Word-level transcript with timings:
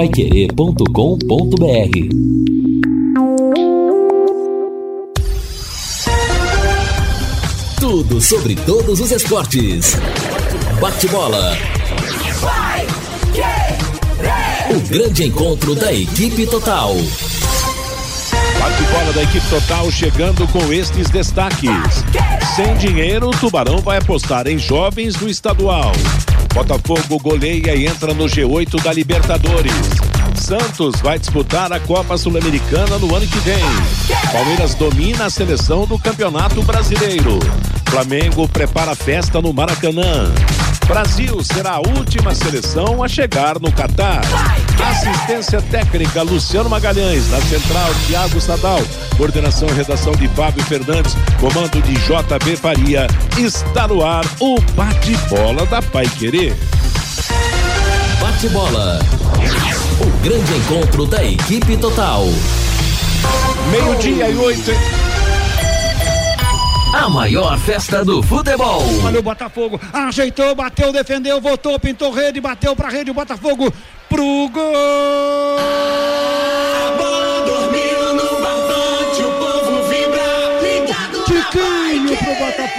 paiquerê.com.br 0.00 0.86
Tudo 7.78 8.18
sobre 8.18 8.56
todos 8.56 8.98
os 8.98 9.10
esportes. 9.10 9.98
Bate-bola. 10.80 11.54
O 14.70 14.88
grande 14.88 15.24
encontro 15.26 15.74
da 15.74 15.92
equipe 15.92 16.46
total. 16.46 16.94
Bate-bola 18.58 19.12
da 19.12 19.22
equipe 19.22 19.46
total 19.50 19.90
chegando 19.90 20.48
com 20.48 20.72
estes 20.72 21.10
destaques. 21.10 21.68
Sem 22.56 22.74
dinheiro, 22.76 23.28
o 23.28 23.32
Tubarão 23.32 23.80
vai 23.80 23.98
apostar 23.98 24.46
em 24.46 24.56
jovens 24.56 25.20
no 25.20 25.28
estadual. 25.28 25.92
Botafogo 26.54 27.18
goleia 27.18 27.74
e 27.74 27.86
entra 27.86 28.12
no 28.12 28.24
G8 28.24 28.82
da 28.82 28.92
Libertadores. 28.92 29.72
Santos 30.34 31.00
vai 31.00 31.18
disputar 31.18 31.72
a 31.72 31.78
Copa 31.78 32.16
Sul-Americana 32.16 32.98
no 32.98 33.14
ano 33.14 33.26
que 33.26 33.38
vem. 33.40 33.62
Palmeiras 34.32 34.74
domina 34.74 35.26
a 35.26 35.30
seleção 35.30 35.86
do 35.86 35.98
Campeonato 35.98 36.62
Brasileiro. 36.62 37.38
Flamengo 37.88 38.48
prepara 38.48 38.94
festa 38.94 39.40
no 39.40 39.52
Maracanã. 39.52 40.32
Brasil 40.90 41.40
será 41.44 41.74
a 41.74 41.78
última 41.78 42.34
seleção 42.34 43.00
a 43.00 43.06
chegar 43.06 43.60
no 43.60 43.70
Catar. 43.70 44.22
Assistência 44.90 45.62
técnica 45.62 46.20
Luciano 46.22 46.68
Magalhães, 46.68 47.30
na 47.30 47.40
central 47.42 47.88
Thiago 48.08 48.40
Sadal, 48.40 48.80
coordenação 49.16 49.68
e 49.68 49.72
redação 49.72 50.12
de 50.14 50.26
Fábio 50.26 50.64
Fernandes, 50.64 51.14
comando 51.38 51.80
de 51.80 51.92
JB 51.92 52.56
Faria. 52.56 53.06
Está 53.38 53.86
no 53.86 54.04
ar 54.04 54.24
o 54.40 54.60
bate-bola 54.72 55.64
da 55.66 55.80
Pai 55.80 56.08
Querer. 56.08 56.56
Bate-bola. 58.20 58.98
O 60.00 60.24
grande 60.24 60.56
encontro 60.56 61.06
da 61.06 61.24
equipe 61.24 61.76
total. 61.76 62.24
Meio-dia 63.70 64.28
e 64.28 64.36
oito. 64.36 64.72
A 66.92 67.08
maior 67.08 67.56
festa 67.58 68.04
do 68.04 68.20
futebol. 68.22 68.82
Olha 69.04 69.20
o 69.20 69.22
Botafogo, 69.22 69.80
ajeitou, 69.92 70.54
bateu, 70.56 70.92
defendeu, 70.92 71.40
voltou, 71.40 71.78
pintou 71.78 72.10
rede, 72.10 72.40
bateu 72.40 72.74
pra 72.74 72.88
rede, 72.88 73.10
o 73.10 73.14
Botafogo 73.14 73.72
pro 74.08 74.48
gol! 74.52 75.56
Bola 76.98 77.19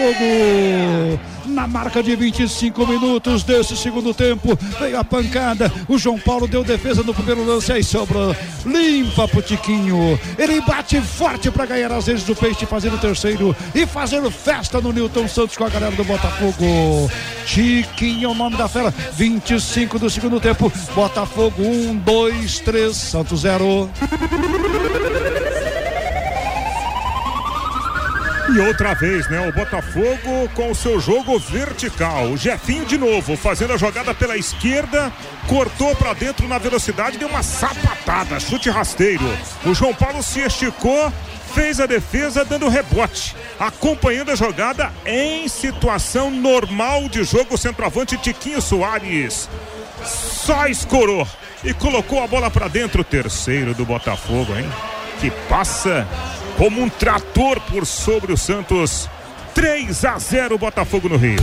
Botafogo! 0.02 1.20
Na 1.46 1.68
marca 1.68 2.02
de 2.02 2.16
25 2.16 2.88
minutos 2.88 3.44
desse 3.44 3.76
segundo 3.76 4.14
tempo, 4.14 4.58
veio 4.80 4.98
a 4.98 5.04
pancada. 5.04 5.72
O 5.88 5.98
João 5.98 6.18
Paulo 6.18 6.48
deu 6.48 6.64
defesa 6.64 7.04
no 7.04 7.14
primeiro 7.14 7.44
lance, 7.44 7.72
aí 7.72 7.84
sobrou. 7.84 8.36
Limpa 8.66 9.28
pro 9.28 9.42
Tiquinho. 9.42 10.20
Ele 10.38 10.62
bate 10.62 11.00
forte 11.02 11.52
para 11.52 11.66
ganhar 11.66 11.92
as 11.92 12.06
vezes 12.06 12.24
do 12.24 12.36
peixe, 12.36 12.66
fazendo 12.66 12.96
o 12.96 13.00
terceiro 13.00 13.56
e 13.76 13.86
fazendo 13.86 14.32
festa 14.32 14.80
no 14.80 14.94
Newton 14.94 15.28
Santos 15.28 15.58
com 15.58 15.66
a 15.66 15.70
galera 15.70 15.96
do 15.96 16.04
Botafogo. 16.04 17.12
Tiquinho 17.46 18.30
é 18.30 18.32
o 18.32 18.36
nome 18.36 18.56
da 18.56 18.68
fera. 18.68 18.94
25 19.14 20.00
do 20.00 20.10
segundo 20.10 20.40
tempo. 20.40 20.72
Botafogo 20.96 21.64
1, 21.64 21.98
2, 21.98 22.60
3, 22.60 22.96
Santos 22.96 23.42
0. 23.42 23.90
E 28.54 28.60
outra 28.60 28.94
vez, 28.94 29.30
né? 29.30 29.48
O 29.48 29.54
Botafogo 29.54 30.50
com 30.54 30.72
o 30.72 30.76
seu 30.76 31.00
jogo 31.00 31.40
vertical. 31.40 32.26
O 32.26 32.38
Jefinho 32.38 32.86
de 32.86 32.98
novo, 32.98 33.38
fazendo 33.38 33.72
a 33.72 33.78
jogada 33.78 34.14
pela 34.14 34.36
esquerda, 34.36 35.10
cortou 35.48 35.96
para 35.96 36.14
dentro 36.14 36.46
na 36.50 36.58
velocidade, 36.58 37.18
deu 37.18 37.30
uma 37.30 37.44
sapatada, 37.44 38.42
chute 38.42 38.70
rasteiro. 38.70 39.24
O 39.66 39.74
João 39.74 39.94
Paulo 39.94 40.22
se 40.22 40.42
esticou, 40.42 41.14
fez 41.54 41.80
a 41.80 41.86
defesa 41.86 42.44
dando 42.44 42.68
rebote, 42.68 43.38
acompanhando 43.58 44.32
a 44.32 44.36
jogada 44.36 44.92
em 45.06 45.48
situação 45.48 46.30
normal 46.30 47.08
de 47.08 47.24
jogo. 47.24 47.58
Centroavante 47.58 48.18
Tiquinho 48.18 48.62
Soares 48.62 49.48
só 50.04 50.68
escorou 50.68 51.26
e 51.64 51.74
colocou 51.74 52.22
a 52.22 52.28
bola 52.28 52.52
para 52.52 52.68
dentro. 52.68 53.02
Terceiro 53.02 53.74
do 53.74 53.86
Botafogo, 53.86 54.54
hein? 54.58 54.70
Que 55.22 55.32
passa 55.48 56.06
como 56.58 56.82
um 56.82 56.90
trator 56.90 57.60
por 57.62 57.86
sobre 57.86 58.34
o 58.34 58.38
Santos. 58.38 59.10
3 59.54 60.06
a 60.06 60.20
0 60.20 60.58
Botafogo 60.58 61.10
no 61.10 61.18
Rio. 61.18 61.42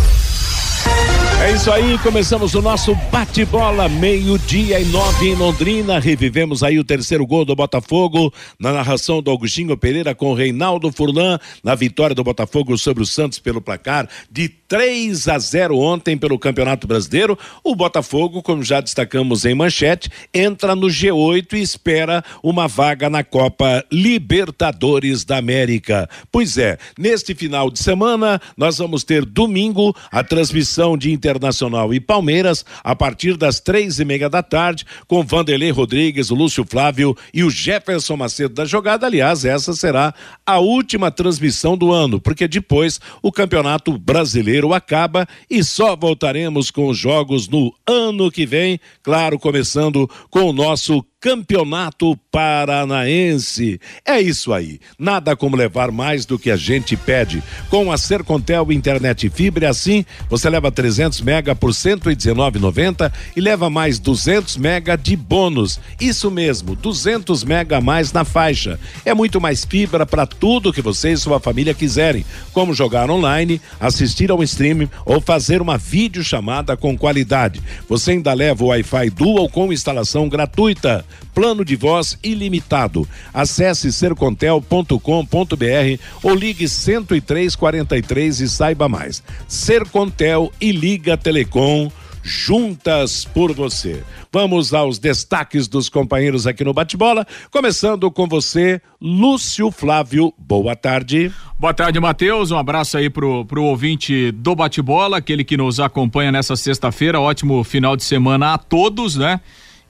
É 1.48 1.52
isso 1.52 1.70
aí, 1.72 1.96
começamos 1.98 2.54
o 2.54 2.60
nosso 2.60 2.94
bate-bola, 3.12 3.88
meio-dia 3.88 4.80
e 4.80 4.84
nove 4.86 5.28
em 5.28 5.34
Londrina. 5.34 5.98
Revivemos 5.98 6.62
aí 6.62 6.78
o 6.78 6.84
terceiro 6.84 7.24
gol 7.26 7.44
do 7.44 7.54
Botafogo, 7.54 8.32
na 8.58 8.72
narração 8.72 9.22
do 9.22 9.30
Augustinho 9.30 9.76
Pereira 9.76 10.14
com 10.14 10.34
Reinaldo 10.34 10.92
Furlan, 10.92 11.38
na 11.62 11.74
vitória 11.74 12.14
do 12.14 12.24
Botafogo 12.24 12.76
sobre 12.76 13.02
o 13.02 13.06
Santos 13.06 13.38
pelo 13.38 13.60
placar 13.60 14.08
de 14.30 14.48
3 14.48 15.28
a 15.28 15.38
0 15.38 15.78
ontem 15.78 16.18
pelo 16.18 16.38
Campeonato 16.38 16.86
Brasileiro. 16.86 17.38
O 17.64 17.74
Botafogo, 17.74 18.42
como 18.42 18.62
já 18.62 18.80
destacamos 18.80 19.44
em 19.46 19.54
manchete, 19.54 20.10
entra 20.34 20.76
no 20.76 20.88
G8 20.88 21.54
e 21.54 21.62
espera 21.62 22.22
uma 22.42 22.68
vaga 22.68 23.08
na 23.08 23.24
Copa 23.24 23.82
Libertadores 23.90 25.24
da 25.24 25.38
América. 25.38 26.10
Pois 26.30 26.58
é, 26.58 26.76
neste 26.98 27.34
final 27.34 27.70
de 27.70 27.78
semana, 27.78 28.40
nós 28.56 28.76
vamos 28.76 29.02
ter 29.02 29.24
domingo 29.24 29.96
a 30.12 30.22
transmissão 30.22 30.77
de 30.96 31.10
Internacional 31.10 31.92
e 31.92 31.98
Palmeiras 31.98 32.64
a 32.84 32.94
partir 32.94 33.36
das 33.36 33.58
três 33.58 33.98
e 33.98 34.04
meia 34.04 34.28
da 34.30 34.42
tarde, 34.42 34.84
com 35.06 35.24
Vanderlei 35.24 35.70
Rodrigues, 35.70 36.30
Lúcio 36.30 36.64
Flávio 36.64 37.16
e 37.34 37.42
o 37.42 37.50
Jefferson 37.50 38.16
Macedo 38.16 38.54
da 38.54 38.64
jogada. 38.64 39.06
Aliás, 39.06 39.44
essa 39.44 39.74
será 39.74 40.14
a 40.46 40.58
última 40.58 41.10
transmissão 41.10 41.76
do 41.76 41.92
ano, 41.92 42.20
porque 42.20 42.46
depois 42.46 43.00
o 43.22 43.32
Campeonato 43.32 43.98
Brasileiro 43.98 44.72
acaba 44.72 45.26
e 45.50 45.64
só 45.64 45.96
voltaremos 45.96 46.70
com 46.70 46.88
os 46.88 46.96
jogos 46.96 47.48
no 47.48 47.74
ano 47.86 48.30
que 48.30 48.46
vem, 48.46 48.78
claro, 49.02 49.38
começando 49.38 50.08
com 50.30 50.44
o 50.44 50.52
nosso 50.52 51.04
Campeonato 51.20 52.16
Paranaense. 52.30 53.80
É 54.06 54.20
isso 54.20 54.52
aí. 54.52 54.78
Nada 54.96 55.34
como 55.34 55.56
levar 55.56 55.90
mais 55.90 56.24
do 56.24 56.38
que 56.38 56.48
a 56.48 56.56
gente 56.56 56.96
pede. 56.96 57.42
Com 57.68 57.90
a 57.90 57.98
Sercontel 57.98 58.70
Internet 58.70 59.28
Fibra, 59.28 59.68
assim, 59.68 60.04
você 60.30 60.48
leva 60.48 60.70
300 60.70 61.20
mega 61.22 61.56
por 61.56 61.70
119,90 61.70 63.12
e 63.34 63.40
leva 63.40 63.68
mais 63.68 63.98
200 63.98 64.56
mega 64.58 64.96
de 64.96 65.16
bônus. 65.16 65.80
Isso 66.00 66.30
mesmo, 66.30 66.76
200 66.76 67.42
mega 67.42 67.78
a 67.78 67.80
mais 67.80 68.12
na 68.12 68.24
faixa. 68.24 68.78
É 69.04 69.12
muito 69.12 69.40
mais 69.40 69.64
fibra 69.64 70.06
para 70.06 70.24
tudo 70.24 70.72
que 70.72 70.80
você 70.80 71.10
e 71.10 71.16
sua 71.16 71.40
família 71.40 71.74
quiserem, 71.74 72.24
como 72.52 72.72
jogar 72.72 73.10
online, 73.10 73.60
assistir 73.80 74.30
ao 74.30 74.40
streaming 74.44 74.88
ou 75.04 75.20
fazer 75.20 75.60
uma 75.60 75.76
videochamada 75.76 76.76
com 76.76 76.96
qualidade. 76.96 77.60
Você 77.88 78.12
ainda 78.12 78.32
leva 78.32 78.62
o 78.62 78.68
Wi-Fi 78.68 79.10
Dual 79.10 79.48
com 79.48 79.72
instalação 79.72 80.28
gratuita. 80.28 81.07
Plano 81.34 81.64
de 81.64 81.76
voz 81.76 82.18
ilimitado. 82.22 83.08
Acesse 83.32 83.92
sercontel.com.br 83.92 86.02
ou 86.22 86.34
ligue 86.34 86.66
10343 86.66 88.40
e 88.40 88.48
saiba 88.48 88.88
mais. 88.88 89.22
Sercontel 89.46 90.52
e 90.60 90.72
Liga 90.72 91.16
Telecom 91.16 91.90
juntas 92.22 93.24
por 93.24 93.52
você. 93.52 94.02
Vamos 94.30 94.74
aos 94.74 94.98
destaques 94.98 95.66
dos 95.66 95.88
companheiros 95.88 96.46
aqui 96.46 96.62
no 96.62 96.74
Bate-Bola, 96.74 97.26
começando 97.50 98.10
com 98.10 98.28
você, 98.28 98.80
Lúcio 99.00 99.70
Flávio. 99.70 100.34
Boa 100.36 100.76
tarde. 100.76 101.32
Boa 101.58 101.72
tarde, 101.72 101.98
Matheus. 101.98 102.50
Um 102.50 102.58
abraço 102.58 102.98
aí 102.98 103.08
pro, 103.08 103.46
pro 103.46 103.64
ouvinte 103.64 104.30
do 104.32 104.54
Bate-Bola, 104.54 105.16
aquele 105.16 105.42
que 105.42 105.56
nos 105.56 105.80
acompanha 105.80 106.30
nessa 106.30 106.54
sexta-feira. 106.54 107.18
Ótimo 107.18 107.64
final 107.64 107.96
de 107.96 108.04
semana 108.04 108.54
a 108.54 108.58
todos, 108.58 109.16
né? 109.16 109.40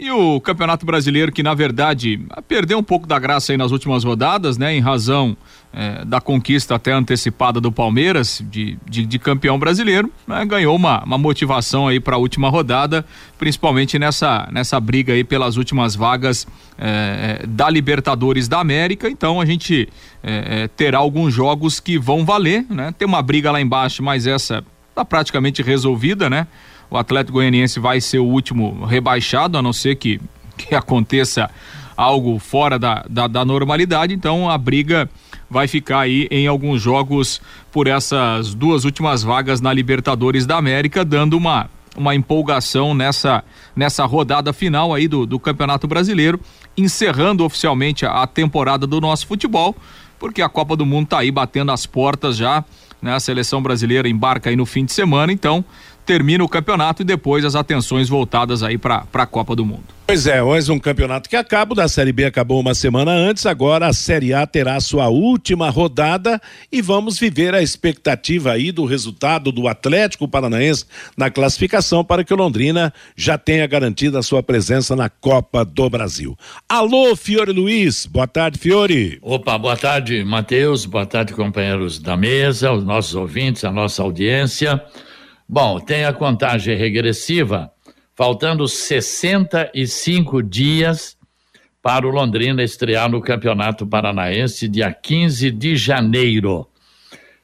E 0.00 0.12
o 0.12 0.41
Campeonato 0.41 0.87
Brasileiro, 0.87 1.33
que 1.33 1.43
na 1.43 1.55
verdade 1.55 2.21
perdeu 2.47 2.79
um 2.79 2.83
pouco 2.85 3.05
da 3.05 3.19
graça 3.19 3.53
aí 3.53 3.59
nas 3.59 3.73
últimas 3.73 4.05
rodadas, 4.05 4.56
né? 4.56 4.73
Em 4.73 4.81
razão 4.81 5.37
é, 5.73 6.05
da 6.05 6.21
conquista 6.21 6.77
até 6.77 6.93
antecipada 6.93 7.61
do 7.61 7.73
Palmeiras 7.73 8.41
de, 8.49 8.79
de, 8.89 9.05
de 9.05 9.19
campeão 9.19 9.59
brasileiro, 9.59 10.11
né? 10.27 10.45
ganhou 10.45 10.77
uma, 10.77 11.03
uma 11.03 11.19
motivação 11.19 11.89
aí 11.89 11.99
para 11.99 12.15
a 12.15 12.19
última 12.19 12.49
rodada, 12.49 13.05
principalmente 13.39 13.99
nessa, 13.99 14.49
nessa 14.53 14.79
briga 14.79 15.12
aí 15.12 15.25
pelas 15.25 15.56
últimas 15.56 15.97
vagas 15.97 16.47
é, 16.79 17.45
da 17.49 17.69
Libertadores 17.69 18.47
da 18.47 18.61
América. 18.61 19.11
Então 19.11 19.41
a 19.41 19.45
gente 19.45 19.89
é, 20.23 20.62
é 20.62 20.69
terá 20.69 20.99
alguns 20.99 21.35
jogos 21.35 21.81
que 21.81 21.99
vão 21.99 22.25
valer, 22.25 22.65
né? 22.71 22.95
Tem 22.97 23.06
uma 23.06 23.21
briga 23.21 23.50
lá 23.50 23.61
embaixo, 23.61 24.00
mas 24.00 24.29
essa 24.29 24.65
tá 24.95 25.05
praticamente 25.05 25.61
resolvida, 25.61 26.31
né? 26.31 26.47
O 26.90 26.96
Atlético 26.96 27.35
Goianiense 27.35 27.81
vai 27.81 28.00
ser 28.00 28.19
o 28.19 28.25
último 28.25 28.85
rebaixado, 28.85 29.58
a 29.58 29.62
não 29.62 29.73
ser 29.73 29.96
que, 29.96 30.20
que 30.56 30.75
aconteça 30.75 31.50
algo 31.96 32.38
fora 32.38 32.79
da, 32.79 33.05
da, 33.08 33.26
da 33.26 33.44
normalidade, 33.44 34.14
então 34.14 34.49
a 34.49 34.56
briga 34.56 35.08
vai 35.50 35.67
ficar 35.67 36.00
aí 36.00 36.29
em 36.31 36.46
alguns 36.46 36.81
jogos 36.81 37.40
por 37.73 37.87
essas 37.87 38.55
duas 38.55 38.85
últimas 38.85 39.23
vagas 39.23 39.61
na 39.61 39.73
Libertadores 39.73 40.46
da 40.46 40.56
América, 40.56 41.05
dando 41.05 41.37
uma 41.37 41.69
uma 41.99 42.14
empolgação 42.14 42.94
nessa, 42.94 43.43
nessa 43.75 44.06
rodada 44.06 44.52
final 44.52 44.94
aí 44.94 45.08
do, 45.08 45.26
do 45.26 45.38
Campeonato 45.38 45.88
Brasileiro, 45.88 46.40
encerrando 46.76 47.44
oficialmente 47.44 48.06
a, 48.06 48.23
a 48.23 48.26
temporada 48.26 48.87
do 48.87 49.00
nosso 49.00 49.26
futebol, 49.26 49.75
porque 50.19 50.40
a 50.40 50.49
Copa 50.49 50.76
do 50.76 50.87
Mundo 50.87 51.05
está 51.05 51.19
aí 51.19 51.31
batendo 51.31 51.73
as 51.73 51.85
portas 51.87 52.37
já, 52.37 52.64
né? 53.02 53.14
A 53.14 53.20
seleção 53.20 53.62
brasileira 53.62 54.08
embarca 54.08 54.50
aí 54.50 54.56
no 54.56 54.67
fim 54.67 54.85
de 54.85 54.93
semana, 54.93 55.32
então 55.32 55.64
termina 56.08 56.43
o 56.43 56.49
campeonato 56.49 57.02
e 57.02 57.05
depois 57.05 57.44
as 57.44 57.55
atenções 57.55 58.08
voltadas 58.08 58.62
aí 58.62 58.78
para 58.78 59.06
a 59.12 59.26
Copa 59.26 59.55
do 59.55 59.62
Mundo. 59.62 59.84
Pois 60.06 60.26
é, 60.26 60.40
mais 60.40 60.70
um 60.70 60.78
campeonato 60.78 61.28
que 61.28 61.37
acaba, 61.37 61.75
o 61.75 61.76
da 61.76 61.87
Série 61.87 62.12
B 62.12 62.25
acabou 62.25 62.58
uma 62.58 62.75
semana 62.75 63.10
antes, 63.10 63.44
agora 63.44 63.88
a 63.88 63.93
Série 63.93 64.32
A 64.32 64.46
terá 64.46 64.81
sua 64.81 65.08
última 65.08 65.69
rodada 65.69 66.40
e 66.72 66.81
vamos 66.81 67.19
viver 67.19 67.55
a 67.55 67.60
expectativa 67.60 68.52
aí 68.52 68.72
do 68.72 68.87
resultado 68.87 69.52
do 69.52 69.69
Atlético 69.69 70.26
Paranaense 70.26 70.87
na 71.14 71.31
classificação 71.31 72.02
para 72.02 72.25
que 72.25 72.32
o 72.32 72.38
Londrina 72.38 72.90
já 73.14 73.37
tenha 73.37 73.66
garantido 73.66 74.16
a 74.16 74.22
sua 74.22 74.43
presença 74.43 74.96
na 74.96 75.11
Copa 75.11 75.62
do 75.62 75.90
Brasil. 75.90 76.38
Alô, 76.66 77.14
Fiore 77.14 77.52
Luiz, 77.52 78.06
boa 78.06 78.26
tarde, 78.26 78.58
Fiore. 78.58 79.19
Opa, 79.20 79.58
boa 79.58 79.76
tarde, 79.76 80.25
Matheus, 80.25 80.87
boa 80.87 81.04
tarde, 81.04 81.34
companheiros 81.34 81.99
da 81.99 82.16
mesa, 82.16 82.72
os 82.72 82.82
nossos 82.82 83.14
ouvintes, 83.14 83.62
a 83.62 83.70
nossa 83.70 84.02
audiência. 84.02 84.82
Bom, 85.50 85.81
tem 85.81 86.05
a 86.05 86.12
contagem 86.12 86.77
regressiva, 86.77 87.73
faltando 88.15 88.69
65 88.69 90.43
dias 90.43 91.17
para 91.81 92.06
o 92.06 92.11
Londrina 92.11 92.62
estrear 92.62 93.09
no 93.09 93.23
Campeonato 93.23 93.87
Paranaense, 93.87 94.69
dia 94.69 94.93
15 94.93 95.50
de 95.50 95.75
janeiro. 95.75 96.69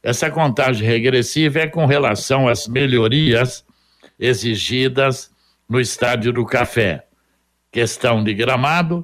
Essa 0.02 0.30
contagem 0.30 0.86
regressiva 0.86 1.60
é 1.60 1.66
com 1.66 1.86
relação 1.86 2.46
às 2.46 2.68
melhorias 2.68 3.64
exigidas 4.20 5.30
no 5.66 5.80
Estádio 5.80 6.30
do 6.30 6.44
Café. 6.44 7.06
Questão 7.72 8.22
de 8.22 8.34
gramado 8.34 9.02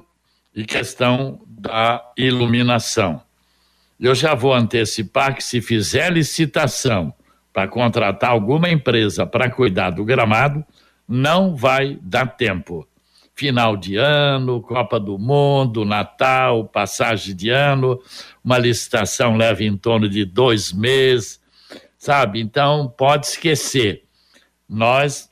e 0.55 0.63
questão 0.63 1.41
da 1.47 2.03
iluminação. 2.15 3.19
Eu 3.99 4.13
já 4.13 4.35
vou 4.35 4.53
antecipar 4.53 5.35
que 5.35 5.43
se 5.43 5.59
fizer 5.59 6.11
licitação 6.11 7.11
para 7.53 7.67
contratar 7.67 8.31
alguma 8.31 8.69
empresa 8.69 9.25
para 9.25 9.49
cuidar 9.49 9.91
do 9.91 10.05
gramado, 10.05 10.65
não 11.07 11.55
vai 11.55 11.99
dar 12.01 12.25
tempo. 12.25 12.87
Final 13.35 13.75
de 13.75 13.97
ano, 13.97 14.61
Copa 14.61 14.99
do 14.99 15.17
Mundo, 15.17 15.83
Natal, 15.83 16.65
passagem 16.65 17.35
de 17.35 17.49
ano, 17.49 17.99
uma 18.43 18.57
licitação 18.57 19.35
leva 19.35 19.63
em 19.63 19.75
torno 19.75 20.07
de 20.07 20.23
dois 20.25 20.71
meses, 20.71 21.41
sabe? 21.97 22.39
Então, 22.39 22.93
pode 22.97 23.27
esquecer. 23.27 24.03
Nós, 24.69 25.29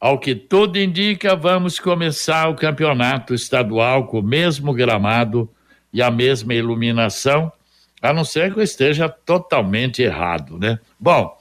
ao 0.00 0.18
que 0.18 0.34
tudo 0.34 0.78
indica, 0.78 1.34
vamos 1.34 1.78
começar 1.78 2.48
o 2.48 2.54
campeonato 2.54 3.34
estadual 3.34 4.06
com 4.06 4.20
o 4.20 4.22
mesmo 4.22 4.72
gramado 4.72 5.50
e 5.92 6.02
a 6.02 6.10
mesma 6.10 6.54
iluminação, 6.54 7.52
a 8.00 8.12
não 8.12 8.24
ser 8.24 8.52
que 8.52 8.60
eu 8.60 8.62
esteja 8.62 9.08
totalmente 9.08 10.02
errado, 10.02 10.58
né? 10.58 10.78
Bom, 10.98 11.36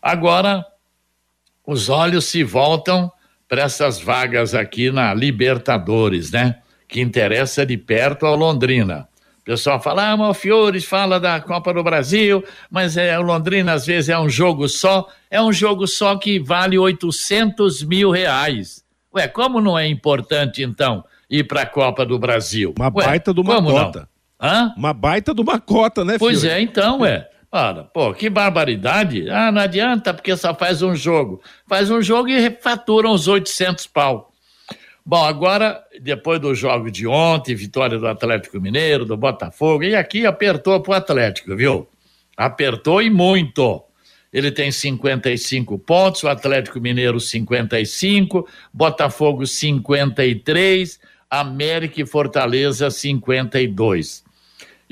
agora 0.00 0.64
os 1.66 1.88
olhos 1.88 2.24
se 2.26 2.42
voltam 2.42 3.10
para 3.48 3.62
essas 3.62 4.00
vagas 4.00 4.54
aqui 4.54 4.90
na 4.90 5.12
Libertadores, 5.14 6.30
né? 6.30 6.56
Que 6.88 7.00
interessa 7.00 7.64
de 7.66 7.76
perto 7.76 8.26
ao 8.26 8.34
Londrina. 8.36 9.08
O 9.40 9.44
pessoal 9.44 9.80
fala, 9.82 10.10
ah, 10.10 10.16
Malfiores 10.16 10.84
fala 10.84 11.18
da 11.18 11.40
Copa 11.40 11.74
do 11.74 11.82
Brasil, 11.82 12.44
mas 12.70 12.96
é, 12.96 13.18
o 13.18 13.22
Londrina 13.22 13.72
às 13.72 13.84
vezes 13.84 14.08
é 14.08 14.18
um 14.18 14.28
jogo 14.28 14.68
só, 14.68 15.08
é 15.30 15.42
um 15.42 15.52
jogo 15.52 15.86
só 15.86 16.16
que 16.16 16.38
vale 16.38 16.78
800 16.78 17.82
mil 17.82 18.10
reais. 18.10 18.84
Ué, 19.14 19.26
como 19.28 19.60
não 19.60 19.76
é 19.78 19.86
importante 19.86 20.62
então 20.62 21.04
ir 21.28 21.44
para 21.44 21.62
a 21.62 21.66
Copa 21.66 22.06
do 22.06 22.18
Brasil? 22.18 22.72
Uma 22.78 22.90
Ué, 22.94 23.04
baita 23.04 23.34
de 23.34 23.40
uma 23.40 23.60
não? 23.60 23.70
cota. 23.70 24.08
Hã? 24.40 24.72
Uma 24.76 24.92
baita 24.94 25.34
de 25.34 25.40
uma 25.40 25.60
cota, 25.60 26.04
né, 26.04 26.16
Pois 26.18 26.40
Fiore? 26.40 26.54
é, 26.56 26.60
então, 26.62 27.04
é. 27.04 27.28
Ora, 27.54 27.84
pô, 27.84 28.14
que 28.14 28.30
barbaridade. 28.30 29.28
Ah, 29.28 29.52
não 29.52 29.60
adianta 29.60 30.14
porque 30.14 30.34
só 30.38 30.54
faz 30.54 30.80
um 30.80 30.96
jogo. 30.96 31.42
Faz 31.66 31.90
um 31.90 32.00
jogo 32.00 32.30
e 32.30 32.50
fatura 32.50 33.10
uns 33.10 33.28
800 33.28 33.86
pau. 33.88 34.32
Bom, 35.04 35.22
agora, 35.22 35.84
depois 36.00 36.40
do 36.40 36.54
jogo 36.54 36.90
de 36.90 37.06
ontem, 37.06 37.54
vitória 37.54 37.98
do 37.98 38.06
Atlético 38.06 38.58
Mineiro, 38.58 39.04
do 39.04 39.18
Botafogo, 39.18 39.82
e 39.84 39.94
aqui 39.94 40.24
apertou 40.24 40.80
pro 40.80 40.94
Atlético, 40.94 41.54
viu? 41.54 41.86
Apertou 42.38 43.02
e 43.02 43.10
muito. 43.10 43.82
Ele 44.32 44.50
tem 44.50 44.72
55 44.72 45.78
pontos, 45.78 46.22
o 46.22 46.28
Atlético 46.28 46.80
Mineiro 46.80 47.20
55, 47.20 48.48
Botafogo 48.72 49.46
53, 49.46 50.98
América 51.28 52.00
e 52.00 52.06
Fortaleza 52.06 52.88
52 52.90 54.24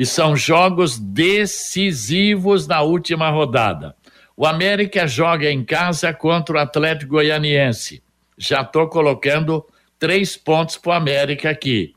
e 0.00 0.06
são 0.06 0.34
jogos 0.34 0.98
decisivos 0.98 2.66
na 2.66 2.80
última 2.80 3.28
rodada. 3.28 3.94
O 4.34 4.46
América 4.46 5.06
joga 5.06 5.50
em 5.50 5.62
casa 5.62 6.10
contra 6.14 6.56
o 6.56 6.58
Atlético 6.58 7.12
Goianiense. 7.12 8.02
Já 8.38 8.62
estou 8.62 8.88
colocando 8.88 9.62
três 9.98 10.38
pontos 10.38 10.78
para 10.78 10.92
o 10.92 10.94
América 10.94 11.50
aqui. 11.50 11.92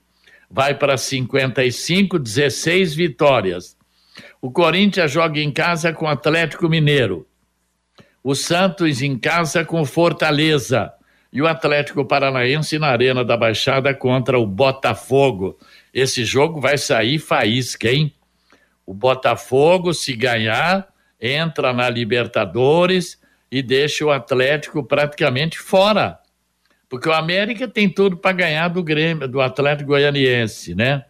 Vai 0.51 0.77
para 0.77 0.97
55, 0.97 2.19
16 2.19 2.94
vitórias. 2.94 3.77
O 4.41 4.51
Corinthians 4.51 5.09
joga 5.09 5.39
em 5.39 5.49
casa 5.49 5.94
com 5.94 6.03
o 6.03 6.09
Atlético 6.09 6.67
Mineiro. 6.67 7.25
O 8.21 8.35
Santos 8.35 9.01
em 9.01 9.17
casa 9.17 9.63
com 9.63 9.79
o 9.79 9.85
Fortaleza. 9.85 10.91
E 11.31 11.41
o 11.41 11.47
Atlético 11.47 12.03
Paranaense 12.03 12.77
na 12.77 12.88
Arena 12.88 13.23
da 13.23 13.38
Baixada 13.38 13.94
contra 13.94 14.38
o 14.38 14.45
Botafogo. 14.45 15.57
Esse 15.94 16.25
jogo 16.25 16.60
vai 16.60 16.78
sair 16.78 17.19
faísca, 17.19 17.90
hein? 17.90 18.13
O 18.86 18.94
Botafogo, 18.94 19.94
se 19.94 20.13
ganhar, 20.13 20.88
entra 21.22 21.72
na 21.72 21.90
Libertadores 21.90 23.22
e 23.51 23.62
deixa 23.62 24.04
o 24.04 24.12
Atlético 24.12 24.84
praticamente 24.84 25.60
fora. 25.60 26.19
Porque 26.90 27.07
o 27.07 27.13
América 27.13 27.68
tem 27.68 27.90
tudo 27.90 28.18
para 28.18 28.31
ganhar 28.34 28.68
do 28.68 28.84
Grêmio, 28.84 29.28
do 29.28 29.40
Atlético 29.40 29.90
Goianiense, 29.90 30.75
né? 30.75 31.06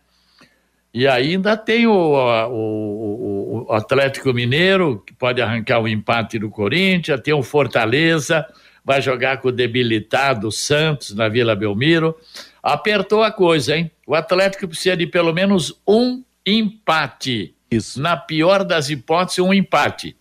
E 0.94 1.08
ainda 1.08 1.58
tem 1.58 1.88
o, 1.88 1.92
o, 1.94 3.66
o, 3.68 3.74
Atlético 3.74 4.32
Mineiro, 4.32 5.02
que 5.06 5.12
pode 5.12 5.42
arrancar 5.42 5.80
o 5.80 5.88
empate 5.88 6.38
do 6.38 6.52
Corinthians, 6.52 7.20
tem 7.22 7.34
o 7.34 7.42
Fortaleza, 7.42 8.46
vai 8.86 9.02
jogar 9.02 9.38
com 9.38 9.48
o 9.48 9.52
debilitado 9.52 10.52
Santos 10.52 11.16
na 11.16 11.28
Vila 11.28 11.56
Belmiro. 11.56 12.16
Apertou 12.64 13.22
a 13.22 13.30
coisa, 13.30 13.76
hein? 13.76 13.92
O 14.08 14.16
Atlético 14.16 14.70
precisa 14.70 14.96
de 14.96 15.06
pelo 15.06 15.34
menos 15.34 15.82
um 15.86 16.24
empate. 16.46 17.54
Isso. 17.70 18.02
Na 18.02 18.16
pior 18.16 18.64
das 18.64 18.90
hipóteses, 18.90 19.40
um 19.40 19.54
empate. 19.54 20.16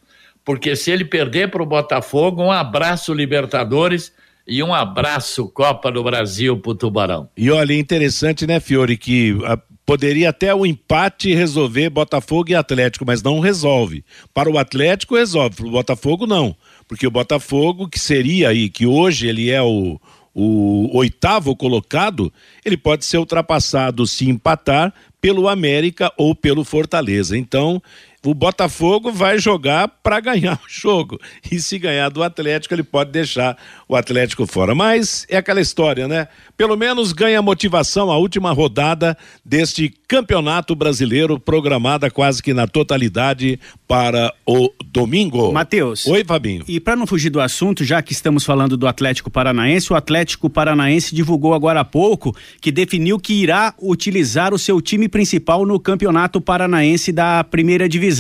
Porque 0.45 0.75
se 0.75 0.91
ele 0.91 1.05
perder 1.05 1.51
para 1.51 1.63
o 1.63 1.67
Botafogo, 1.67 2.43
um 2.43 2.51
abraço 2.51 3.15
Libertadores 3.15 4.13
e 4.47 4.61
um 4.63 4.75
abraço 4.75 5.49
Copa 5.49 5.91
do 5.93 6.03
Brasil 6.03 6.59
para 6.59 6.73
o 6.73 6.75
Tubarão. 6.75 7.29
E 7.37 7.49
olha, 7.51 7.75
interessante, 7.75 8.45
né, 8.45 8.59
Fiore, 8.59 8.97
que 8.97 9.39
a, 9.45 9.57
poderia 9.87 10.31
até 10.31 10.53
o 10.53 10.67
empate 10.67 11.33
resolver 11.35 11.91
Botafogo 11.91 12.51
e 12.51 12.55
Atlético, 12.57 13.05
mas 13.07 13.23
não 13.23 13.39
resolve. 13.39 14.05
Para 14.35 14.51
o 14.51 14.59
Atlético 14.59 15.17
resolve, 15.17 15.57
para 15.57 15.67
o 15.67 15.71
Botafogo 15.71 16.27
não. 16.27 16.57
Porque 16.89 17.07
o 17.07 17.11
Botafogo, 17.11 17.89
que 17.89 18.01
seria 18.01 18.49
aí, 18.49 18.69
que 18.69 18.85
hoje 18.85 19.29
ele 19.29 19.49
é 19.49 19.63
o, 19.63 20.01
o 20.35 20.97
oitavo 20.97 21.55
colocado, 21.55 22.33
ele 22.65 22.77
pode 22.77 23.05
ser 23.05 23.19
ultrapassado 23.19 24.07
se 24.07 24.29
empatar 24.29 24.93
pelo 25.21 25.49
América 25.49 26.13
ou 26.17 26.35
pelo 26.35 26.65
Fortaleza. 26.65 27.37
Então, 27.37 27.83
o 28.25 28.35
Botafogo 28.35 29.11
vai 29.11 29.39
jogar 29.39 29.89
para 29.89 30.21
ganhar 30.21 30.55
o 30.55 30.69
jogo. 30.69 31.19
E 31.51 31.59
se 31.59 31.79
ganhar 31.79 32.09
do 32.09 32.23
Atlético, 32.23 32.75
ele 32.75 32.83
pode 32.83 33.11
deixar 33.11 33.57
o 33.89 33.97
Atlético 33.97 34.47
fora. 34.47 34.75
Mas 34.75 35.27
é 35.29 35.37
aquela 35.37 35.61
história, 35.61 36.07
né? 36.07 36.29
Pelo 36.57 36.77
menos 36.77 37.13
ganha 37.13 37.43
motivação 37.43 38.11
a 38.11 38.17
última 38.17 38.53
rodada 38.53 39.17
deste 39.45 39.93
Campeonato 40.07 40.75
Brasileiro, 40.77 41.41
programada 41.41 42.11
quase 42.11 42.43
que 42.43 42.55
na 42.55 42.67
totalidade 42.67 43.59
para 43.89 44.33
o 44.47 44.71
domingo. 44.85 45.53
Matheus. 45.53 46.07
Oi, 46.07 46.23
Fabinho. 46.25 46.65
E 46.69 46.79
para 46.79 46.95
não 46.95 47.07
fugir 47.07 47.31
do 47.31 47.41
assunto, 47.41 47.85
já 47.85 48.01
que 48.03 48.13
estamos 48.13 48.45
falando 48.45 48.77
do 48.77 48.87
Atlético 48.87 49.31
Paranaense, 49.31 49.93
o 49.93 49.97
Atlético 49.97 50.49
Paranaense 50.49 51.15
divulgou 51.15 51.55
agora 51.55 51.81
há 51.81 51.85
pouco 51.85 52.37
que 52.61 52.71
definiu 52.71 53.19
que 53.19 53.35
irá 53.35 53.75
utilizar 53.81 54.55
o 54.55 54.59
seu 54.59 54.81
time 54.81 55.09
principal 55.09 55.67
no 55.67 55.81
Campeonato 55.81 56.41
Paranaense 56.41 57.11
da 57.11 57.43
Primeira 57.43 57.89
Divisão. 57.89 58.12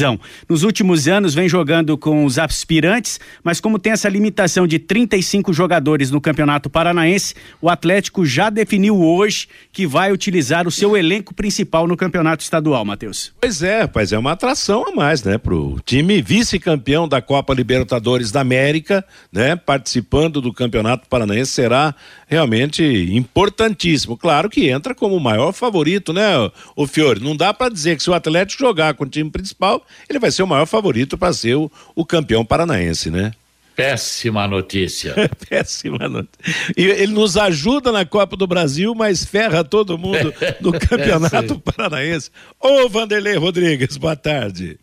Nos 0.49 0.63
últimos 0.63 1.09
anos 1.09 1.35
vem 1.35 1.49
jogando 1.49 1.97
com 1.99 2.25
os 2.25 2.39
aspirantes, 2.39 3.21
mas 3.43 3.61
como 3.61 3.79
tem 3.79 3.93
essa 3.93 4.09
limitação 4.09 4.67
de 4.67 4.79
35 4.79 5.53
jogadores 5.53 6.11
no 6.11 6.21
Campeonato 6.21 6.71
Paranaense, 6.71 7.35
o 7.61 7.69
Atlético 7.69 8.25
já 8.25 8.51
definiu 8.51 9.01
hoje 9.01 9.49
que 9.73 9.87
vai 9.87 10.13
utilizar 10.13 10.67
o 10.67 10.71
seu 10.71 10.97
elenco 10.97 11.35
principal 11.35 11.87
no 11.87 11.97
Campeonato 11.97 12.43
Estadual, 12.43 12.85
Matheus. 12.85 13.33
Pois 13.41 13.63
é, 13.63 13.83
rapaz, 13.83 14.13
é 14.13 14.19
uma 14.19 14.33
atração 14.33 14.85
a 14.89 14.93
mais, 14.95 15.23
né, 15.23 15.39
pro 15.39 15.79
time 15.85 16.21
vice-campeão 16.23 17.09
da 17.09 17.21
Copa 17.21 17.55
Libertadores 17.55 18.31
da 18.31 18.41
América, 18.41 19.05
né, 19.33 19.57
participando 19.57 20.41
do 20.41 20.53
Campeonato 20.53 21.09
Paranaense 21.09 21.53
será 21.53 21.95
realmente 22.33 22.83
importantíssimo. 23.13 24.17
Claro 24.17 24.49
que 24.49 24.71
entra 24.71 24.95
como 24.95 25.15
o 25.15 25.21
maior 25.21 25.53
favorito, 25.53 26.15
né, 26.15 26.33
o 26.75 26.87
Fiore? 26.87 27.21
Não 27.21 27.37
dá 27.37 27.53
para 27.53 27.73
dizer 27.73 27.97
que 27.97 28.03
se 28.03 28.09
o 28.09 28.15
Atlético 28.15 28.63
jogar 28.63 28.95
com 28.95 29.05
o 29.05 29.09
time 29.09 29.31
principal, 29.31 29.85
ele 30.09 30.19
vai 30.19 30.31
ser 30.31 30.43
o 30.43 30.47
maior 30.47 30.65
favorito 30.65 31.19
para 31.19 31.33
ser 31.35 31.57
o, 31.57 31.71
o 31.95 32.07
campeão 32.07 32.43
paranaense, 32.43 33.11
né? 33.11 33.33
Péssima 33.77 34.49
notícia. 34.49 35.15
Péssima 35.49 36.09
notícia. 36.09 36.73
E 36.75 36.85
ele 36.85 37.13
nos 37.13 37.37
ajuda 37.37 37.93
na 37.93 38.05
Copa 38.05 38.35
do 38.35 38.47
Brasil, 38.47 38.95
mas 38.95 39.25
ferra 39.25 39.63
todo 39.63 39.99
mundo 39.99 40.33
no 40.61 40.73
Campeonato 40.81 41.59
Paranaense. 41.59 42.31
Ô 42.59 42.89
Vanderlei 42.89 43.37
Rodrigues, 43.37 43.99
boa 43.99 44.17
tarde. 44.17 44.79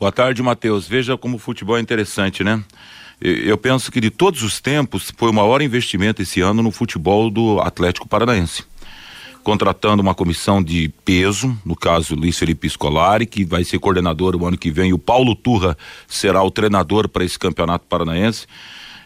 Boa 0.00 0.12
tarde, 0.12 0.42
Matheus. 0.42 0.88
Veja 0.88 1.16
como 1.18 1.36
o 1.36 1.38
futebol 1.38 1.76
é 1.76 1.80
interessante, 1.80 2.42
né? 2.42 2.62
Eu 3.26 3.56
penso 3.56 3.90
que 3.90 4.02
de 4.02 4.10
todos 4.10 4.42
os 4.42 4.60
tempos 4.60 5.10
foi 5.16 5.30
o 5.30 5.32
maior 5.32 5.62
investimento 5.62 6.20
esse 6.20 6.42
ano 6.42 6.62
no 6.62 6.70
futebol 6.70 7.30
do 7.30 7.58
Atlético 7.58 8.06
Paranaense. 8.06 8.64
Contratando 9.42 10.02
uma 10.02 10.14
comissão 10.14 10.62
de 10.62 10.92
peso, 11.06 11.56
no 11.64 11.74
caso 11.74 12.14
Luiz 12.14 12.38
Felipe 12.38 12.68
Scolari, 12.68 13.24
que 13.24 13.42
vai 13.42 13.64
ser 13.64 13.78
coordenador 13.78 14.36
o 14.36 14.46
ano 14.46 14.58
que 14.58 14.70
vem, 14.70 14.90
e 14.90 14.92
o 14.92 14.98
Paulo 14.98 15.34
Turra 15.34 15.74
será 16.06 16.42
o 16.42 16.50
treinador 16.50 17.08
para 17.08 17.24
esse 17.24 17.38
campeonato 17.38 17.86
paranaense. 17.86 18.46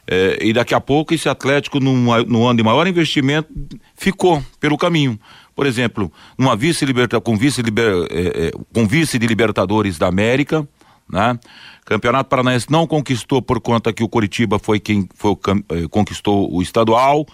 É, 0.04 0.38
e 0.40 0.52
daqui 0.52 0.74
a 0.74 0.80
pouco 0.80 1.14
esse 1.14 1.28
Atlético, 1.28 1.78
no 1.78 2.10
ano 2.46 2.56
de 2.56 2.62
maior 2.64 2.88
investimento, 2.88 3.48
ficou 3.94 4.42
pelo 4.58 4.76
caminho. 4.76 5.16
Por 5.54 5.64
exemplo, 5.64 6.12
numa 6.36 6.56
vice 6.56 6.84
com 7.22 7.36
vice, 7.36 7.60
é, 7.60 8.46
é, 8.48 8.50
com 8.74 8.84
vice 8.84 9.16
de 9.16 9.28
Libertadores 9.28 9.96
da 9.96 10.08
América, 10.08 10.66
né? 11.08 11.38
Campeonato 11.88 12.28
Paranaense 12.28 12.66
não 12.68 12.86
conquistou 12.86 13.40
por 13.40 13.62
conta 13.62 13.94
que 13.94 14.02
o 14.02 14.08
Coritiba 14.10 14.58
foi 14.58 14.78
quem 14.78 15.08
foi, 15.14 15.34
eh, 15.70 15.88
conquistou 15.88 16.54
o 16.54 16.60
estadual. 16.60 17.24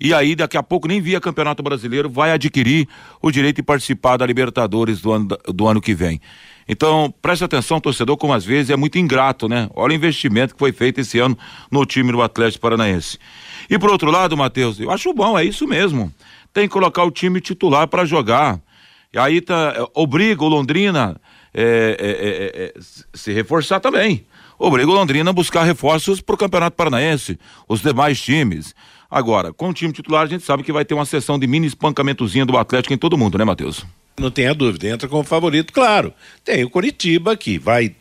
E 0.00 0.14
aí, 0.14 0.36
daqui 0.36 0.56
a 0.56 0.62
pouco, 0.62 0.86
nem 0.86 1.00
via 1.00 1.20
Campeonato 1.20 1.64
Brasileiro, 1.64 2.08
vai 2.08 2.30
adquirir 2.30 2.86
o 3.20 3.28
direito 3.32 3.56
de 3.56 3.62
participar 3.64 4.16
da 4.16 4.24
Libertadores 4.24 5.00
do 5.00 5.10
ano, 5.10 5.26
do 5.48 5.66
ano 5.66 5.80
que 5.80 5.96
vem. 5.96 6.20
Então, 6.68 7.12
preste 7.20 7.42
atenção, 7.42 7.80
torcedor, 7.80 8.16
como 8.16 8.32
às 8.32 8.44
vezes 8.44 8.70
é 8.70 8.76
muito 8.76 8.98
ingrato, 8.98 9.48
né? 9.48 9.68
Olha 9.74 9.90
o 9.90 9.96
investimento 9.96 10.54
que 10.54 10.60
foi 10.60 10.70
feito 10.70 11.00
esse 11.00 11.18
ano 11.18 11.36
no 11.68 11.84
time 11.84 12.12
do 12.12 12.22
Atlético 12.22 12.62
Paranaense. 12.62 13.18
E 13.68 13.76
por 13.80 13.90
outro 13.90 14.12
lado, 14.12 14.36
Matheus, 14.36 14.78
eu 14.78 14.92
acho 14.92 15.12
bom, 15.12 15.36
é 15.36 15.44
isso 15.44 15.66
mesmo. 15.66 16.14
Tem 16.52 16.68
que 16.68 16.72
colocar 16.72 17.02
o 17.02 17.10
time 17.10 17.40
titular 17.40 17.88
para 17.88 18.04
jogar. 18.04 18.60
E 19.12 19.18
aí 19.18 19.40
tá, 19.40 19.74
eh, 19.76 19.84
obriga 19.92 20.44
o 20.44 20.48
Londrina 20.48 21.20
é 21.60 21.96
é, 21.98 22.10
é, 22.10 22.64
é, 22.66 22.74
se 23.12 23.32
reforçar 23.32 23.80
também. 23.80 24.24
Obriga 24.56 24.90
o 24.90 24.94
Londrina 24.94 25.30
a 25.30 25.32
buscar 25.32 25.64
reforços 25.64 26.20
para 26.20 26.34
o 26.34 26.38
Campeonato 26.38 26.76
Paranaense, 26.76 27.38
os 27.68 27.80
demais 27.80 28.20
times. 28.20 28.74
Agora, 29.10 29.52
com 29.52 29.68
o 29.68 29.74
time 29.74 29.92
titular, 29.92 30.22
a 30.22 30.26
gente 30.26 30.44
sabe 30.44 30.62
que 30.62 30.72
vai 30.72 30.84
ter 30.84 30.94
uma 30.94 31.04
sessão 31.04 31.38
de 31.38 31.46
mini 31.46 31.66
espancamentozinha 31.66 32.46
do 32.46 32.56
Atlético 32.56 32.94
em 32.94 32.98
todo 32.98 33.18
mundo, 33.18 33.38
né, 33.38 33.44
Matheus? 33.44 33.84
Não 34.20 34.30
tenha 34.30 34.54
dúvida, 34.54 34.88
entra 34.88 35.08
como 35.08 35.24
favorito, 35.24 35.72
claro. 35.72 36.12
Tem 36.44 36.62
o 36.64 36.70
Coritiba, 36.70 37.36
que 37.36 37.58
vai 37.58 37.94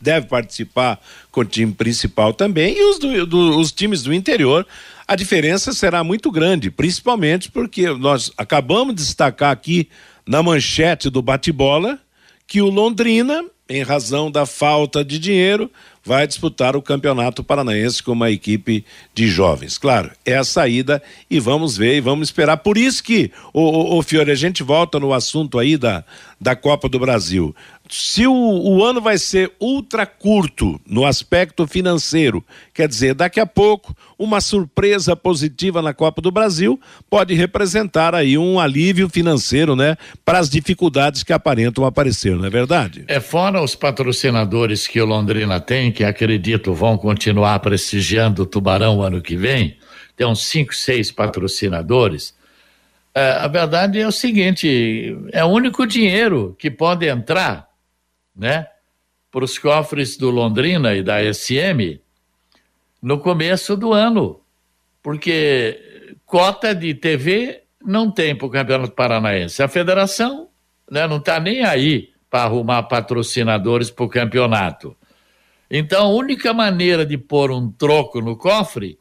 deve 0.00 0.26
participar 0.26 1.00
com 1.30 1.40
o 1.40 1.44
time 1.44 1.72
principal 1.72 2.32
também, 2.32 2.76
e 2.76 2.84
os, 2.84 2.98
do, 2.98 3.26
do, 3.26 3.58
os 3.58 3.72
times 3.72 4.02
do 4.02 4.12
interior. 4.12 4.66
A 5.06 5.16
diferença 5.16 5.72
será 5.72 6.02
muito 6.02 6.30
grande, 6.30 6.70
principalmente 6.70 7.50
porque 7.50 7.88
nós 7.88 8.32
acabamos 8.36 8.94
de 8.94 9.02
destacar 9.02 9.50
aqui 9.50 9.88
na 10.26 10.42
manchete 10.42 11.10
do 11.10 11.20
bate-bola 11.20 11.98
que 12.46 12.60
o 12.60 12.68
Londrina, 12.68 13.44
em 13.68 13.82
razão 13.82 14.30
da 14.30 14.46
falta 14.46 15.04
de 15.04 15.18
dinheiro, 15.18 15.70
vai 16.04 16.26
disputar 16.26 16.76
o 16.76 16.82
Campeonato 16.82 17.42
Paranaense 17.42 18.02
com 18.02 18.12
uma 18.12 18.30
equipe 18.30 18.84
de 19.14 19.26
jovens. 19.26 19.78
Claro, 19.78 20.10
é 20.24 20.36
a 20.36 20.44
saída 20.44 21.02
e 21.30 21.40
vamos 21.40 21.76
ver 21.76 21.96
e 21.96 22.00
vamos 22.00 22.28
esperar. 22.28 22.58
Por 22.58 22.76
isso 22.76 23.02
que, 23.02 23.32
o, 23.52 24.02
Fiore, 24.02 24.30
a 24.30 24.34
gente 24.34 24.62
volta 24.62 25.00
no 25.00 25.14
assunto 25.14 25.58
aí 25.58 25.78
da, 25.78 26.04
da 26.38 26.54
Copa 26.54 26.88
do 26.88 26.98
Brasil 26.98 27.56
se 27.88 28.26
o, 28.26 28.32
o, 28.32 28.82
ano 28.82 29.00
vai 29.00 29.18
ser 29.18 29.52
ultra 29.60 30.06
curto 30.06 30.80
no 30.86 31.04
aspecto 31.04 31.66
financeiro, 31.66 32.42
quer 32.72 32.88
dizer, 32.88 33.14
daqui 33.14 33.38
a 33.38 33.46
pouco 33.46 33.94
uma 34.18 34.40
surpresa 34.40 35.14
positiva 35.14 35.82
na 35.82 35.92
Copa 35.92 36.22
do 36.22 36.30
Brasil 36.30 36.80
pode 37.10 37.34
representar 37.34 38.14
aí 38.14 38.38
um 38.38 38.58
alívio 38.58 39.08
financeiro, 39.08 39.76
né, 39.76 39.96
para 40.24 40.38
as 40.38 40.48
dificuldades 40.48 41.22
que 41.22 41.32
aparentam 41.32 41.84
aparecer, 41.84 42.34
não 42.34 42.46
é 42.46 42.50
verdade? 42.50 43.04
É 43.06 43.20
fora 43.20 43.62
os 43.62 43.74
patrocinadores 43.74 44.86
que 44.86 45.00
o 45.00 45.04
Londrina 45.04 45.60
tem, 45.60 45.92
que 45.92 46.04
acredito 46.04 46.72
vão 46.72 46.96
continuar 46.96 47.58
prestigiando 47.58 48.42
o 48.42 48.46
Tubarão 48.46 49.02
ano 49.02 49.20
que 49.20 49.36
vem, 49.36 49.76
tem 50.16 50.26
uns 50.26 50.46
cinco, 50.46 50.74
seis 50.74 51.10
patrocinadores. 51.12 52.34
É, 53.14 53.32
a 53.32 53.46
verdade 53.46 54.00
é 54.00 54.06
o 54.06 54.12
seguinte: 54.12 55.16
é 55.32 55.44
o 55.44 55.48
único 55.48 55.86
dinheiro 55.86 56.56
que 56.58 56.70
pode 56.70 57.06
entrar 57.06 57.73
né, 58.34 58.66
para 59.30 59.44
os 59.44 59.58
cofres 59.58 60.16
do 60.16 60.30
Londrina 60.30 60.94
e 60.94 61.02
da 61.02 61.20
SM 61.32 62.00
no 63.02 63.18
começo 63.18 63.76
do 63.76 63.92
ano, 63.92 64.40
porque 65.02 66.18
cota 66.24 66.74
de 66.74 66.94
TV 66.94 67.62
não 67.84 68.10
tem 68.10 68.34
para 68.34 68.46
o 68.46 68.50
Campeonato 68.50 68.92
Paranaense. 68.92 69.62
A 69.62 69.68
federação 69.68 70.48
né, 70.90 71.06
não 71.06 71.18
está 71.18 71.38
nem 71.38 71.62
aí 71.62 72.10
para 72.30 72.44
arrumar 72.44 72.82
patrocinadores 72.84 73.90
para 73.90 74.04
o 74.04 74.08
campeonato. 74.08 74.96
Então, 75.70 76.06
a 76.06 76.08
única 76.08 76.52
maneira 76.52 77.04
de 77.04 77.18
pôr 77.18 77.50
um 77.50 77.70
troco 77.70 78.20
no 78.20 78.36
cofre 78.36 78.98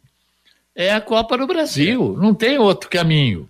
é 0.75 0.93
a 0.93 1.01
Copa 1.01 1.37
do 1.37 1.47
Brasil. 1.47 2.17
Não 2.19 2.33
tem 2.33 2.57
outro 2.57 2.89
caminho. 2.89 3.49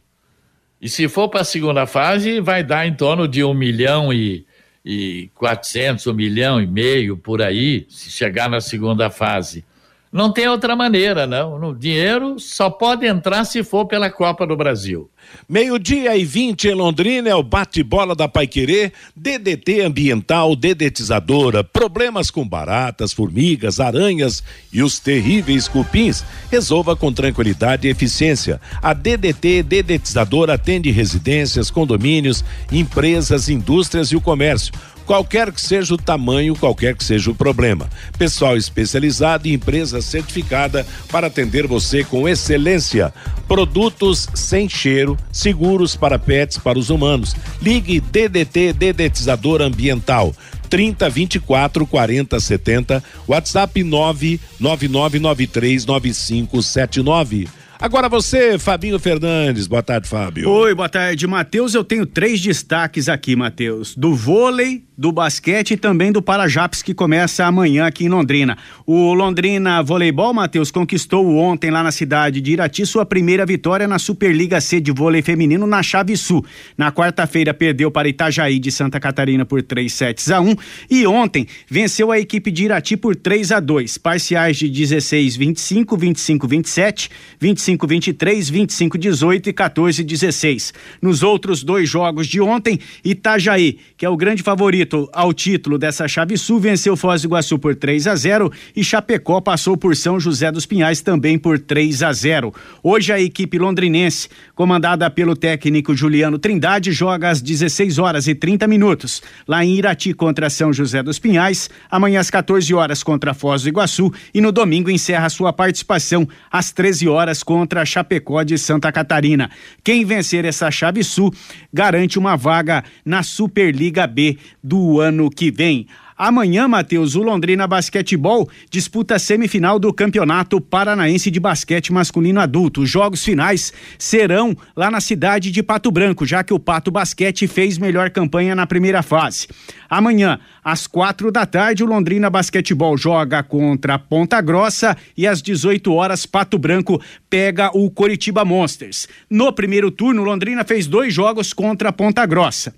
E 0.81 0.89
se 0.89 1.07
for 1.07 1.29
para 1.29 1.41
a 1.41 1.45
segunda 1.45 1.85
fase, 1.85 2.39
vai 2.39 2.63
dar 2.63 2.85
em 2.85 2.93
torno 2.93 3.27
de 3.27 3.43
um 3.43 3.53
milhão 3.53 4.11
e 4.13 4.45
e 4.85 5.29
400, 5.35 6.07
um 6.07 6.13
milhão 6.13 6.61
e 6.61 6.67
meio 6.67 7.17
por 7.17 7.41
aí, 7.41 7.85
se 7.89 8.11
chegar 8.11 8.49
na 8.49 8.59
segunda 8.59 9.09
fase. 9.09 9.63
Não 10.11 10.31
tem 10.31 10.47
outra 10.47 10.75
maneira, 10.75 11.25
não. 11.25 11.55
O 11.69 11.75
dinheiro 11.75 12.37
só 12.37 12.69
pode 12.69 13.05
entrar 13.05 13.45
se 13.45 13.63
for 13.63 13.85
pela 13.85 14.11
Copa 14.11 14.45
do 14.45 14.55
Brasil. 14.55 15.09
Meio-dia 15.47 16.15
e 16.15 16.23
20 16.23 16.69
em 16.69 16.73
Londrina 16.73 17.29
é 17.29 17.35
o 17.35 17.43
bate-bola 17.43 18.15
da 18.15 18.27
Paiquerê, 18.27 18.91
DDT 19.15 19.81
ambiental, 19.81 20.55
dedetizadora, 20.55 21.63
problemas 21.63 22.31
com 22.31 22.47
baratas, 22.47 23.11
formigas, 23.11 23.79
aranhas 23.79 24.43
e 24.71 24.81
os 24.81 24.99
terríveis 24.99 25.67
cupins. 25.67 26.23
Resolva 26.51 26.95
com 26.95 27.11
tranquilidade 27.11 27.87
e 27.87 27.91
eficiência. 27.91 28.59
A 28.81 28.93
DDT 28.93 29.63
dedetizadora 29.63 30.53
atende 30.53 30.91
residências, 30.91 31.69
condomínios, 31.69 32.43
empresas, 32.71 33.49
indústrias 33.49 34.07
e 34.07 34.15
o 34.15 34.21
comércio 34.21 34.73
qualquer 35.05 35.51
que 35.51 35.61
seja 35.61 35.93
o 35.93 35.97
tamanho, 35.97 36.55
qualquer 36.55 36.95
que 36.95 37.03
seja 37.03 37.31
o 37.31 37.35
problema. 37.35 37.89
Pessoal 38.17 38.57
especializado 38.57 39.47
e 39.47 39.53
empresa 39.53 40.01
certificada 40.01 40.85
para 41.11 41.27
atender 41.27 41.67
você 41.67 42.03
com 42.03 42.27
excelência. 42.27 43.13
Produtos 43.47 44.29
sem 44.33 44.67
cheiro, 44.67 45.12
seguros 45.31 45.95
para 45.95 46.19
pets, 46.19 46.57
para 46.57 46.79
os 46.79 46.89
humanos. 46.89 47.35
Ligue 47.61 47.99
DDT 47.99 48.73
Dedetizador 48.73 49.61
Ambiental 49.61 50.33
30 50.69 51.09
24 51.09 51.85
40 51.85 52.39
70, 52.39 53.03
WhatsApp 53.27 53.83
99993 53.83 55.85
9579. 55.85 57.62
Agora 57.83 58.07
você, 58.07 58.57
Fabinho 58.57 58.97
Fernandes. 58.97 59.67
Boa 59.67 59.83
tarde, 59.83 60.07
Fábio. 60.07 60.49
Oi, 60.49 60.73
boa 60.73 60.87
tarde, 60.87 61.27
Matheus. 61.27 61.73
Eu 61.73 61.83
tenho 61.83 62.05
três 62.05 62.39
destaques 62.39 63.09
aqui, 63.09 63.35
Matheus. 63.35 63.93
Do 63.93 64.15
vôlei, 64.15 64.85
do 64.97 65.11
basquete 65.11 65.71
e 65.71 65.77
também 65.77 66.09
do 66.09 66.21
Parajaps, 66.21 66.81
que 66.81 66.93
começa 66.93 67.43
amanhã 67.43 67.85
aqui 67.85 68.05
em 68.05 68.07
Londrina. 68.07 68.57
O 68.85 69.13
Londrina 69.13 69.83
Voleibol, 69.83 70.33
Matheus, 70.33 70.71
conquistou 70.71 71.35
ontem 71.35 71.69
lá 71.71 71.83
na 71.83 71.91
cidade 71.91 72.39
de 72.39 72.53
Irati 72.53 72.85
sua 72.85 73.05
primeira 73.05 73.45
vitória 73.45 73.85
na 73.85 73.99
Superliga 73.99 74.61
C 74.61 74.79
de 74.79 74.93
vôlei 74.93 75.21
feminino 75.21 75.67
na 75.67 75.83
Chave 75.83 76.15
Sul. 76.15 76.45
Na 76.77 76.89
quarta-feira 76.89 77.53
perdeu 77.53 77.91
para 77.91 78.07
Itajaí 78.07 78.59
de 78.59 78.71
Santa 78.71 78.97
Catarina 78.97 79.45
por 79.45 79.61
3 79.61 79.91
sets 79.91 80.31
a 80.31 80.39
1 80.39 80.55
e 80.89 81.05
ontem 81.05 81.47
venceu 81.67 82.13
a 82.13 82.17
equipe 82.17 82.49
de 82.49 82.63
Irati 82.63 82.95
por 82.95 83.13
3 83.13 83.51
a 83.51 83.59
2, 83.59 83.97
parciais 83.97 84.55
de 84.55 84.69
16 84.69 85.35
25, 85.35 85.97
25 85.97 86.47
27, 86.47 87.09
25 87.41 87.72
25-23, 87.77 88.51
25-18 88.51 89.47
e 89.47 89.53
14-16. 89.53 90.73
Nos 91.01 91.23
outros 91.23 91.63
dois 91.63 91.89
jogos 91.89 92.27
de 92.27 92.41
ontem, 92.41 92.79
Itajaí, 93.03 93.77
que 93.97 94.05
é 94.05 94.09
o 94.09 94.17
grande 94.17 94.43
favorito 94.43 95.09
ao 95.13 95.33
título 95.33 95.77
dessa 95.77 96.07
chave 96.07 96.37
sul, 96.37 96.59
venceu 96.59 96.95
Foz 96.95 97.21
do 97.21 97.27
Iguaçu 97.27 97.57
por 97.57 97.75
3 97.75 98.07
a 98.07 98.15
0 98.15 98.51
e 98.75 98.83
Chapecó 98.83 99.41
passou 99.41 99.75
por 99.77 99.95
São 99.95 100.19
José 100.19 100.51
dos 100.51 100.65
Pinhais 100.65 101.01
também 101.01 101.37
por 101.37 101.59
3 101.59 102.03
a 102.03 102.13
0. 102.13 102.53
Hoje 102.81 103.11
a 103.11 103.19
equipe 103.19 103.57
londrinense, 103.57 104.29
comandada 104.55 105.09
pelo 105.09 105.35
técnico 105.35 105.95
Juliano 105.95 106.37
Trindade, 106.37 106.91
joga 106.91 107.29
às 107.29 107.41
16 107.41 107.97
horas 107.99 108.27
e 108.27 108.35
30 108.35 108.67
minutos, 108.67 109.21
lá 109.47 109.63
em 109.63 109.75
Irati 109.75 110.13
contra 110.13 110.49
São 110.49 110.71
José 110.71 111.01
dos 111.01 111.19
Pinhais, 111.19 111.69
amanhã 111.89 112.19
às 112.19 112.29
14 112.29 112.73
horas 112.73 113.03
contra 113.03 113.33
Foz 113.33 113.63
do 113.63 113.69
Iguaçu 113.69 114.11
e 114.33 114.41
no 114.41 114.51
domingo 114.51 114.89
encerra 114.89 115.29
sua 115.29 115.51
participação 115.51 116.27
às 116.51 116.71
13 116.71 117.07
horas 117.07 117.43
contra 117.43 117.62
a 117.71 117.85
Chapecó 117.85 118.43
de 118.43 118.57
Santa 118.57 118.91
Catarina. 118.91 119.49
Quem 119.83 120.05
vencer 120.05 120.45
essa 120.45 120.69
chave 120.69 121.03
sul 121.03 121.33
garante 121.71 122.19
uma 122.19 122.35
vaga 122.35 122.83
na 123.05 123.23
Superliga 123.23 124.05
B 124.05 124.37
do 124.63 124.99
ano 124.99 125.29
que 125.29 125.49
vem. 125.49 125.87
Amanhã, 126.17 126.67
Matheus, 126.67 127.15
o 127.15 127.23
Londrina 127.23 127.65
Basquetebol 127.65 128.47
disputa 128.69 129.15
a 129.15 129.19
semifinal 129.19 129.79
do 129.79 129.91
Campeonato 129.91 130.61
Paranaense 130.61 131.31
de 131.31 131.39
Basquete 131.39 131.91
Masculino 131.91 132.39
Adulto. 132.39 132.81
Os 132.81 132.89
jogos 132.89 133.23
finais 133.23 133.73
serão 133.97 134.55
lá 134.75 134.91
na 134.91 135.01
cidade 135.01 135.51
de 135.51 135.63
Pato 135.63 135.91
Branco, 135.91 136.25
já 136.25 136.43
que 136.43 136.53
o 136.53 136.59
Pato 136.59 136.91
Basquete 136.91 137.47
fez 137.47 137.77
melhor 137.77 138.11
campanha 138.11 138.55
na 138.55 138.67
primeira 138.67 139.01
fase. 139.01 139.47
Amanhã, 139.89 140.39
às 140.63 140.87
quatro 140.87 141.31
da 141.31 141.45
tarde, 141.45 141.83
o 141.83 141.87
Londrina 141.87 142.29
Basquetebol 142.29 142.97
joga 142.97 143.41
contra 143.43 143.97
Ponta 143.97 144.39
Grossa 144.41 144.95
e 145.17 145.27
às 145.27 145.41
18 145.41 145.91
horas, 145.93 146.25
Pato 146.25 146.57
Branco 146.57 147.01
pega 147.29 147.69
o 147.75 147.89
Coritiba 147.89 148.45
Monsters. 148.45 149.07
No 149.29 149.51
primeiro 149.51 149.89
turno, 149.89 150.23
Londrina 150.23 150.63
fez 150.63 150.87
dois 150.87 151.13
jogos 151.13 151.53
contra 151.53 151.91
Ponta 151.91 152.25
Grossa 152.25 152.73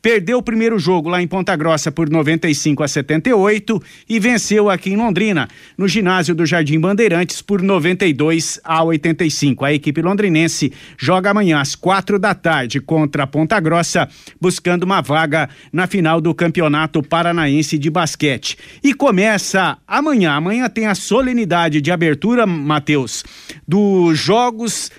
perdeu 0.00 0.38
o 0.38 0.42
primeiro 0.42 0.78
jogo 0.78 1.08
lá 1.08 1.20
em 1.20 1.26
Ponta 1.26 1.54
Grossa 1.56 1.90
por 1.90 2.08
95 2.08 2.82
a 2.82 2.88
78 2.88 3.82
e 4.08 4.20
venceu 4.20 4.70
aqui 4.70 4.90
em 4.90 4.96
Londrina, 4.96 5.48
no 5.76 5.88
ginásio 5.88 6.34
do 6.34 6.46
Jardim 6.46 6.78
Bandeirantes, 6.78 7.42
por 7.42 7.60
92 7.60 8.60
a 8.62 8.82
85. 8.84 9.64
A 9.64 9.72
equipe 9.72 10.00
londrinense 10.00 10.72
joga 10.96 11.30
amanhã 11.30 11.60
às 11.60 11.74
quatro 11.74 12.18
da 12.18 12.34
tarde 12.34 12.80
contra 12.80 13.26
Ponta 13.26 13.58
Grossa, 13.58 14.08
buscando 14.40 14.84
uma 14.84 15.00
vaga 15.00 15.48
na 15.72 15.86
final 15.86 16.20
do 16.20 16.34
Campeonato 16.34 17.02
Paranaense 17.02 17.76
de 17.76 17.90
Basquete. 17.90 18.56
E 18.82 18.94
começa 18.94 19.78
amanhã. 19.86 20.32
Amanhã 20.32 20.68
tem 20.68 20.86
a 20.86 20.94
solenidade 20.94 21.80
de 21.80 21.90
abertura, 21.90 22.46
Matheus, 22.46 23.24
dos 23.66 24.18
Jogos 24.18 24.90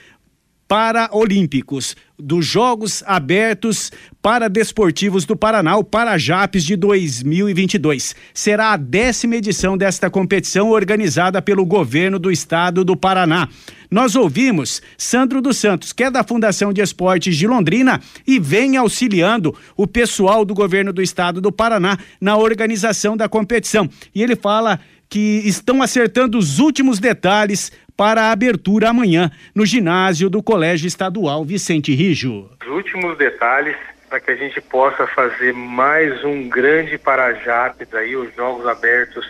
Paraolímpicos 0.67 1.95
dos 2.19 2.45
Jogos 2.45 3.03
Abertos 3.05 3.91
para 4.21 4.49
Desportivos 4.49 5.23
do 5.23 5.35
Paraná, 5.35 5.77
o 5.77 5.83
Parajapes 5.83 6.63
de 6.63 6.75
2022. 6.75 8.15
Será 8.33 8.73
a 8.73 8.77
décima 8.77 9.35
edição 9.35 9.77
desta 9.77 10.09
competição 10.09 10.71
organizada 10.71 11.41
pelo 11.41 11.65
governo 11.65 12.17
do 12.17 12.31
estado 12.31 12.83
do 12.83 12.97
Paraná. 12.97 13.47
Nós 13.89 14.15
ouvimos 14.15 14.81
Sandro 14.97 15.41
dos 15.41 15.57
Santos, 15.57 15.93
que 15.93 16.03
é 16.03 16.11
da 16.11 16.23
Fundação 16.23 16.73
de 16.73 16.81
Esportes 16.81 17.37
de 17.37 17.47
Londrina 17.47 18.01
e 18.25 18.39
vem 18.39 18.75
auxiliando 18.75 19.55
o 19.77 19.87
pessoal 19.87 20.43
do 20.43 20.53
governo 20.53 20.91
do 20.91 21.01
estado 21.01 21.39
do 21.39 21.51
Paraná 21.51 21.97
na 22.19 22.35
organização 22.35 23.15
da 23.15 23.29
competição. 23.29 23.87
E 24.13 24.21
ele 24.21 24.35
fala 24.35 24.79
que 25.09 25.41
estão 25.45 25.81
acertando 25.81 26.37
os 26.37 26.59
últimos 26.59 26.99
detalhes 26.99 27.71
para 27.95 28.23
a 28.23 28.31
abertura 28.31 28.89
amanhã 28.89 29.31
no 29.55 29.65
ginásio 29.65 30.29
do 30.29 30.43
Colégio 30.43 30.87
Estadual 30.87 31.43
Vicente 31.43 31.93
Rijo. 31.93 32.49
Os 32.61 32.67
últimos 32.67 33.17
detalhes 33.17 33.75
para 34.09 34.19
que 34.19 34.31
a 34.31 34.35
gente 34.35 34.61
possa 34.61 35.05
fazer 35.07 35.53
mais 35.53 36.23
um 36.23 36.47
grande 36.47 36.97
Parajapes 36.97 37.93
aí, 37.93 38.15
os 38.15 38.33
Jogos 38.35 38.65
Abertos 38.65 39.25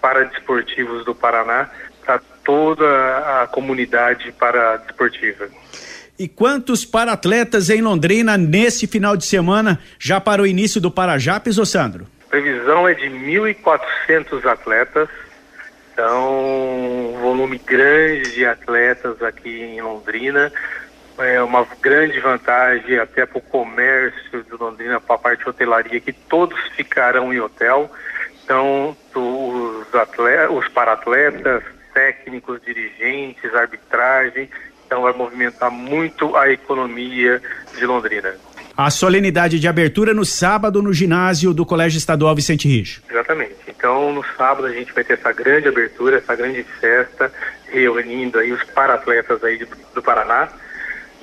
para 0.00 0.24
Desportivos 0.24 1.04
do 1.04 1.14
Paraná, 1.14 1.68
para 2.04 2.20
toda 2.44 3.42
a 3.42 3.46
comunidade 3.46 4.32
para 4.32 4.76
desportiva. 4.78 5.48
E 6.18 6.28
quantos 6.28 6.84
para-atletas 6.84 7.70
em 7.70 7.82
Londrina 7.82 8.38
nesse 8.38 8.86
final 8.86 9.16
de 9.16 9.24
semana 9.24 9.80
já 9.98 10.20
para 10.20 10.40
o 10.40 10.46
início 10.46 10.80
do 10.80 10.90
Parajapes, 10.90 11.58
ô 11.58 11.66
Sandro? 11.66 12.06
Previsão 12.34 12.88
é 12.88 12.94
de 12.94 13.08
1.400 13.08 14.44
atletas, 14.44 15.08
então, 15.92 16.34
um 16.34 17.20
volume 17.20 17.58
grande 17.58 18.32
de 18.32 18.44
atletas 18.44 19.22
aqui 19.22 19.62
em 19.62 19.80
Londrina. 19.80 20.52
É 21.16 21.40
uma 21.40 21.64
grande 21.80 22.18
vantagem 22.18 22.98
até 22.98 23.24
para 23.24 23.38
o 23.38 23.40
comércio 23.40 24.42
de 24.42 24.50
Londrina, 24.50 25.00
para 25.00 25.14
a 25.14 25.18
parte 25.18 25.44
de 25.44 25.48
hotelaria, 25.48 26.00
que 26.00 26.12
todos 26.12 26.58
ficarão 26.74 27.32
em 27.32 27.38
hotel. 27.38 27.88
Então, 28.42 28.96
os, 29.14 29.94
atletas, 29.94 30.56
os 30.56 30.66
paratletas, 30.70 31.62
técnicos, 31.92 32.60
dirigentes, 32.62 33.54
arbitragem, 33.54 34.50
então 34.84 35.02
vai 35.02 35.12
movimentar 35.12 35.70
muito 35.70 36.36
a 36.36 36.50
economia 36.50 37.40
de 37.76 37.86
Londrina. 37.86 38.34
A 38.76 38.90
solenidade 38.90 39.60
de 39.60 39.68
abertura 39.68 40.12
no 40.12 40.24
sábado 40.24 40.82
no 40.82 40.92
ginásio 40.92 41.54
do 41.54 41.64
Colégio 41.64 41.96
Estadual 41.96 42.34
Vicente 42.34 42.66
Rijo. 42.66 43.02
Exatamente. 43.08 43.54
Então, 43.68 44.12
no 44.12 44.24
sábado 44.36 44.66
a 44.66 44.72
gente 44.72 44.92
vai 44.92 45.04
ter 45.04 45.12
essa 45.12 45.32
grande 45.32 45.68
abertura, 45.68 46.16
essa 46.18 46.34
grande 46.34 46.64
festa, 46.80 47.32
reunindo 47.68 48.36
aí 48.36 48.50
os 48.50 48.64
paratletas 48.64 49.44
aí 49.44 49.58
do, 49.58 49.68
do 49.94 50.02
Paraná. 50.02 50.48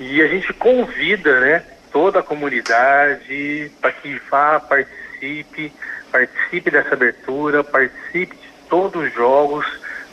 E 0.00 0.22
a 0.22 0.28
gente 0.28 0.50
convida, 0.54 1.40
né, 1.40 1.62
toda 1.92 2.20
a 2.20 2.22
comunidade 2.22 3.70
para 3.82 3.92
que 3.92 4.18
vá, 4.30 4.58
participe, 4.58 5.70
participe 6.10 6.70
dessa 6.70 6.94
abertura, 6.94 7.62
participe 7.62 8.34
de 8.34 8.48
todos 8.70 9.02
os 9.04 9.12
jogos, 9.12 9.66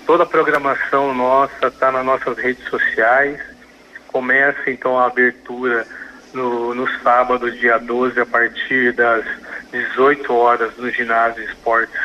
toda 0.05 0.23
a 0.23 0.27
programação 0.27 1.13
nossa 1.13 1.67
está 1.67 1.89
nas 1.89 2.05
nossas 2.05 2.37
redes 2.37 2.67
sociais. 2.67 3.39
Começa 4.07 4.69
então 4.69 4.99
a 4.99 5.05
abertura 5.05 5.87
no, 6.33 6.73
no 6.73 6.87
sábado, 7.01 7.51
dia 7.51 7.77
12, 7.77 8.19
a 8.19 8.25
partir 8.25 8.93
das 8.93 9.25
18 9.71 10.33
horas, 10.33 10.75
no 10.77 10.89
ginásio 10.89 11.43
esportes 11.43 11.99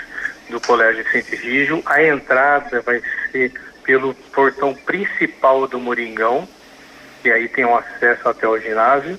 do 0.50 0.60
Colégio 0.60 1.04
Vicente 1.04 1.36
Rígio. 1.36 1.82
A 1.86 2.02
entrada 2.02 2.80
vai 2.82 3.02
ser 3.30 3.52
pelo 3.82 4.14
portão 4.32 4.74
principal 4.74 5.66
do 5.66 5.78
Moringão, 5.78 6.48
e 7.24 7.30
aí 7.30 7.48
tem 7.48 7.64
um 7.64 7.76
acesso 7.76 8.28
até 8.28 8.48
o 8.48 8.58
ginásio. 8.58 9.18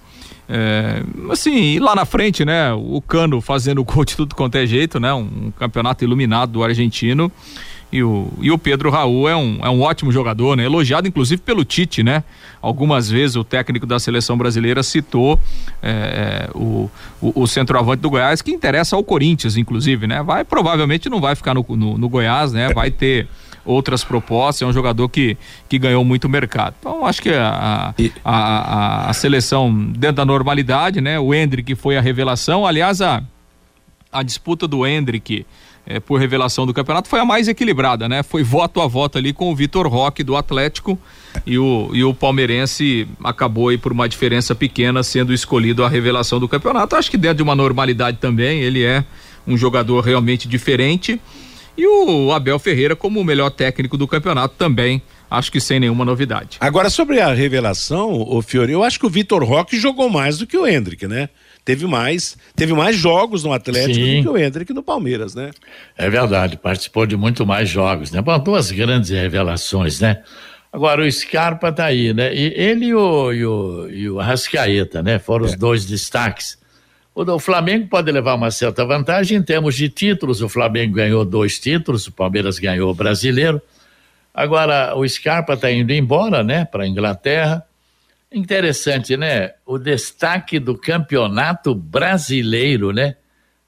É, 0.49 1.03
assim, 1.31 1.79
lá 1.79 1.95
na 1.95 2.05
frente, 2.05 2.45
né? 2.45 2.73
O 2.73 3.01
Cano 3.01 3.41
fazendo 3.41 3.83
gol 3.85 4.05
de 4.05 4.17
tudo 4.17 4.35
quanto 4.35 4.57
é 4.57 4.67
jeito, 4.67 4.99
né? 5.01 5.13
Um, 5.15 5.47
um 5.47 5.51
campeonato 5.51 6.05
iluminado 6.05 6.53
do 6.53 6.65
argentino. 6.65 7.31
E 7.93 8.03
o, 8.03 8.33
e 8.41 8.51
o 8.51 8.59
Pedro 8.59 8.91
Raul 8.91 9.29
é 9.29 9.37
um, 9.37 9.61
é 9.63 9.71
um 9.71 9.81
ótimo 9.81 10.11
jogador, 10.11 10.57
né? 10.57 10.65
Elogiado 10.65 11.07
inclusive 11.07 11.41
pelo 11.41 11.65
Tite, 11.65 12.03
né? 12.03 12.25
Algumas 12.61 13.09
vezes 13.09 13.37
o 13.37 13.45
técnico 13.45 13.87
da 13.87 13.99
seleção 14.01 14.37
brasileira 14.37 14.83
citou 14.83 15.39
é, 15.81 16.51
o, 16.53 16.91
o, 17.21 17.43
o, 17.43 17.47
centroavante 17.47 18.03
do 18.03 18.11
Goiás, 18.11 18.43
que 18.43 18.51
interessa 18.51 18.97
ao 18.97 19.05
Corinthians, 19.05 19.57
inclusive, 19.57 20.07
né? 20.07 20.21
Vai, 20.21 20.45
provavelmente 20.45 21.09
não 21.09 21.21
vai 21.21 21.37
ficar 21.37 21.55
no, 21.55 21.65
no, 21.69 21.97
no 21.97 22.09
Goiás, 22.09 22.53
né? 22.53 22.73
Vai 22.75 22.91
ter 22.91 23.29
outras 23.67 24.05
propostas, 24.05 24.63
é 24.63 24.67
um 24.67 24.73
jogador 24.73 25.09
que, 25.09 25.37
que 25.69 25.79
ganhou 25.79 26.05
muito 26.05 26.29
mercado. 26.29 26.75
Então, 26.79 27.05
acho 27.05 27.21
que 27.21 27.31
a, 27.31 27.93
a, 28.25 28.33
a, 28.33 29.11
a 29.11 29.13
seleção 29.13 29.75
dentro 29.75 30.17
da 30.17 30.25
normalidade, 30.25 31.01
né? 31.01 31.19
O 31.19 31.35
Hendrick 31.35 31.75
foi 31.75 31.97
a 31.97 32.01
revelação, 32.01 32.65
aliás, 32.65 33.03
a, 33.03 33.23
a 34.13 34.23
disputa 34.23 34.67
do 34.67 34.87
Hendrick 34.87 35.45
é, 35.87 36.01
por 36.01 36.19
revelação 36.19 36.67
do 36.67 36.75
campeonato 36.75 37.09
foi 37.09 37.21
a 37.21 37.25
mais 37.25 37.47
equilibrada, 37.47 38.09
né? 38.09 38.23
Foi 38.23 38.43
voto 38.43 38.81
a 38.81 38.87
voto 38.87 39.19
ali 39.19 39.33
com 39.33 39.51
o 39.53 39.55
Vitor 39.55 39.87
Roque 39.87 40.25
do 40.25 40.37
Atlético 40.37 40.99
e 41.47 41.57
o, 41.59 41.91
e 41.93 42.03
o 42.03 42.13
palmeirense 42.13 43.07
acabou 43.23 43.69
aí 43.69 43.79
por 43.79 43.93
uma 43.93 44.09
diferença 44.09 44.55
pequena 44.55 45.03
sendo 45.03 45.33
escolhido 45.33 45.85
a 45.85 45.89
revelação 45.89 46.41
do 46.41 46.49
campeonato. 46.49 46.97
Acho 46.97 47.11
que 47.11 47.17
dentro 47.17 47.37
de 47.37 47.43
uma 47.43 47.55
normalidade 47.55 48.19
também, 48.19 48.61
ele 48.61 48.83
é 48.83 49.05
um 49.47 49.57
jogador 49.57 50.01
realmente 50.01 50.49
diferente. 50.49 51.21
E 51.77 51.87
o 51.87 52.33
Abel 52.33 52.59
Ferreira 52.59 52.97
como 52.97 53.21
o 53.21 53.25
melhor 53.25 53.51
técnico 53.51 53.97
do 53.97 54.09
campeonato 54.09 54.55
também, 54.57 55.03
acho 55.31 55.53
que 55.53 55.61
sem 55.61 55.79
nenhuma 55.79 56.05
novidade. 56.05 56.57
Agora 56.61 56.89
sobre 56.89 57.21
a 57.21 57.33
revelação, 57.33 58.13
o 58.13 58.41
Fiore, 58.43 58.73
eu 58.73 58.83
acho 58.83 58.99
que 58.99 59.07
o 59.07 59.11
Vitor 59.11 59.45
Roque 59.45 59.79
jogou 59.79 60.09
mais 60.09 60.39
do 60.39 60.47
que 60.47 60.57
o 60.57 60.67
Hendrick, 60.67 61.07
né? 61.07 61.29
teve 61.67 61.85
mais, 61.85 62.39
teve 62.55 62.73
mais 62.73 62.95
jogos 62.95 63.43
no 63.43 63.53
Atlético 63.53 63.95
Sim. 63.95 64.19
do 64.19 64.23
que 64.23 64.29
o 64.29 64.39
Hendrick 64.39 64.73
no 64.73 64.85
Palmeiras, 64.85 65.35
né? 65.35 65.51
É 65.99 66.09
verdade, 66.09 66.57
participou 66.57 67.05
de 67.07 67.17
muito 67.17 67.45
mais 67.45 67.69
jogos, 67.69 68.13
né? 68.13 68.23
Bom, 68.23 68.39
duas 68.39 68.71
grandes 68.71 69.11
revelações, 69.11 70.01
né? 70.01 70.23
Agora 70.73 71.03
o 71.03 71.11
Scarpa 71.11 71.73
tá 71.73 71.87
aí, 71.87 72.15
né? 72.15 72.33
E 72.33 72.55
ele 72.57 72.87
e 72.87 72.95
o, 72.95 73.33
e 73.33 73.45
o, 73.45 73.89
e 73.91 74.09
o 74.09 74.21
Arrascaeta, 74.21 75.03
né? 75.03 75.19
Foram 75.19 75.45
é. 75.45 75.49
os 75.49 75.57
dois 75.57 75.85
destaques. 75.85 76.57
O, 77.19 77.39
Flamengo 77.39 77.89
pode 77.89 78.13
levar 78.13 78.35
uma 78.35 78.51
certa 78.51 78.85
vantagem 78.85 79.39
em 79.39 79.43
termos 79.43 79.75
de 79.75 79.89
títulos. 79.89 80.43
O 80.43 80.51
Flamengo 80.51 80.97
ganhou 80.97 81.25
dois 81.25 81.59
títulos, 81.59 82.07
o 82.07 82.13
Palmeiras 82.13 82.59
ganhou 82.59 82.91
o 82.91 82.95
brasileiro. 82.95 83.61
Agora 84.35 84.95
o 84.95 85.09
Scarpa 85.09 85.55
está 85.55 85.73
indo 85.73 85.95
embora, 85.95 86.45
né? 86.45 86.67
Para 86.67 86.85
a 86.85 86.87
Inglaterra. 86.87 87.65
Interessante, 88.31 89.17
né? 89.17 89.55
O 89.65 89.79
destaque 89.79 90.59
do 90.59 90.77
campeonato 90.77 91.75
brasileiro, 91.75 92.93
né? 92.93 93.17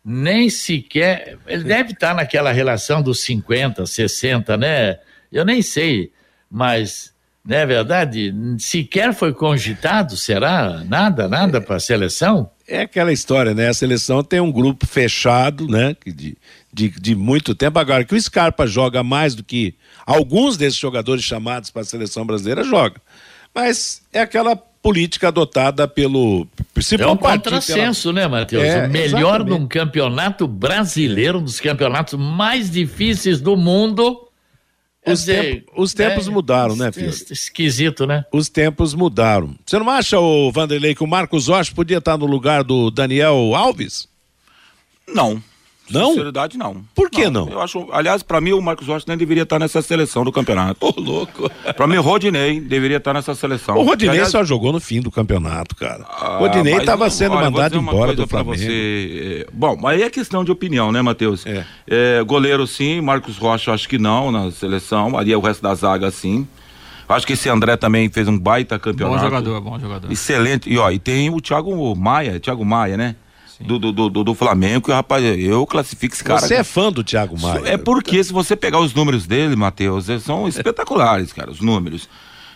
Nem 0.05 0.51
sequer. 0.51 1.39
Ele 1.47 1.65
deve 1.65 1.93
estar 1.93 2.15
naquela 2.15 2.53
relação 2.53 3.01
dos 3.01 3.21
50, 3.21 3.87
60, 3.87 4.59
né? 4.59 4.99
Eu 5.33 5.47
nem 5.47 5.63
sei, 5.63 6.13
mas, 6.51 7.15
não 7.49 7.57
é 7.57 7.65
verdade? 7.65 8.35
Sequer 8.59 9.15
foi 9.15 9.33
cogitado, 9.33 10.19
será? 10.19 10.85
Nada, 10.87 11.27
nada 11.27 11.63
para 11.63 11.77
a 11.77 11.81
seleção? 11.81 12.51
É 12.69 12.83
aquela 12.83 13.11
história, 13.11 13.55
né? 13.55 13.69
A 13.69 13.75
seleção 13.75 14.23
tem 14.23 14.39
um 14.39 14.53
grupo 14.53 14.87
fechado, 14.87 15.67
né? 15.67 15.97
De, 16.05 16.37
de, 16.71 16.91
de 16.91 17.15
muito 17.15 17.55
tempo. 17.55 17.79
Agora, 17.79 18.05
que 18.05 18.15
o 18.15 18.21
Scarpa 18.21 18.67
joga 18.67 19.03
mais 19.03 19.35
do 19.35 19.43
que 19.43 19.75
alguns 20.05 20.59
desses 20.59 20.79
jogadores 20.79 21.25
chamados 21.25 21.71
para 21.71 21.81
a 21.81 21.87
seleção 21.87 22.27
brasileira, 22.27 22.63
joga. 22.63 23.01
Mas 23.55 24.03
é 24.13 24.21
aquela 24.21 24.55
política 24.55 25.29
adotada 25.29 25.89
pelo. 25.89 26.47
é 26.99 27.07
um 27.07 27.17
contrassenso, 27.17 28.13
pela... 28.13 28.27
né, 28.27 28.29
Matheus? 28.29 28.63
É, 28.63 28.87
o 28.87 28.91
melhor 28.91 29.37
exatamente. 29.37 29.49
num 29.49 29.67
campeonato 29.67 30.47
brasileiro, 30.47 31.39
um 31.39 31.45
dos 31.45 31.61
campeonatos 31.61 32.13
mais 32.13 32.71
difíceis 32.71 33.41
do 33.41 33.57
mundo. 33.57 34.28
Os, 35.07 35.21
dizer, 35.21 35.43
tempo, 35.43 35.73
os 35.77 35.95
tempos 35.95 36.29
é, 36.29 36.31
mudaram, 36.31 36.77
né, 36.77 36.93
filho? 36.93 37.09
Esquisito, 37.09 38.07
né? 38.07 38.25
Os 38.33 38.49
tempos 38.49 38.95
mudaram. 38.95 39.55
Você 39.65 39.79
não 39.79 39.89
acha, 39.89 40.19
o 40.19 40.51
Vanderlei, 40.53 40.95
que 40.95 41.05
o 41.05 41.07
Marcos 41.07 41.49
Rocha 41.49 41.73
podia 41.75 41.99
estar 41.99 42.19
no 42.19 42.27
lugar 42.27 42.63
do 42.63 42.91
Daniel 42.91 43.55
Alves? 43.55 44.09
Não. 45.07 45.43
Não? 45.91 46.11
Sinceridade, 46.11 46.59
não. 46.59 46.83
Por 46.95 47.11
que 47.11 47.29
não? 47.31 47.47
não? 47.47 47.53
Eu 47.53 47.61
acho, 47.61 47.89
aliás, 47.93 48.23
para 48.23 48.41
mim 48.41 48.53
o 48.53 48.61
Marcos 48.61 48.87
Rocha 48.87 49.05
nem 49.09 49.17
deveria 49.17 49.43
estar 49.43 49.59
nessa 49.59 49.81
seleção 49.83 50.25
do 50.25 50.33
campeonato. 50.33 50.79
Ô, 50.85 51.01
louco. 51.01 51.51
Para 51.77 51.87
mim, 51.87 51.97
Rodinei 51.97 52.61
deveria 52.61 52.99
estar 52.99 53.15
nessa 53.15 53.35
seleção. 53.35 53.77
O 53.77 53.83
Rodinei 53.83 54.15
aliás... 54.15 54.31
só 54.31 54.45
jogou 54.45 54.73
no 54.73 54.81
fim 54.81 55.01
do 55.01 55.11
campeonato, 55.11 55.75
cara. 55.77 56.05
Ah, 56.09 56.39
Rodinei 56.39 56.77
estava 56.77 57.09
sendo 57.11 57.35
olha, 57.35 57.51
mandado 57.51 57.77
embora 57.77 58.15
do 58.15 58.27
Flamengo. 58.27 58.57
Você... 58.57 59.47
É, 59.47 59.51
bom, 59.53 59.77
mas 59.81 59.97
aí 59.97 60.03
é 60.03 60.11
questão 60.11 60.45
de 60.45 60.51
opinião, 60.51 60.93
né, 60.93 61.03
Matheus? 61.03 61.47
É. 61.47 61.65
é. 61.87 62.23
Goleiro 62.25 62.67
sim, 62.67 63.01
Marcos 63.01 63.37
Rocha 63.39 63.73
acho 63.73 63.89
que 63.89 63.99
não 63.99 64.31
na 64.31 64.51
seleção, 64.51 65.17
ali 65.17 65.33
é 65.33 65.37
o 65.37 65.41
resto 65.41 65.63
da 65.63 65.75
zaga 65.75 66.11
sim. 66.11 66.47
Acho 67.09 67.27
que 67.27 67.33
esse 67.33 67.49
André 67.49 67.77
também 67.77 68.11
fez 68.11 68.29
um 68.29 68.39
baita 68.39 68.79
campeonato. 68.79 69.19
Bom 69.19 69.25
jogador, 69.25 69.61
bom 69.63 69.79
jogador. 69.79 70.13
Excelente. 70.13 70.69
E 70.69 70.77
ó, 70.77 70.91
e 70.91 70.99
tem 70.99 71.31
o 71.31 71.41
Thiago 71.41 71.97
Maia, 71.97 72.39
Thiago 72.39 72.65
Maia, 72.65 72.99
né? 72.99 73.17
Do, 73.61 73.79
do, 73.79 73.93
do, 73.93 74.25
do, 74.25 74.35
Flamengo, 74.35 74.93
rapaz, 74.93 75.25
eu 75.25 75.67
classifico 75.67 76.15
esse 76.15 76.23
cara. 76.23 76.41
Você 76.41 76.55
é 76.55 76.65
fã 76.65 76.93
do 76.93 77.03
Thiago 77.03 77.39
Maia? 77.41 77.63
É 77.65 77.77
porque 77.77 78.23
se 78.23 78.33
você 78.33 78.55
pegar 78.55 78.79
os 78.79 78.95
números 78.95 79.27
dele, 79.27 79.57
Matheus, 79.57 80.07
são 80.23 80.47
espetaculares, 80.47 81.33
cara, 81.33 81.51
os 81.51 81.61
números. 81.61 82.09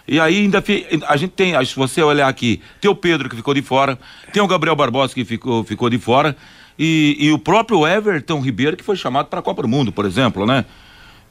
E 0.07 0.21
aí 0.21 0.43
ainda 0.43 0.63
a 1.09 1.17
gente 1.17 1.31
tem, 1.31 1.65
se 1.65 1.75
você 1.75 2.03
olhar 2.03 2.29
aqui, 2.29 2.61
tem 2.81 2.91
o 2.91 2.95
Pedro 2.95 3.29
que 3.29 3.37
ficou 3.37 3.55
de 3.55 3.63
fora, 3.63 3.99
tem 4.33 4.43
o 4.43 4.47
Gabriel 4.47 4.77
Barbosa 4.77 5.15
que 5.15 5.25
ficou, 5.25 5.65
ficou 5.65 5.91
de 5.91 5.99
fora, 5.99 6.37
e, 6.79 7.17
e 7.19 7.33
o 7.33 7.39
próprio 7.39 7.87
Everton 7.87 8.41
Ribeiro 8.41 8.77
que 8.77 8.85
foi 8.85 8.97
chamado 8.97 9.27
para 9.27 9.41
a 9.41 9.43
Copa 9.43 9.63
do 9.63 9.69
Mundo, 9.69 9.93
por 9.93 10.05
exemplo, 10.05 10.47
né? 10.47 10.65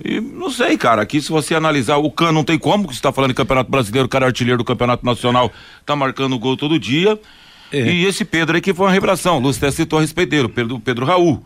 E 0.03 0.19
não 0.19 0.49
sei, 0.49 0.77
cara, 0.77 1.01
aqui 1.01 1.21
se 1.21 1.29
você 1.29 1.53
analisar 1.53 1.97
o 1.97 2.09
Cano, 2.09 2.31
não 2.31 2.43
tem 2.43 2.57
como, 2.57 2.87
que 2.87 2.95
você 2.95 3.01
tá 3.01 3.11
falando 3.11 3.31
de 3.31 3.35
Campeonato 3.35 3.69
Brasileiro, 3.69 4.07
o 4.07 4.09
cara 4.09 4.25
é 4.25 4.27
artilheiro 4.27 4.57
do 4.57 4.65
Campeonato 4.65 5.05
Nacional, 5.05 5.51
tá 5.85 5.95
marcando 5.95 6.37
gol 6.39 6.57
todo 6.57 6.79
dia. 6.79 7.19
E 7.73 8.05
esse 8.05 8.25
Pedro 8.25 8.55
aí 8.55 8.61
que 8.61 8.73
foi 8.73 8.85
uma 8.85 8.91
revelação, 8.91 9.39
Lúcio 9.39 9.65
até 9.65 9.75
citou 9.75 9.99
a 9.99 10.01
respeito 10.01 10.29
dele, 10.29 10.49
Pedro, 10.49 10.79
Pedro 10.79 11.05
Raul. 11.05 11.43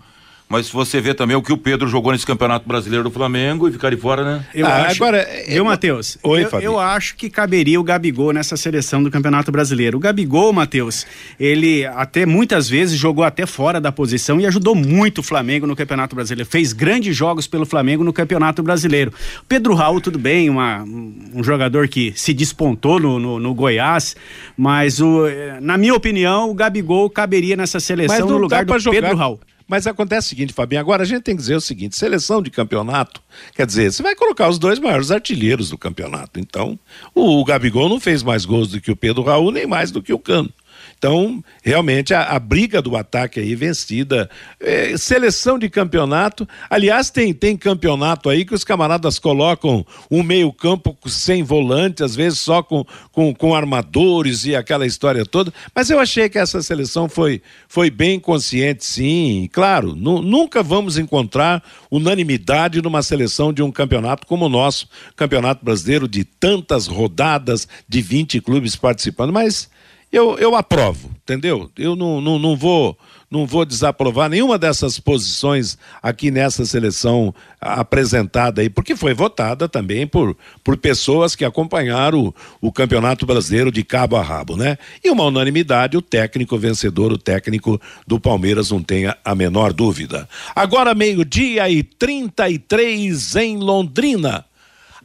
Mas 0.47 0.67
se 0.67 0.73
você 0.73 1.01
vê 1.01 1.11
também 1.15 1.35
o 1.35 1.41
que 1.41 1.51
o 1.51 1.57
Pedro 1.57 1.87
jogou 1.87 2.11
nesse 2.11 2.25
Campeonato 2.25 2.67
Brasileiro 2.67 3.03
do 3.03 3.09
Flamengo 3.09 3.67
e 3.67 3.71
ficar 3.71 3.89
de 3.89 3.97
fora, 3.97 4.23
né? 4.23 4.45
Eu 4.53 4.67
Ah, 4.67 4.83
acho, 4.83 5.03
agora, 5.03 5.27
eu, 5.47 5.65
Matheus, 5.65 6.19
Oi, 6.21 6.43
eu, 6.43 6.49
Fabinho. 6.49 6.67
eu 6.73 6.79
acho 6.79 7.15
que 7.15 7.31
caberia 7.31 7.79
o 7.79 7.83
Gabigol 7.83 8.31
nessa 8.31 8.55
seleção 8.55 9.01
do 9.01 9.09
Campeonato 9.09 9.51
Brasileiro. 9.51 9.97
O 9.97 9.99
Gabigol, 9.99 10.53
Matheus, 10.53 11.03
ele 11.39 11.83
até 11.87 12.27
muitas 12.27 12.69
vezes 12.69 12.95
jogou 12.99 13.23
até 13.23 13.47
fora 13.47 13.81
da 13.81 13.91
posição 13.91 14.39
e 14.39 14.45
ajudou 14.45 14.75
muito 14.75 15.17
o 15.17 15.23
Flamengo 15.23 15.65
no 15.65 15.75
Campeonato 15.75 16.15
Brasileiro. 16.15 16.47
Fez 16.47 16.73
grandes 16.73 17.17
jogos 17.17 17.47
pelo 17.47 17.65
Flamengo 17.65 18.03
no 18.03 18.13
Campeonato 18.13 18.61
Brasileiro. 18.61 19.11
Pedro 19.49 19.73
Raul, 19.73 19.99
tudo 19.99 20.19
bem, 20.19 20.47
uma- 20.47 20.83
um 20.83 21.43
jogador 21.43 21.87
que 21.87 22.13
se 22.15 22.35
despontou 22.35 22.99
no, 22.99 23.17
no- 23.17 23.39
no 23.39 23.53
Goiás, 23.55 24.15
mas 24.55 25.01
o, 25.01 25.25
eh, 25.25 25.57
na 25.59 25.75
minha 25.75 25.95
opinião, 25.95 26.51
o 26.51 26.53
Gabigol 26.53 27.09
caberia 27.09 27.55
nessa 27.57 27.79
seleção 27.79 28.27
no 28.29 28.37
lugar 28.37 28.63
do 28.63 28.77
jogar. 28.77 29.01
Pedro 29.01 29.17
Raul. 29.17 29.39
Mas 29.67 29.87
acontece 29.87 30.27
o 30.27 30.29
seguinte, 30.29 30.53
Fabinho, 30.53 30.79
agora 30.79 31.03
a 31.03 31.05
gente 31.05 31.23
tem 31.23 31.35
que 31.35 31.41
dizer 31.41 31.55
o 31.55 31.61
seguinte, 31.61 31.95
seleção 31.95 32.41
de 32.41 32.51
campeonato, 32.51 33.21
quer 33.55 33.65
dizer, 33.65 33.91
você 33.91 34.03
vai 34.03 34.15
colocar 34.15 34.47
os 34.47 34.59
dois 34.59 34.77
maiores 34.77 35.09
artilheiros 35.09 35.69
do 35.69 35.77
campeonato. 35.77 36.39
Então, 36.39 36.77
o, 37.13 37.43
Gabigol 37.43 37.89
não 37.89 37.99
fez 37.99 38.21
mais 38.21 38.45
gols 38.45 38.69
do 38.69 38.79
que 38.79 38.91
o 38.91 38.95
Pedro 38.95 39.23
Raul, 39.23 39.51
nem 39.51 39.65
mais 39.65 39.89
do 39.89 40.03
que 40.03 40.13
o 40.13 40.19
Cano. 40.19 40.53
Então, 40.97 41.43
realmente, 41.63 42.13
a, 42.13 42.23
a 42.23 42.39
briga 42.39 42.81
do 42.81 42.95
ataque 42.95 43.39
aí 43.39 43.53
vencida. 43.55 44.29
É, 44.59 44.97
seleção 44.97 45.59
de 45.59 45.69
campeonato. 45.69 46.47
Aliás, 46.69 47.09
tem, 47.09 47.33
tem 47.33 47.55
campeonato 47.55 48.29
aí 48.29 48.45
que 48.45 48.55
os 48.55 48.63
camaradas 48.63 49.19
colocam 49.19 49.85
um 50.09 50.23
meio-campo 50.23 50.97
sem 51.07 51.43
volante, 51.43 52.03
às 52.03 52.15
vezes 52.15 52.39
só 52.39 52.63
com, 52.63 52.85
com, 53.11 53.33
com 53.35 53.53
armadores 53.53 54.45
e 54.45 54.55
aquela 54.55 54.85
história 54.85 55.25
toda. 55.25 55.53
Mas 55.75 55.89
eu 55.89 55.99
achei 55.99 56.29
que 56.29 56.39
essa 56.39 56.61
seleção 56.61 57.07
foi, 57.07 57.41
foi 57.67 57.89
bem 57.89 58.19
consciente, 58.19 58.83
sim. 58.85 59.49
Claro, 59.51 59.95
nu- 59.95 60.21
nunca 60.21 60.63
vamos 60.63 60.97
encontrar 60.97 61.63
unanimidade 61.91 62.81
numa 62.81 63.03
seleção 63.03 63.53
de 63.53 63.61
um 63.61 63.71
campeonato 63.71 64.25
como 64.25 64.45
o 64.45 64.49
nosso, 64.49 64.87
Campeonato 65.15 65.63
Brasileiro, 65.63 66.07
de 66.07 66.23
tantas 66.23 66.87
rodadas, 66.87 67.67
de 67.87 68.01
20 68.01 68.41
clubes 68.41 68.75
participando, 68.75 69.31
mas 69.33 69.69
eu, 70.15 70.37
eu 70.39 70.55
aprovo, 70.55 71.11
entendeu? 71.23 71.69
Eu 71.77 71.93
não, 71.93 72.21
não, 72.21 72.39
não 72.39 72.55
vou 72.55 72.97
não 73.29 73.45
vou 73.45 73.65
desaprovar 73.65 74.29
nenhuma 74.29 74.57
dessas 74.57 74.97
posições 74.97 75.77
aqui 76.01 76.31
nessa 76.31 76.63
seleção 76.63 77.35
apresentada 77.59 78.61
aí, 78.61 78.69
porque 78.69 78.95
foi 78.95 79.13
votada 79.13 79.67
também 79.67 80.07
por, 80.07 80.37
por 80.63 80.77
pessoas 80.77 81.35
que 81.35 81.43
acompanharam 81.43 82.27
o, 82.61 82.67
o 82.67 82.71
Campeonato 82.71 83.25
Brasileiro 83.25 83.71
de 83.73 83.83
cabo 83.83 84.15
a 84.15 84.21
rabo, 84.21 84.55
né? 84.55 84.77
E 85.03 85.09
uma 85.09 85.25
unanimidade, 85.25 85.97
o 85.97 86.01
técnico 86.01 86.57
vencedor, 86.57 87.11
o 87.11 87.17
técnico 87.17 87.81
do 88.07 88.19
Palmeiras, 88.19 88.71
não 88.71 88.81
tenha 88.81 89.17
a 89.25 89.35
menor 89.35 89.73
dúvida. 89.73 90.29
Agora, 90.55 90.95
meio-dia 90.95 91.69
e 91.69 91.83
33 91.83 93.35
em 93.35 93.57
Londrina. 93.57 94.45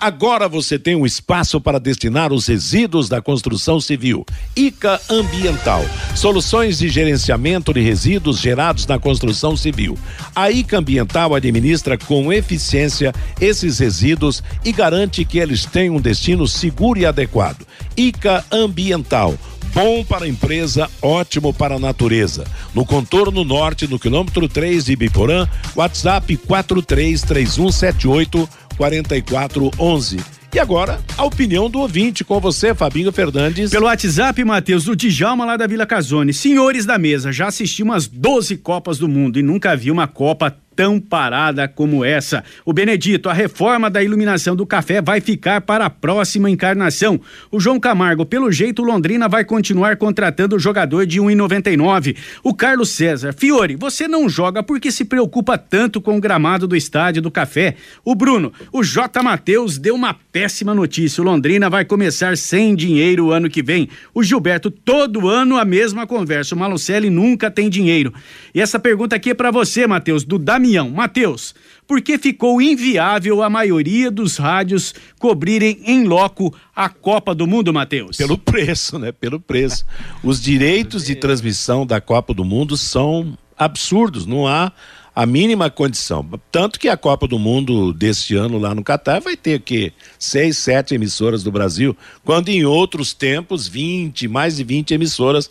Agora 0.00 0.48
você 0.48 0.78
tem 0.78 0.96
um 0.96 1.04
espaço 1.04 1.60
para 1.60 1.78
destinar 1.78 2.32
os 2.32 2.46
resíduos 2.46 3.06
da 3.06 3.20
construção 3.20 3.78
civil. 3.78 4.24
ICA 4.56 4.98
Ambiental. 5.10 5.84
Soluções 6.16 6.78
de 6.78 6.88
gerenciamento 6.88 7.70
de 7.74 7.82
resíduos 7.82 8.38
gerados 8.38 8.86
na 8.86 8.98
construção 8.98 9.54
civil. 9.58 9.98
A 10.34 10.50
ICA 10.50 10.78
Ambiental 10.78 11.34
administra 11.34 11.98
com 11.98 12.32
eficiência 12.32 13.12
esses 13.38 13.78
resíduos 13.78 14.42
e 14.64 14.72
garante 14.72 15.22
que 15.22 15.38
eles 15.38 15.66
tenham 15.66 15.96
um 15.96 16.00
destino 16.00 16.48
seguro 16.48 16.98
e 16.98 17.04
adequado. 17.04 17.66
ICA 17.94 18.42
Ambiental. 18.50 19.36
Bom 19.72 20.04
para 20.04 20.24
a 20.24 20.28
empresa, 20.28 20.90
ótimo 21.00 21.54
para 21.54 21.76
a 21.76 21.78
natureza. 21.78 22.44
No 22.74 22.84
contorno 22.84 23.44
norte, 23.44 23.88
no 23.88 23.98
quilômetro 23.98 24.46
3 24.48 24.84
de 24.84 24.92
Ibiporã, 24.92 25.48
WhatsApp 25.76 26.36
433178 26.36 28.48
4411. 28.76 30.18
E 30.52 30.58
agora, 30.58 31.00
a 31.16 31.24
opinião 31.24 31.70
do 31.70 31.78
ouvinte 31.78 32.24
com 32.24 32.40
você, 32.40 32.74
Fabinho 32.74 33.12
Fernandes. 33.12 33.70
Pelo 33.70 33.86
WhatsApp, 33.86 34.44
Matheus, 34.44 34.82
do 34.84 34.96
Djalma 34.96 35.44
lá 35.44 35.56
da 35.56 35.68
Vila 35.68 35.86
Casone. 35.86 36.34
Senhores 36.34 36.84
da 36.84 36.98
mesa, 36.98 37.30
já 37.30 37.46
assisti 37.46 37.84
umas 37.84 38.08
12 38.08 38.56
Copas 38.56 38.98
do 38.98 39.08
Mundo 39.08 39.38
e 39.38 39.42
nunca 39.42 39.76
vi 39.76 39.92
uma 39.92 40.08
Copa 40.08 40.56
tão 40.80 40.98
parada 40.98 41.68
como 41.68 42.02
essa. 42.02 42.42
O 42.64 42.72
Benedito, 42.72 43.28
a 43.28 43.34
reforma 43.34 43.90
da 43.90 44.02
iluminação 44.02 44.56
do 44.56 44.64
café 44.64 45.02
vai 45.02 45.20
ficar 45.20 45.60
para 45.60 45.84
a 45.84 45.90
próxima 45.90 46.48
encarnação. 46.48 47.20
O 47.50 47.60
João 47.60 47.78
Camargo, 47.78 48.24
pelo 48.24 48.50
jeito, 48.50 48.82
Londrina 48.82 49.28
vai 49.28 49.44
continuar 49.44 49.98
contratando 49.98 50.56
o 50.56 50.58
jogador 50.58 51.04
de 51.04 51.20
1,99. 51.20 52.16
O 52.42 52.54
Carlos 52.54 52.88
César, 52.92 53.34
Fiore, 53.34 53.76
você 53.76 54.08
não 54.08 54.26
joga 54.26 54.62
porque 54.62 54.90
se 54.90 55.04
preocupa 55.04 55.58
tanto 55.58 56.00
com 56.00 56.16
o 56.16 56.20
gramado 56.20 56.66
do 56.66 56.74
estádio 56.74 57.20
do 57.20 57.30
café. 57.30 57.74
O 58.02 58.14
Bruno, 58.14 58.50
o 58.72 58.82
J. 58.82 59.22
Matheus 59.22 59.76
deu 59.76 59.94
uma 59.94 60.14
péssima 60.32 60.74
notícia. 60.74 61.20
O 61.20 61.26
Londrina 61.26 61.68
vai 61.68 61.84
começar 61.84 62.38
sem 62.38 62.74
dinheiro 62.74 63.26
o 63.26 63.32
ano 63.32 63.50
que 63.50 63.62
vem. 63.62 63.90
O 64.14 64.22
Gilberto, 64.22 64.70
todo 64.70 65.28
ano 65.28 65.58
a 65.58 65.64
mesma 65.66 66.06
conversa. 66.06 66.54
O 66.54 66.58
Malucelli 66.58 67.10
nunca 67.10 67.50
tem 67.50 67.68
dinheiro. 67.68 68.14
E 68.54 68.62
essa 68.62 68.78
pergunta 68.78 69.14
aqui 69.14 69.28
é 69.28 69.34
para 69.34 69.50
você, 69.50 69.86
Matheus, 69.86 70.24
do 70.24 70.38
Damião. 70.38 70.69
Matheus, 70.78 71.54
por 71.86 72.00
que 72.00 72.18
ficou 72.18 72.62
inviável 72.62 73.42
a 73.42 73.50
maioria 73.50 74.10
dos 74.10 74.36
rádios 74.36 74.94
cobrirem 75.18 75.80
em 75.84 76.04
loco 76.04 76.54
a 76.74 76.88
Copa 76.88 77.34
do 77.34 77.46
Mundo, 77.46 77.72
Matheus? 77.72 78.16
Pelo 78.16 78.38
preço, 78.38 78.98
né? 78.98 79.10
Pelo 79.10 79.40
preço. 79.40 79.84
Os 80.22 80.40
direitos 80.40 81.06
de 81.06 81.14
transmissão 81.14 81.84
da 81.84 82.00
Copa 82.00 82.32
do 82.32 82.44
Mundo 82.44 82.76
são 82.76 83.36
absurdos, 83.58 84.24
não 84.26 84.46
há 84.46 84.72
a 85.14 85.26
mínima 85.26 85.68
condição. 85.68 86.26
Tanto 86.50 86.78
que 86.78 86.88
a 86.88 86.96
Copa 86.96 87.26
do 87.26 87.38
Mundo 87.38 87.92
deste 87.92 88.36
ano 88.36 88.58
lá 88.58 88.74
no 88.74 88.82
Catar 88.82 89.20
vai 89.20 89.36
ter 89.36 89.60
que 89.60 89.92
seis, 90.18 90.56
sete 90.58 90.94
emissoras 90.94 91.42
do 91.42 91.50
Brasil, 91.50 91.96
quando 92.24 92.48
em 92.48 92.64
outros 92.64 93.12
tempos 93.12 93.66
20, 93.66 94.28
mais 94.28 94.56
de 94.56 94.64
20 94.64 94.94
emissoras 94.94 95.50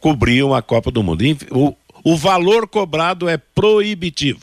cobriam 0.00 0.54
a 0.54 0.62
Copa 0.62 0.90
do 0.90 1.02
Mundo. 1.02 1.22
O, 1.50 1.74
o 2.06 2.16
valor 2.16 2.68
cobrado 2.68 3.28
é 3.28 3.36
proibitivo. 3.36 4.38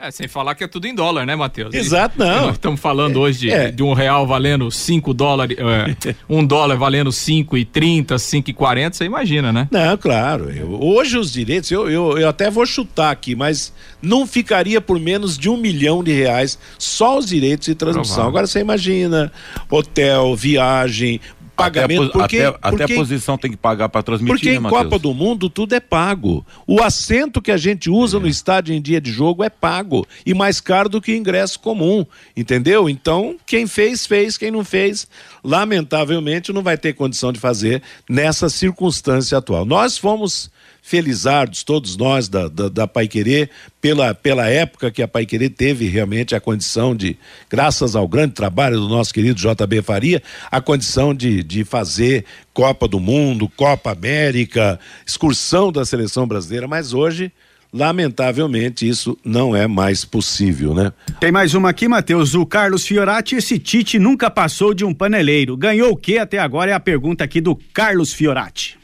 É, 0.00 0.10
sem 0.12 0.26
falar 0.28 0.54
que 0.54 0.62
é 0.62 0.68
tudo 0.68 0.86
em 0.86 0.94
dólar, 0.94 1.26
né, 1.26 1.34
Matheus? 1.34 1.74
Exato, 1.74 2.16
não. 2.18 2.46
Nós 2.46 2.52
estamos 2.52 2.80
falando 2.80 3.18
hoje 3.20 3.40
de, 3.40 3.50
é. 3.50 3.70
de 3.70 3.82
um 3.82 3.92
real 3.92 4.26
valendo 4.26 4.70
5 4.70 5.12
dólares, 5.12 5.58
é, 5.58 6.14
um 6.30 6.46
dólar 6.46 6.76
valendo 6.76 7.10
5,30, 7.10 8.14
5,40, 8.14 8.94
você 8.94 9.04
imagina, 9.04 9.52
né? 9.52 9.68
Não, 9.72 9.96
claro. 9.98 10.50
eu- 10.50 10.80
hoje 10.80 11.18
os 11.18 11.32
direitos, 11.32 11.70
eu, 11.72 11.90
eu, 11.90 12.16
eu 12.16 12.28
até 12.28 12.48
vou 12.48 12.64
chutar 12.64 13.10
aqui, 13.10 13.34
mas 13.34 13.72
não 14.00 14.24
ficaria 14.24 14.80
por 14.80 15.00
menos 15.00 15.36
de 15.36 15.50
um 15.50 15.56
milhão 15.56 16.02
de 16.02 16.12
reais 16.12 16.56
só 16.78 17.18
os 17.18 17.26
direitos 17.26 17.66
de 17.66 17.74
transmissão. 17.74 18.14
Provável. 18.14 18.28
Agora 18.30 18.46
você 18.46 18.60
imagina 18.60 19.32
hotel, 19.68 20.36
viagem, 20.36 21.20
pagamento. 21.58 22.02
Até, 22.04 22.12
porque, 22.12 22.38
até, 22.38 22.58
até 22.62 22.76
porque, 22.76 22.92
a 22.92 22.96
posição 22.96 23.36
tem 23.36 23.50
que 23.50 23.56
pagar 23.56 23.88
para 23.88 24.02
transmitir, 24.02 24.34
porque 24.34 24.50
né, 24.50 24.56
em 24.56 24.60
Matheus? 24.60 24.82
Copa 24.84 24.98
do 24.98 25.12
Mundo 25.12 25.50
tudo 25.50 25.74
é 25.74 25.80
pago. 25.80 26.46
O 26.66 26.80
assento 26.80 27.42
que 27.42 27.50
a 27.50 27.56
gente 27.56 27.90
usa 27.90 28.20
no 28.20 28.28
estádio 28.28 28.74
em 28.74 28.80
dia 28.80 29.00
de 29.00 29.10
jogo 29.10 29.42
é 29.42 29.50
pago 29.50 30.06
e 30.24 30.32
mais 30.32 30.60
caro 30.60 30.88
do 30.88 31.00
que 31.00 31.12
o 31.12 31.16
ingresso 31.16 31.58
comum, 31.58 32.06
entendeu? 32.36 32.88
Então, 32.88 33.36
quem 33.44 33.66
fez, 33.66 34.06
fez, 34.06 34.38
quem 34.38 34.50
não 34.50 34.64
fez, 34.64 35.08
lamentavelmente 35.42 36.52
não 36.52 36.62
vai 36.62 36.78
ter 36.78 36.92
condição 36.94 37.32
de 37.32 37.40
fazer 37.40 37.82
nessa 38.08 38.48
circunstância 38.48 39.36
atual. 39.36 39.64
Nós 39.64 39.98
fomos 39.98 40.50
felizardos, 40.88 41.62
todos 41.64 41.96
nós 41.98 42.28
da, 42.28 42.48
da, 42.48 42.68
da 42.68 42.86
Pai 42.86 43.06
Querer, 43.06 43.50
pela, 43.80 44.14
pela 44.14 44.48
época 44.48 44.90
que 44.90 45.02
a 45.02 45.08
Pai 45.08 45.24
Querer 45.24 45.50
teve 45.50 45.88
realmente 45.88 46.34
a 46.34 46.40
condição 46.40 46.94
de, 46.94 47.16
graças 47.48 47.94
ao 47.94 48.08
grande 48.08 48.34
trabalho 48.34 48.78
do 48.78 48.88
nosso 48.88 49.12
querido 49.14 49.40
JB 49.40 49.82
Faria, 49.82 50.22
a 50.50 50.60
condição 50.60 51.14
de, 51.14 51.42
de 51.42 51.64
fazer 51.64 52.24
Copa 52.52 52.88
do 52.88 52.98
Mundo, 52.98 53.48
Copa 53.48 53.92
América, 53.92 54.78
excursão 55.06 55.70
da 55.70 55.84
seleção 55.84 56.26
brasileira, 56.26 56.66
mas 56.66 56.92
hoje, 56.92 57.30
lamentavelmente, 57.72 58.88
isso 58.88 59.16
não 59.24 59.54
é 59.54 59.66
mais 59.66 60.04
possível, 60.04 60.74
né? 60.74 60.92
Tem 61.20 61.30
mais 61.30 61.54
uma 61.54 61.70
aqui, 61.70 61.86
Matheus. 61.86 62.34
O 62.34 62.44
Carlos 62.44 62.84
Fiorati, 62.84 63.36
esse 63.36 63.58
Tite 63.58 63.98
nunca 63.98 64.28
passou 64.30 64.74
de 64.74 64.84
um 64.84 64.92
paneleiro. 64.92 65.56
Ganhou 65.56 65.92
o 65.92 65.96
que 65.96 66.18
até 66.18 66.38
agora? 66.38 66.72
É 66.72 66.74
a 66.74 66.80
pergunta 66.80 67.22
aqui 67.22 67.40
do 67.40 67.54
Carlos 67.72 68.12
Fiorati. 68.12 68.77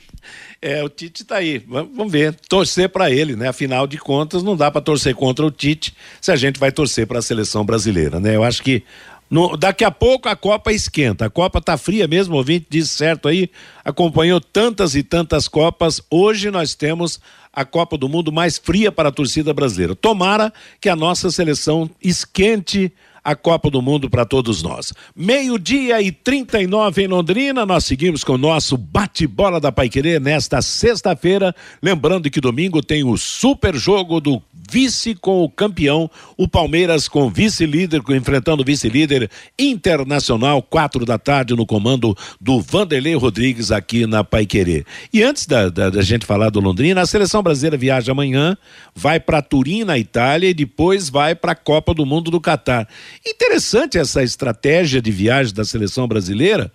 É, 0.66 0.82
o 0.82 0.88
Tite 0.88 1.24
tá 1.24 1.36
aí. 1.36 1.58
Vamos 1.68 2.10
ver. 2.10 2.34
Torcer 2.48 2.88
para 2.88 3.10
ele, 3.10 3.36
né? 3.36 3.48
Afinal 3.48 3.86
de 3.86 3.98
contas, 3.98 4.42
não 4.42 4.56
dá 4.56 4.70
para 4.70 4.80
torcer 4.80 5.14
contra 5.14 5.44
o 5.44 5.50
Tite 5.50 5.94
se 6.22 6.32
a 6.32 6.36
gente 6.36 6.58
vai 6.58 6.72
torcer 6.72 7.06
para 7.06 7.18
a 7.18 7.22
seleção 7.22 7.66
brasileira, 7.66 8.18
né? 8.18 8.34
Eu 8.34 8.42
acho 8.42 8.62
que 8.62 8.82
no- 9.28 9.58
daqui 9.58 9.84
a 9.84 9.90
pouco 9.90 10.26
a 10.26 10.34
Copa 10.34 10.72
esquenta. 10.72 11.26
A 11.26 11.30
Copa 11.30 11.60
tá 11.60 11.76
fria 11.76 12.08
mesmo, 12.08 12.34
o 12.34 12.38
ouvinte 12.38 12.64
disse 12.70 12.88
certo 12.88 13.28
aí. 13.28 13.50
Acompanhou 13.84 14.40
tantas 14.40 14.94
e 14.94 15.02
tantas 15.02 15.48
Copas. 15.48 16.00
Hoje 16.10 16.50
nós 16.50 16.74
temos 16.74 17.20
a 17.52 17.66
Copa 17.66 17.98
do 17.98 18.08
Mundo 18.08 18.32
mais 18.32 18.56
fria 18.56 18.90
para 18.90 19.10
a 19.10 19.12
torcida 19.12 19.52
brasileira. 19.52 19.94
Tomara 19.94 20.50
que 20.80 20.88
a 20.88 20.96
nossa 20.96 21.30
seleção 21.30 21.90
esquente 22.02 22.90
a 23.24 23.34
Copa 23.34 23.70
do 23.70 23.80
Mundo 23.80 24.10
para 24.10 24.26
todos 24.26 24.62
nós. 24.62 24.92
Meio-dia 25.16 26.02
e 26.02 26.12
39 26.12 27.02
em 27.02 27.06
Londrina, 27.06 27.64
nós 27.64 27.84
seguimos 27.84 28.22
com 28.22 28.34
o 28.34 28.38
nosso 28.38 28.76
bate-bola 28.76 29.58
da 29.58 29.72
Paiquerê 29.72 30.20
nesta 30.20 30.60
sexta-feira. 30.60 31.54
Lembrando 31.82 32.30
que 32.30 32.40
domingo 32.40 32.82
tem 32.82 33.02
o 33.02 33.16
super 33.16 33.74
jogo 33.74 34.20
do 34.20 34.42
vice 34.70 35.14
com 35.14 35.42
o 35.42 35.48
campeão, 35.48 36.10
o 36.36 36.48
Palmeiras 36.48 37.08
com 37.08 37.30
vice-líder, 37.30 38.02
enfrentando 38.10 38.62
o 38.62 38.64
vice-líder 38.64 39.30
internacional, 39.58 40.62
quatro 40.62 41.04
da 41.06 41.18
tarde, 41.18 41.54
no 41.54 41.66
comando 41.66 42.16
do 42.40 42.60
Vanderlei 42.60 43.14
Rodrigues 43.14 43.70
aqui 43.70 44.06
na 44.06 44.24
Paiquerê. 44.24 44.84
E 45.12 45.22
antes 45.22 45.46
da, 45.46 45.68
da, 45.68 45.90
da 45.90 46.02
gente 46.02 46.26
falar 46.26 46.50
do 46.50 46.60
Londrina, 46.60 47.00
a 47.00 47.06
seleção 47.06 47.42
brasileira 47.42 47.76
viaja 47.76 48.12
amanhã, 48.12 48.56
vai 48.94 49.20
para 49.20 49.40
Turim, 49.40 49.84
na 49.84 49.98
Itália, 49.98 50.50
e 50.50 50.54
depois 50.54 51.08
vai 51.08 51.34
para 51.34 51.52
a 51.52 51.56
Copa 51.56 51.94
do 51.94 52.04
Mundo 52.04 52.30
do 52.30 52.40
Catar. 52.40 52.88
Interessante 53.26 53.98
essa 53.98 54.22
estratégia 54.22 55.00
de 55.00 55.10
viagem 55.10 55.54
da 55.54 55.64
seleção 55.64 56.06
brasileira, 56.06 56.70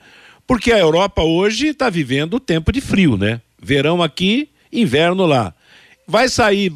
porque 0.47 0.71
a 0.71 0.79
Europa 0.79 1.21
hoje 1.21 1.67
está 1.67 1.89
vivendo 1.89 2.39
tempo 2.39 2.71
de 2.71 2.81
frio, 2.81 3.17
né? 3.17 3.39
Verão 3.61 4.01
aqui, 4.01 4.49
inverno 4.71 5.25
lá. 5.25 5.53
Vai 6.07 6.27
sair 6.27 6.71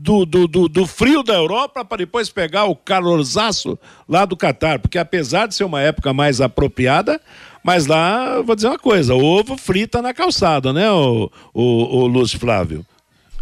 do, 0.00 0.24
do, 0.24 0.48
do, 0.48 0.68
do 0.68 0.86
frio 0.86 1.22
da 1.22 1.34
Europa 1.34 1.84
para 1.84 1.98
depois 1.98 2.30
pegar 2.30 2.64
o 2.64 2.74
calorzaço 2.74 3.78
lá 4.08 4.24
do 4.24 4.36
Catar, 4.36 4.78
porque 4.78 4.98
apesar 4.98 5.46
de 5.46 5.54
ser 5.54 5.64
uma 5.64 5.80
época 5.80 6.12
mais 6.12 6.40
apropriada, 6.40 7.20
mas 7.62 7.86
lá, 7.86 8.40
vou 8.40 8.56
dizer 8.56 8.68
uma 8.68 8.78
coisa, 8.78 9.14
ovo 9.14 9.56
frita 9.56 10.00
na 10.00 10.14
calçada, 10.14 10.72
né, 10.72 10.90
o, 10.90 11.30
o, 11.52 11.62
o 11.98 12.06
Lúcio 12.06 12.40
Flávio? 12.40 12.84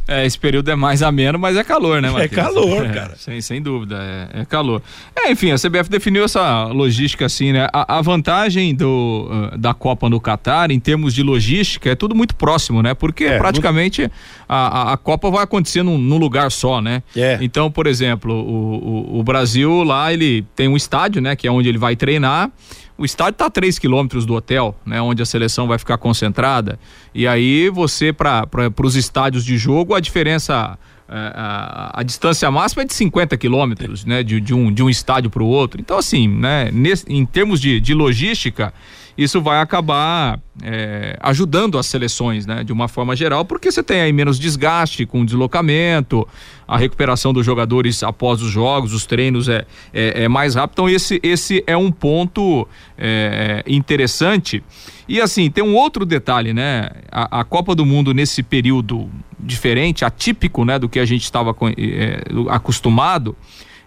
É, 0.09 0.25
esse 0.25 0.39
período 0.39 0.71
é 0.71 0.75
mais 0.75 1.03
ameno, 1.03 1.39
mas 1.39 1.55
é 1.55 1.63
calor, 1.63 2.01
né, 2.01 2.09
Matheus? 2.09 2.33
É 2.33 2.35
calor, 2.35 2.87
é, 2.87 2.89
cara. 2.89 3.15
Sem, 3.19 3.43
sem 3.43 3.61
dúvida, 3.61 3.99
é, 4.35 4.41
é, 4.41 4.45
calor. 4.47 4.81
É, 5.15 5.31
enfim, 5.31 5.51
a 5.51 5.57
CBF 5.57 5.91
definiu 5.91 6.25
essa 6.25 6.65
logística 6.65 7.27
assim, 7.27 7.53
né? 7.53 7.69
A, 7.71 7.99
a 7.99 8.01
vantagem 8.01 8.75
do, 8.75 9.29
uh, 9.31 9.59
da 9.59 9.75
Copa 9.75 10.09
no 10.09 10.19
Catar, 10.19 10.71
em 10.71 10.81
termos 10.81 11.15
de 11.15 11.23
logística, 11.23 11.91
é 11.91 11.95
tudo 11.95 12.15
muito 12.15 12.35
próximo, 12.35 12.83
né? 12.83 12.95
Porque 12.95 13.25
é, 13.25 13.37
praticamente 13.37 14.01
muito... 14.01 14.15
a, 14.49 14.91
a, 14.91 14.93
a, 14.95 14.97
Copa 14.97 15.31
vai 15.31 15.45
acontecer 15.45 15.83
num, 15.83 15.99
num, 15.99 16.17
lugar 16.17 16.51
só, 16.51 16.81
né? 16.81 17.03
É. 17.15 17.37
Então, 17.43 17.71
por 17.71 17.87
exemplo, 17.87 18.33
o, 18.33 19.17
o, 19.17 19.21
o 19.21 19.23
Brasil 19.23 19.83
lá, 19.83 20.11
ele 20.11 20.43
tem 20.57 20.69
um 20.69 20.77
estádio, 20.77 21.21
né? 21.21 21.37
Que 21.37 21.47
é 21.47 21.53
onde 21.53 21.69
ele 21.69 21.79
vai 21.79 21.95
treinar. 21.95 22.51
O 22.99 23.05
estádio 23.05 23.31
está 23.35 23.47
a 23.47 23.51
3 23.51 23.79
quilômetros 23.79 24.27
do 24.27 24.35
hotel, 24.35 24.75
né, 24.85 25.01
onde 25.01 25.23
a 25.23 25.27
seleção 25.27 25.69
vai 25.69 25.79
ficar 25.79 25.97
concentrada. 25.99 26.81
E 27.15 27.29
aí 27.29 27.71
você, 27.71 28.13
para 28.13 28.45
os 28.83 28.97
estádios 28.97 29.45
de 29.45 29.57
jogo, 29.57 29.95
a 29.95 30.01
diferença. 30.01 30.77
A, 31.09 31.17
é, 31.17 31.33
a, 31.35 32.01
a, 32.01 32.03
distância 32.03 32.51
máxima 32.51 32.83
é 32.83 32.85
de 32.85 32.95
50 32.95 33.37
quilômetros, 33.37 34.05
né? 34.05 34.23
De, 34.23 34.41
de, 34.41 34.55
um, 34.55 34.73
de 34.73 34.83
um 34.83 34.91
estádio 34.91 35.31
para 35.31 35.43
o 35.43 35.47
outro. 35.47 35.81
Então, 35.81 35.99
assim, 35.99 36.29
né? 36.29 36.71
Nesse, 36.73 37.05
em 37.09 37.25
termos 37.25 37.61
de, 37.61 37.81
de 37.81 37.95
logística, 37.95 38.73
isso 39.19 39.43
vai 39.43 39.61
acabar 39.61 40.39
é, 40.63 41.19
ajudando 41.21 41.77
as 41.77 41.87
seleções, 41.87 42.47
né, 42.47 42.63
de 42.63 42.73
uma 42.73 42.87
forma 42.87 43.17
geral, 43.17 43.45
porque 43.45 43.73
você 43.73 43.83
tem 43.83 44.01
aí 44.01 44.13
menos 44.13 44.39
desgaste 44.39 45.05
com 45.05 45.23
o 45.23 45.27
deslocamento, 45.27 46.27
a 46.69 46.79
recuperação 46.79 47.33
dos 47.33 47.45
jogadores 47.45 48.05
após 48.05 48.41
os 48.41 48.49
jogos, 48.49 48.93
os 48.93 49.05
treinos 49.07 49.49
é, 49.49 49.67
é, 49.93 50.23
é 50.23 50.29
mais 50.29 50.55
rápido. 50.55 50.75
Então, 50.75 50.89
esse, 50.89 51.19
esse 51.21 51.65
é 51.67 51.77
um 51.77 51.91
ponto 51.91 52.69
é, 52.97 53.65
interessante. 53.67 54.63
E 55.09 55.21
assim, 55.21 55.51
tem 55.51 55.65
um 55.65 55.75
outro 55.75 56.07
detalhe, 56.07 56.53
né? 56.53 56.91
A, 57.11 57.41
a, 57.41 57.45
Copa 57.45 57.75
do 57.75 57.85
Mundo 57.85 58.15
nesse 58.15 58.43
período 58.43 59.11
diferente, 59.39 60.05
atípico, 60.05 60.65
né, 60.65 60.79
do 60.79 60.89
que 60.89 60.99
a 60.99 61.05
gente 61.05 61.23
estava 61.23 61.55
é, 61.77 62.23
acostumado. 62.51 63.37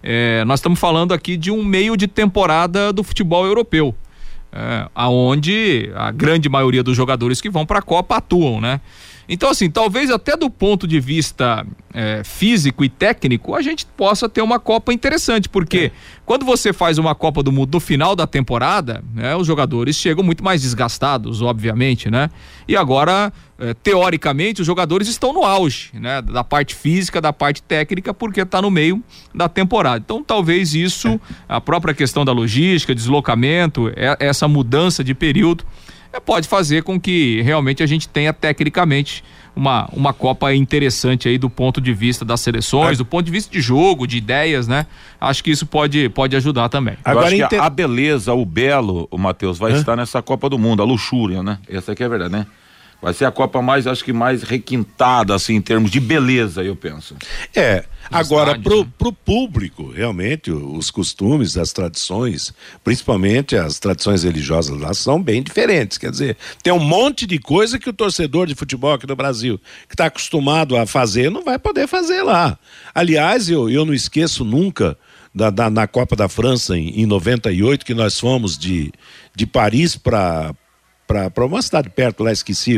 É, 0.04 0.44
nós 0.46 0.60
estamos 0.60 0.80
falando 0.80 1.14
aqui 1.14 1.38
de 1.38 1.52
um 1.52 1.64
meio 1.64 1.96
de 1.96 2.08
temporada 2.08 2.92
do 2.92 3.04
futebol 3.04 3.46
europeu 3.46 3.96
é, 4.52 4.90
aonde 4.94 5.92
a 5.96 6.12
grande 6.12 6.50
maioria 6.50 6.84
dos 6.84 6.96
jogadores 6.96 7.40
que 7.40 7.50
vão 7.50 7.66
para 7.66 7.80
a 7.80 7.82
Copa 7.82 8.18
atuam, 8.18 8.60
né? 8.60 8.82
Então, 9.34 9.50
assim, 9.50 9.70
talvez 9.70 10.12
até 10.12 10.36
do 10.36 10.50
ponto 10.50 10.86
de 10.86 11.00
vista 11.00 11.66
é, 11.94 12.22
físico 12.22 12.84
e 12.84 12.90
técnico, 12.90 13.56
a 13.56 13.62
gente 13.62 13.86
possa 13.86 14.28
ter 14.28 14.42
uma 14.42 14.60
Copa 14.60 14.92
interessante, 14.92 15.48
porque 15.48 15.78
é. 15.78 15.92
quando 16.26 16.46
você 16.46 16.74
faz 16.74 16.98
uma 16.98 17.16
Copa 17.16 17.42
do 17.42 17.50
Mundo 17.50 17.76
no 17.76 17.80
final 17.80 18.14
da 18.14 18.28
temporada, 18.28 19.02
né, 19.16 19.34
os 19.34 19.48
jogadores 19.48 19.96
chegam 19.96 20.22
muito 20.22 20.44
mais 20.44 20.62
desgastados, 20.64 21.42
obviamente, 21.42 22.12
né? 22.12 22.30
E 22.68 22.76
agora, 22.76 23.32
é, 23.58 23.74
teoricamente, 23.74 24.60
os 24.60 24.68
jogadores 24.68 25.08
estão 25.08 25.32
no 25.32 25.46
auge, 25.46 25.92
né? 25.94 26.22
Da 26.22 26.44
parte 26.44 26.76
física, 26.76 27.22
da 27.22 27.32
parte 27.32 27.64
técnica, 27.64 28.14
porque 28.14 28.42
está 28.42 28.62
no 28.62 28.70
meio 28.70 29.02
da 29.34 29.48
temporada. 29.48 30.04
Então, 30.04 30.22
talvez 30.22 30.76
isso, 30.76 31.18
a 31.48 31.62
própria 31.62 31.94
questão 31.94 32.26
da 32.26 32.34
logística, 32.34 32.94
deslocamento, 32.94 33.88
é, 33.96 34.18
essa 34.20 34.46
mudança 34.46 35.06
de 35.06 35.14
período 35.14 35.64
é, 35.64 35.81
pode 36.20 36.48
fazer 36.48 36.84
com 36.84 37.00
que 37.00 37.42
realmente 37.42 37.82
a 37.82 37.86
gente 37.86 38.10
tenha 38.10 38.34
tecnicamente 38.34 39.24
uma, 39.56 39.90
uma 39.94 40.14
Copa 40.14 40.54
interessante 40.54 41.28
aí 41.28 41.38
do 41.38 41.50
ponto 41.50 41.80
de 41.80 41.94
vista 41.94 42.24
das 42.26 42.42
seleções, 42.42 42.94
é. 42.94 42.98
do 42.98 43.06
ponto 43.06 43.26
de 43.26 43.32
vista 43.32 43.52
de 43.52 43.62
jogo, 43.62 44.08
de 44.08 44.18
ideias, 44.18 44.68
né? 44.68 44.86
Acho 45.20 45.44
que 45.44 45.52
isso 45.52 45.66
pode, 45.66 46.10
pode 46.10 46.36
ajudar 46.36 46.70
também. 46.70 46.98
Agora, 47.04 47.28
acho 47.28 47.48
que 47.48 47.56
a 47.56 47.70
beleza, 47.70 48.34
o 48.34 48.46
belo, 48.46 49.08
o 49.12 49.18
Matheus, 49.18 49.58
vai 49.58 49.74
Hã? 49.74 49.76
estar 49.76 49.96
nessa 49.96 50.22
Copa 50.22 50.50
do 50.50 50.58
Mundo, 50.58 50.82
a 50.82 50.86
luxúria, 50.86 51.44
né? 51.44 51.60
Essa 51.68 51.92
aqui 51.92 52.04
é 52.04 52.06
a 52.06 52.10
verdade, 52.10 52.32
né? 52.32 52.46
Vai 53.02 53.14
ser 53.14 53.26
a 53.26 53.32
Copa 53.32 53.62
mais, 53.62 53.88
acho 53.88 54.04
que 54.04 54.14
mais 54.14 54.44
requintada, 54.44 55.34
assim, 55.34 55.56
em 55.56 55.62
termos 55.62 55.90
de 55.90 56.00
beleza, 56.00 56.64
eu 56.64 56.76
penso. 56.76 57.16
É. 57.56 57.84
Agora, 58.12 58.52
estádio, 58.52 58.64
pro, 58.64 58.84
né? 58.84 58.92
pro 58.98 59.14
público, 59.14 59.90
realmente, 59.90 60.52
os 60.52 60.92
costumes, 60.92 61.58
as 61.58 61.72
tradições, 61.72 62.54
principalmente 62.84 63.56
as 63.56 63.80
tradições 63.80 64.24
religiosas 64.24 64.80
lá, 64.80 64.94
são 64.94 65.22
bem 65.22 65.42
diferentes. 65.42 65.98
Quer 65.98 66.12
dizer, 66.12 66.38
tem 66.62 66.72
um 66.72 66.80
monte 66.80 67.26
de 67.26 67.40
coisa 67.40 67.80
que 67.80 67.90
o 67.90 67.94
torcedor 67.94 68.46
de 68.46 68.54
futebol 68.54 68.94
aqui 68.94 69.08
no 69.08 69.16
Brasil, 69.16 69.60
que 69.88 69.96
está 69.96 70.06
acostumado 70.06 70.78
a 70.78 70.86
fazer, 70.86 71.32
não 71.32 71.44
vai 71.44 71.58
poder 71.58 71.88
fazer 71.88 72.22
lá. 72.22 72.60
Aliás, 72.94 73.50
eu, 73.50 73.70
eu 73.70 73.84
não 73.86 73.94
esqueço 73.94 74.46
nunca. 74.46 74.98
Da, 75.34 75.50
da, 75.50 75.70
na 75.70 75.88
Copa 75.88 76.14
da 76.14 76.28
França 76.28 76.78
em, 76.78 76.90
em 76.90 77.06
98, 77.06 77.86
que 77.86 77.94
nós 77.94 78.20
fomos 78.20 78.58
de, 78.58 78.92
de 79.34 79.48
Paris 79.48 79.96
para 79.96 80.54
para 81.30 81.46
uma 81.46 81.62
cidade 81.62 81.90
perto 81.90 82.24
lá, 82.24 82.32
esqueci, 82.32 82.78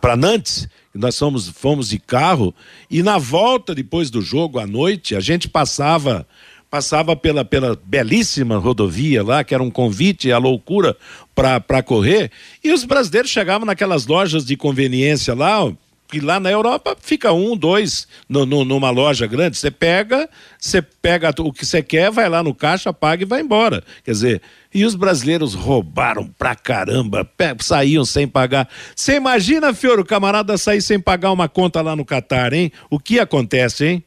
para 0.00 0.16
Nantes, 0.16 0.68
nós 0.94 1.18
fomos, 1.18 1.48
fomos 1.48 1.88
de 1.88 1.98
carro, 1.98 2.54
e 2.90 3.02
na 3.02 3.18
volta, 3.18 3.74
depois 3.74 4.10
do 4.10 4.20
jogo, 4.20 4.58
à 4.58 4.66
noite, 4.66 5.14
a 5.14 5.20
gente 5.20 5.48
passava 5.48 6.26
passava 6.70 7.14
pela, 7.14 7.44
pela 7.44 7.80
belíssima 7.84 8.58
rodovia 8.58 9.22
lá, 9.22 9.44
que 9.44 9.54
era 9.54 9.62
um 9.62 9.70
convite 9.70 10.32
à 10.32 10.38
loucura 10.38 10.96
para 11.32 11.84
correr, 11.84 12.32
e 12.64 12.72
os 12.72 12.82
brasileiros 12.82 13.30
chegavam 13.30 13.64
naquelas 13.64 14.06
lojas 14.06 14.44
de 14.44 14.56
conveniência 14.56 15.34
lá, 15.34 15.72
que 16.08 16.20
lá 16.20 16.38
na 16.38 16.50
Europa 16.50 16.96
fica 17.00 17.32
um, 17.32 17.56
dois 17.56 18.06
no, 18.28 18.44
no, 18.44 18.64
numa 18.64 18.90
loja 18.90 19.26
grande. 19.26 19.56
Você 19.56 19.70
pega, 19.70 20.28
você 20.58 20.80
pega 20.80 21.34
o 21.38 21.52
que 21.52 21.64
você 21.64 21.82
quer, 21.82 22.10
vai 22.10 22.28
lá 22.28 22.42
no 22.42 22.54
caixa, 22.54 22.92
paga 22.92 23.22
e 23.22 23.26
vai 23.26 23.40
embora. 23.40 23.82
Quer 24.04 24.12
dizer, 24.12 24.42
e 24.72 24.84
os 24.84 24.94
brasileiros 24.94 25.54
roubaram 25.54 26.26
pra 26.38 26.54
caramba, 26.54 27.28
saíam 27.60 28.04
sem 28.04 28.26
pagar. 28.28 28.68
Você 28.94 29.16
imagina, 29.16 29.72
Fioro, 29.72 30.02
o 30.02 30.06
camarada 30.06 30.58
sair 30.58 30.82
sem 30.82 31.00
pagar 31.00 31.32
uma 31.32 31.48
conta 31.48 31.80
lá 31.80 31.96
no 31.96 32.04
Catar, 32.04 32.52
hein? 32.52 32.70
O 32.90 32.98
que 32.98 33.18
acontece, 33.18 33.86
hein? 33.86 34.04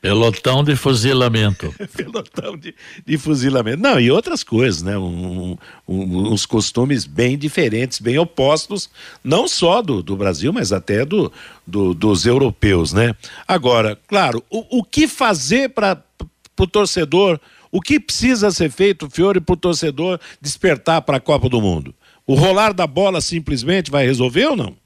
Pelotão 0.00 0.64
de 0.64 0.74
fuzilamento. 0.74 1.74
Pelotão 1.94 2.56
de, 2.56 2.74
de, 3.04 3.18
fuzilamento. 3.18 3.82
Não, 3.82 4.00
e 4.00 4.10
outras 4.10 4.42
coisas, 4.42 4.82
né? 4.82 4.96
Um, 4.96 5.58
um, 5.86 6.32
uns 6.32 6.46
costumes 6.46 7.04
bem 7.04 7.36
diferentes, 7.36 7.98
bem 7.98 8.18
opostos, 8.18 8.88
não 9.22 9.46
só 9.46 9.82
do, 9.82 10.02
do 10.02 10.16
Brasil, 10.16 10.52
mas 10.52 10.72
até 10.72 11.04
do, 11.04 11.30
do, 11.66 11.92
dos 11.92 12.24
europeus, 12.24 12.92
né? 12.92 13.14
Agora, 13.46 13.98
claro, 14.08 14.42
o, 14.48 14.78
o 14.78 14.84
que 14.84 15.06
fazer 15.06 15.68
para 15.68 16.02
o 16.58 16.66
torcedor, 16.66 17.38
o 17.70 17.80
que 17.80 18.00
precisa 18.00 18.50
ser 18.50 18.70
feito, 18.70 19.10
Fiore, 19.10 19.40
para 19.40 19.52
o 19.52 19.56
torcedor 19.56 20.18
despertar 20.40 21.02
para 21.02 21.18
a 21.18 21.20
Copa 21.20 21.48
do 21.48 21.60
Mundo? 21.60 21.94
O 22.26 22.34
rolar 22.34 22.72
da 22.72 22.86
bola 22.86 23.20
simplesmente 23.20 23.90
vai 23.90 24.06
resolver 24.06 24.46
ou 24.46 24.56
não? 24.56 24.76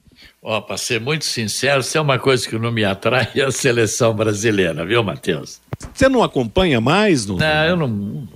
Ó, 0.46 0.60
para 0.60 0.76
ser 0.76 1.00
muito 1.00 1.24
sincero, 1.24 1.80
isso 1.80 1.96
é 1.96 2.00
uma 2.02 2.18
coisa 2.18 2.46
que 2.46 2.58
não 2.58 2.70
me 2.70 2.84
atrai 2.84 3.26
é 3.34 3.40
a 3.48 3.50
seleção 3.50 4.12
brasileira, 4.12 4.84
viu, 4.84 5.02
Matheus? 5.02 5.58
Você 5.92 6.06
não 6.06 6.22
acompanha 6.22 6.82
mais? 6.82 7.24
No... 7.24 7.38
Não, 7.38 7.64
eu 7.64 7.76
não. 7.76 8.28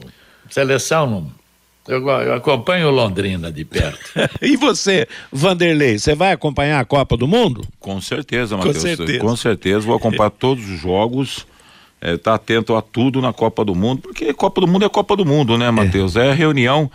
Seleção 0.49 1.07
não. 1.07 1.39
Eu, 1.87 2.07
eu 2.09 2.35
acompanho 2.35 2.91
Londrina 2.91 3.53
de 3.53 3.63
perto. 3.63 4.01
e 4.41 4.57
você, 4.57 5.07
Vanderlei, 5.31 5.99
você 5.99 6.15
vai 6.15 6.33
acompanhar 6.33 6.81
a 6.81 6.85
Copa 6.85 7.15
do 7.15 7.29
Mundo? 7.29 7.67
Com 7.79 8.01
certeza, 8.01 8.57
Matheus. 8.57 8.77
Com 8.77 8.83
certeza. 8.83 9.19
Com 9.19 9.37
certeza, 9.37 9.81
vou 9.81 9.97
acompanhar 9.97 10.31
todos 10.39 10.67
os 10.67 10.81
jogos. 10.81 11.47
É, 12.01 12.17
tá 12.17 12.35
atento 12.35 12.75
a 12.75 12.81
tudo 12.81 13.21
na 13.21 13.33
Copa 13.35 13.65
do 13.65 13.75
Mundo, 13.75 14.03
porque 14.03 14.33
Copa 14.33 14.61
do 14.61 14.67
Mundo 14.67 14.85
é 14.85 14.89
Copa 14.89 15.15
do 15.17 15.27
Mundo, 15.27 15.59
né, 15.59 15.71
Matheus? 15.71 16.17
É. 16.17 16.29
é 16.29 16.33
reunião 16.33 16.91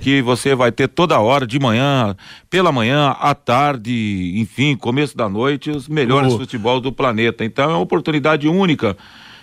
que 0.00 0.22
você 0.22 0.54
vai 0.54 0.72
ter 0.72 0.88
toda 0.88 1.20
hora, 1.20 1.46
de 1.46 1.58
manhã, 1.58 2.16
pela 2.48 2.72
manhã, 2.72 3.14
à 3.20 3.34
tarde, 3.34 4.32
enfim, 4.36 4.74
começo 4.76 5.16
da 5.16 5.28
noite, 5.28 5.70
os 5.70 5.88
melhores 5.88 6.32
oh. 6.32 6.38
futebol 6.38 6.80
do 6.80 6.90
planeta. 6.90 7.44
Então 7.44 7.64
é 7.64 7.74
uma 7.74 7.78
oportunidade 7.78 8.48
única 8.48 8.96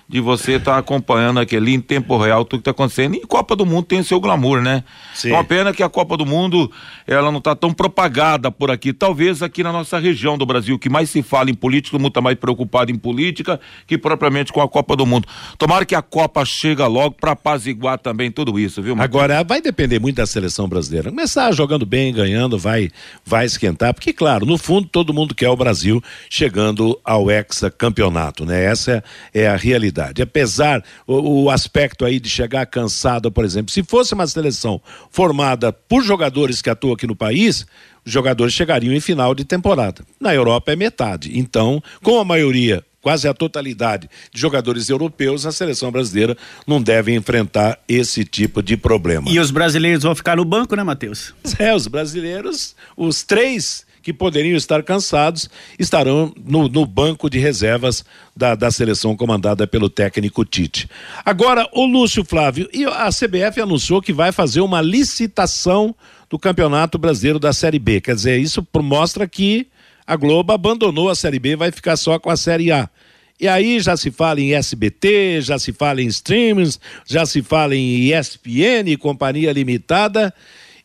de 0.10 0.22
você 0.22 0.54
estar 0.54 0.74
tá 0.74 0.78
acompanhando 0.78 1.40
aquele 1.40 1.74
em 1.74 1.82
tempo 1.82 2.18
real 2.18 2.46
tudo 2.46 2.60
que 2.60 2.62
está 2.62 2.72
acontecendo. 2.72 3.16
E 3.16 3.22
Copa 3.22 3.56
do 3.56 3.66
Mundo 3.66 3.84
tem 3.86 4.00
o 4.00 4.04
seu 4.04 4.20
glamour, 4.22 4.62
né? 4.62 4.84
Sim. 5.14 5.32
É 5.32 5.34
uma 5.34 5.44
pena 5.44 5.74
que 5.74 5.84
a 5.84 5.90
Copa 5.90 6.16
do 6.16 6.26
Mundo 6.26 6.72
ela 7.06 7.30
não 7.30 7.40
está 7.40 7.56
tão 7.56 7.74
propagada 7.74 8.50
por 8.50 8.72
aqui. 8.72 8.94
Talvez 8.94 9.44
aqui 9.44 9.64
na 9.64 9.74
nossa 9.74 10.00
região 10.00 10.38
do 10.38 10.46
Brasil, 10.46 10.80
que 10.80 10.90
mais 10.90 11.10
se 11.10 11.22
fala 11.22 11.50
em 11.50 11.54
política, 11.54 11.92
todo 11.92 12.02
mundo 12.02 12.12
está 12.12 12.22
mais 12.22 12.38
preocupado 12.38 12.90
em 12.90 12.96
política 12.96 13.60
que 13.86 13.98
propriamente 13.98 14.54
com 14.54 14.62
a 14.62 14.70
Copa 14.70 14.96
do 14.96 15.06
Mundo. 15.06 15.28
Tomara 15.58 15.86
que 15.86 15.96
a 15.96 16.02
Copa 16.02 16.46
chega 16.46 16.88
logo 16.88 17.16
para 17.20 17.32
apaziguar 17.32 18.00
também 18.00 18.32
tudo 18.32 18.58
isso, 18.58 18.82
viu? 18.82 18.96
Matheus? 18.96 19.24
Agora, 19.24 19.44
vai 19.44 19.62
depender 19.62 20.00
muito 20.00 20.16
da 20.16 20.26
seleção 20.26 20.70
brasileira. 20.70 21.10
Começar 21.10 21.52
jogando 21.52 21.86
bem, 21.86 22.14
ganhando, 22.14 22.58
vai, 22.58 22.90
vai 23.26 23.46
esquentar, 23.46 23.94
porque, 23.94 24.14
claro, 24.14 24.46
no 24.46 24.58
fundo, 24.58 24.88
todo 24.88 25.14
mundo 25.14 25.36
quer 25.36 25.50
o 25.50 25.56
Brasil 25.56 26.02
chegando 26.30 26.98
ao 27.04 27.30
hexa 27.30 27.70
campeonato, 27.70 28.46
né? 28.46 28.64
Essa 28.64 29.04
é 29.34 29.48
a 29.48 29.58
realidade. 29.58 29.97
Apesar 30.22 30.84
o, 31.06 31.44
o 31.44 31.50
aspecto 31.50 32.06
aí 32.06 32.20
de 32.20 32.30
chegar 32.30 32.66
cansado, 32.66 33.32
por 33.32 33.44
exemplo, 33.44 33.72
se 33.72 33.84
fosse 33.84 34.14
uma 34.14 34.28
seleção 34.28 34.82
formada 35.10 35.72
por 35.72 36.04
jogadores 36.04 36.62
que 36.62 36.70
atuam 36.70 36.94
aqui 36.94 37.08
no 37.08 37.16
país, 37.16 37.66
os 38.06 38.12
jogadores 38.12 38.54
chegariam 38.54 38.94
em 38.94 39.00
final 39.00 39.34
de 39.36 39.44
temporada. 39.44 40.04
Na 40.20 40.34
Europa 40.34 40.72
é 40.72 40.76
metade. 40.76 41.38
Então, 41.38 41.82
com 42.04 42.20
a 42.20 42.26
maioria 42.26 42.84
quase 43.08 43.26
a 43.26 43.34
totalidade 43.34 44.10
de 44.34 44.42
jogadores 44.42 44.90
europeus, 44.90 45.46
a 45.46 45.52
seleção 45.54 45.90
brasileira 45.90 46.36
não 46.68 46.82
deve 46.82 47.14
enfrentar 47.14 47.80
esse 47.88 48.26
tipo 48.26 48.62
de 48.62 48.76
problema. 48.76 49.30
E 49.32 49.40
os 49.40 49.50
brasileiros 49.50 50.04
vão 50.04 50.14
ficar 50.14 50.36
no 50.36 50.44
banco, 50.44 50.76
né, 50.76 50.84
Matheus? 50.84 51.34
É, 51.58 51.74
os 51.74 51.88
brasileiros, 51.88 52.76
os 52.96 53.24
três 53.24 53.87
que 54.08 54.14
poderiam 54.14 54.56
estar 54.56 54.82
cansados, 54.84 55.50
estarão 55.78 56.34
no, 56.46 56.70
no 56.70 56.86
banco 56.86 57.30
de 57.30 57.40
reservas 57.40 58.06
da, 58.34 58.56
da 58.56 58.72
seleção 58.72 59.18
comandada 59.18 59.68
pelo 59.68 59.90
técnico 59.90 60.46
Tite. 60.46 60.90
Agora, 61.26 61.68
o 61.74 61.86
Lúcio 61.86 62.24
Flávio, 62.24 62.70
e 62.72 62.86
a 62.86 63.10
CBF 63.10 63.60
anunciou 63.60 64.02
que 64.02 64.14
vai 64.14 64.32
fazer 64.32 64.62
uma 64.62 64.80
licitação 64.80 65.94
do 66.30 66.40
Campeonato 66.40 66.98
Brasileiro 66.98 67.38
da 67.38 67.52
Série 67.52 67.80
B. 67.80 68.00
Quer 68.00 68.16
dizer, 68.16 68.40
isso 68.40 68.66
mostra 68.82 69.28
que 69.28 69.68
a 70.06 70.16
Globo 70.16 70.54
abandonou 70.54 71.10
a 71.10 71.16
Série 71.16 71.38
B, 71.38 71.58
vai 71.58 71.70
ficar 71.70 71.98
só 71.98 72.18
com 72.18 72.30
a 72.30 72.38
Série 72.38 72.72
A. 72.72 72.90
E 73.38 73.46
aí 73.46 73.78
já 73.82 73.98
se 73.98 74.10
fala 74.10 74.40
em 74.40 74.54
SBT, 74.54 75.42
já 75.42 75.60
se 75.60 75.74
fala 75.74 76.02
em 76.02 76.08
streamings, 76.08 76.80
já 77.06 77.26
se 77.26 77.42
fala 77.42 77.76
em 77.76 78.10
ESPN, 78.10 78.96
Companhia 78.98 79.52
Limitada. 79.52 80.34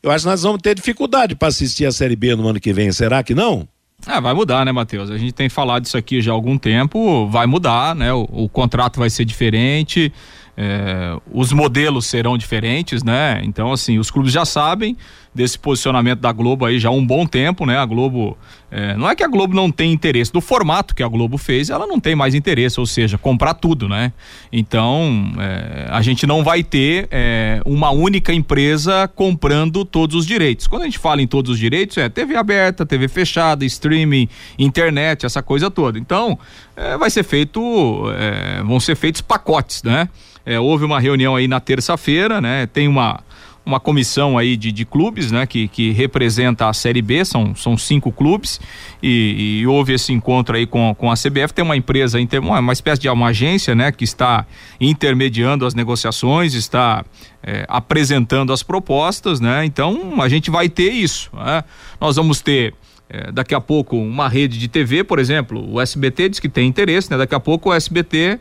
Eu 0.02 0.10
acho 0.10 0.24
que 0.24 0.30
nós 0.30 0.42
vamos 0.42 0.60
ter 0.60 0.74
dificuldade 0.74 1.36
para 1.36 1.48
assistir 1.48 1.86
a 1.86 1.92
Série 1.92 2.16
B 2.16 2.34
no 2.34 2.48
ano 2.48 2.58
que 2.58 2.72
vem, 2.72 2.90
será 2.90 3.22
que 3.22 3.34
não? 3.34 3.68
Ah, 4.04 4.18
vai 4.18 4.34
mudar, 4.34 4.64
né, 4.64 4.72
Matheus? 4.72 5.10
A 5.10 5.16
gente 5.16 5.32
tem 5.32 5.48
falado 5.48 5.84
isso 5.84 5.96
aqui 5.96 6.20
já 6.20 6.32
há 6.32 6.34
algum 6.34 6.58
tempo, 6.58 7.28
vai 7.28 7.46
mudar, 7.46 7.94
né? 7.94 8.12
O, 8.12 8.28
o 8.32 8.48
contrato 8.48 8.98
vai 8.98 9.08
ser 9.08 9.24
diferente, 9.24 10.12
é, 10.56 11.16
os 11.32 11.52
modelos 11.52 12.06
serão 12.06 12.36
diferentes, 12.36 13.02
né? 13.02 13.40
Então, 13.44 13.72
assim, 13.72 13.98
os 13.98 14.10
clubes 14.10 14.32
já 14.32 14.44
sabem 14.44 14.96
desse 15.34 15.58
posicionamento 15.58 16.20
da 16.20 16.30
Globo 16.30 16.66
aí 16.66 16.78
já 16.78 16.90
há 16.90 16.92
um 16.92 17.04
bom 17.04 17.26
tempo, 17.26 17.64
né? 17.64 17.78
A 17.78 17.86
Globo, 17.86 18.36
é, 18.70 18.94
não 18.96 19.08
é 19.08 19.16
que 19.16 19.24
a 19.24 19.28
Globo 19.28 19.54
não 19.54 19.70
tem 19.70 19.90
interesse, 19.90 20.30
do 20.30 20.42
formato 20.42 20.94
que 20.94 21.02
a 21.02 21.08
Globo 21.08 21.38
fez, 21.38 21.70
ela 21.70 21.86
não 21.86 21.98
tem 21.98 22.14
mais 22.14 22.34
interesse, 22.34 22.78
ou 22.78 22.84
seja, 22.84 23.16
comprar 23.16 23.54
tudo, 23.54 23.88
né? 23.88 24.12
Então, 24.52 25.32
é, 25.38 25.88
a 25.90 26.02
gente 26.02 26.26
não 26.26 26.44
vai 26.44 26.62
ter 26.62 27.08
é, 27.10 27.62
uma 27.64 27.90
única 27.90 28.32
empresa 28.32 29.08
comprando 29.08 29.86
todos 29.86 30.14
os 30.14 30.26
direitos. 30.26 30.66
Quando 30.66 30.82
a 30.82 30.84
gente 30.84 30.98
fala 30.98 31.22
em 31.22 31.26
todos 31.26 31.52
os 31.52 31.58
direitos, 31.58 31.96
é 31.96 32.10
TV 32.10 32.36
aberta, 32.36 32.84
TV 32.84 33.08
fechada, 33.08 33.64
streaming, 33.64 34.28
internet, 34.58 35.24
essa 35.24 35.42
coisa 35.42 35.70
toda. 35.70 35.98
Então, 35.98 36.38
é, 36.76 36.98
vai 36.98 37.08
ser 37.08 37.22
feito, 37.22 38.04
é, 38.18 38.62
vão 38.62 38.78
ser 38.78 38.96
feitos 38.96 39.22
pacotes, 39.22 39.82
né? 39.82 40.10
É, 40.44 40.58
houve 40.58 40.84
uma 40.84 40.98
reunião 40.98 41.36
aí 41.36 41.46
na 41.46 41.60
terça-feira, 41.60 42.40
né? 42.40 42.66
Tem 42.66 42.88
uma, 42.88 43.20
uma 43.64 43.78
comissão 43.78 44.36
aí 44.36 44.56
de, 44.56 44.72
de 44.72 44.84
clubes, 44.84 45.30
né? 45.30 45.46
Que, 45.46 45.68
que 45.68 45.92
representa 45.92 46.68
a 46.68 46.72
Série 46.72 47.00
B, 47.00 47.24
são, 47.24 47.54
são 47.54 47.76
cinco 47.76 48.10
clubes 48.10 48.60
e, 49.02 49.60
e 49.60 49.66
houve 49.66 49.92
esse 49.92 50.12
encontro 50.12 50.56
aí 50.56 50.66
com, 50.66 50.94
com 50.96 51.10
a 51.10 51.14
CBF, 51.14 51.54
tem 51.54 51.64
uma 51.64 51.76
empresa, 51.76 52.18
uma, 52.40 52.72
espécie 52.72 53.00
de 53.00 53.08
uma 53.08 53.28
agência, 53.28 53.74
né? 53.74 53.92
Que 53.92 54.04
está 54.04 54.46
intermediando 54.80 55.64
as 55.64 55.74
negociações, 55.74 56.54
está 56.54 57.04
é, 57.42 57.64
apresentando 57.68 58.52
as 58.52 58.62
propostas, 58.62 59.40
né? 59.40 59.64
Então 59.64 60.20
a 60.20 60.28
gente 60.28 60.50
vai 60.50 60.68
ter 60.68 60.90
isso, 60.92 61.30
né? 61.32 61.62
Nós 62.00 62.16
vamos 62.16 62.40
ter 62.40 62.74
é, 63.08 63.30
daqui 63.30 63.54
a 63.54 63.60
pouco 63.60 63.96
uma 63.96 64.28
rede 64.28 64.58
de 64.58 64.66
TV, 64.68 65.04
por 65.04 65.18
exemplo, 65.18 65.70
o 65.70 65.80
SBT 65.80 66.30
diz 66.30 66.40
que 66.40 66.48
tem 66.48 66.66
interesse, 66.66 67.10
né? 67.10 67.18
Daqui 67.18 67.34
a 67.34 67.40
pouco 67.40 67.70
o 67.70 67.72
SBT 67.72 68.40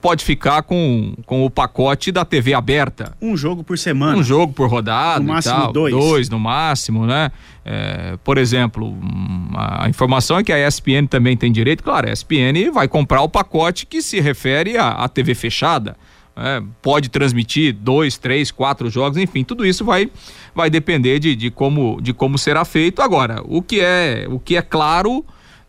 pode 0.00 0.24
ficar 0.24 0.62
com, 0.62 1.14
com 1.26 1.44
o 1.44 1.50
pacote 1.50 2.12
da 2.12 2.24
TV 2.24 2.54
aberta. 2.54 3.16
Um 3.20 3.36
jogo 3.36 3.64
por 3.64 3.76
semana. 3.76 4.16
Um 4.16 4.22
jogo 4.22 4.52
por 4.52 4.68
rodada. 4.68 5.20
No 5.20 5.32
máximo 5.32 5.54
tal, 5.54 5.72
dois. 5.72 5.94
Dois 5.94 6.28
no 6.28 6.38
máximo, 6.38 7.06
né? 7.06 7.32
É, 7.64 8.16
por 8.22 8.38
exemplo, 8.38 8.96
a 9.54 9.88
informação 9.88 10.38
é 10.38 10.44
que 10.44 10.52
a 10.52 10.68
ESPN 10.68 11.06
também 11.08 11.36
tem 11.36 11.50
direito. 11.50 11.82
Claro, 11.82 12.08
a 12.08 12.12
ESPN 12.12 12.70
vai 12.72 12.86
comprar 12.86 13.22
o 13.22 13.28
pacote 13.28 13.86
que 13.86 14.00
se 14.00 14.20
refere 14.20 14.76
à, 14.76 14.90
à 14.90 15.08
TV 15.08 15.34
fechada. 15.34 15.96
É, 16.36 16.62
pode 16.82 17.08
transmitir 17.10 17.72
dois, 17.72 18.18
três, 18.18 18.50
quatro 18.50 18.90
jogos, 18.90 19.16
enfim, 19.16 19.44
tudo 19.44 19.64
isso 19.64 19.84
vai, 19.84 20.10
vai 20.52 20.68
depender 20.68 21.20
de, 21.20 21.36
de, 21.36 21.48
como, 21.48 22.00
de 22.00 22.12
como 22.12 22.36
será 22.38 22.64
feito. 22.64 23.00
Agora, 23.00 23.40
o 23.44 23.62
que 23.62 23.80
é, 23.80 24.26
o 24.28 24.38
que 24.38 24.56
é 24.56 24.62
claro 24.62 25.24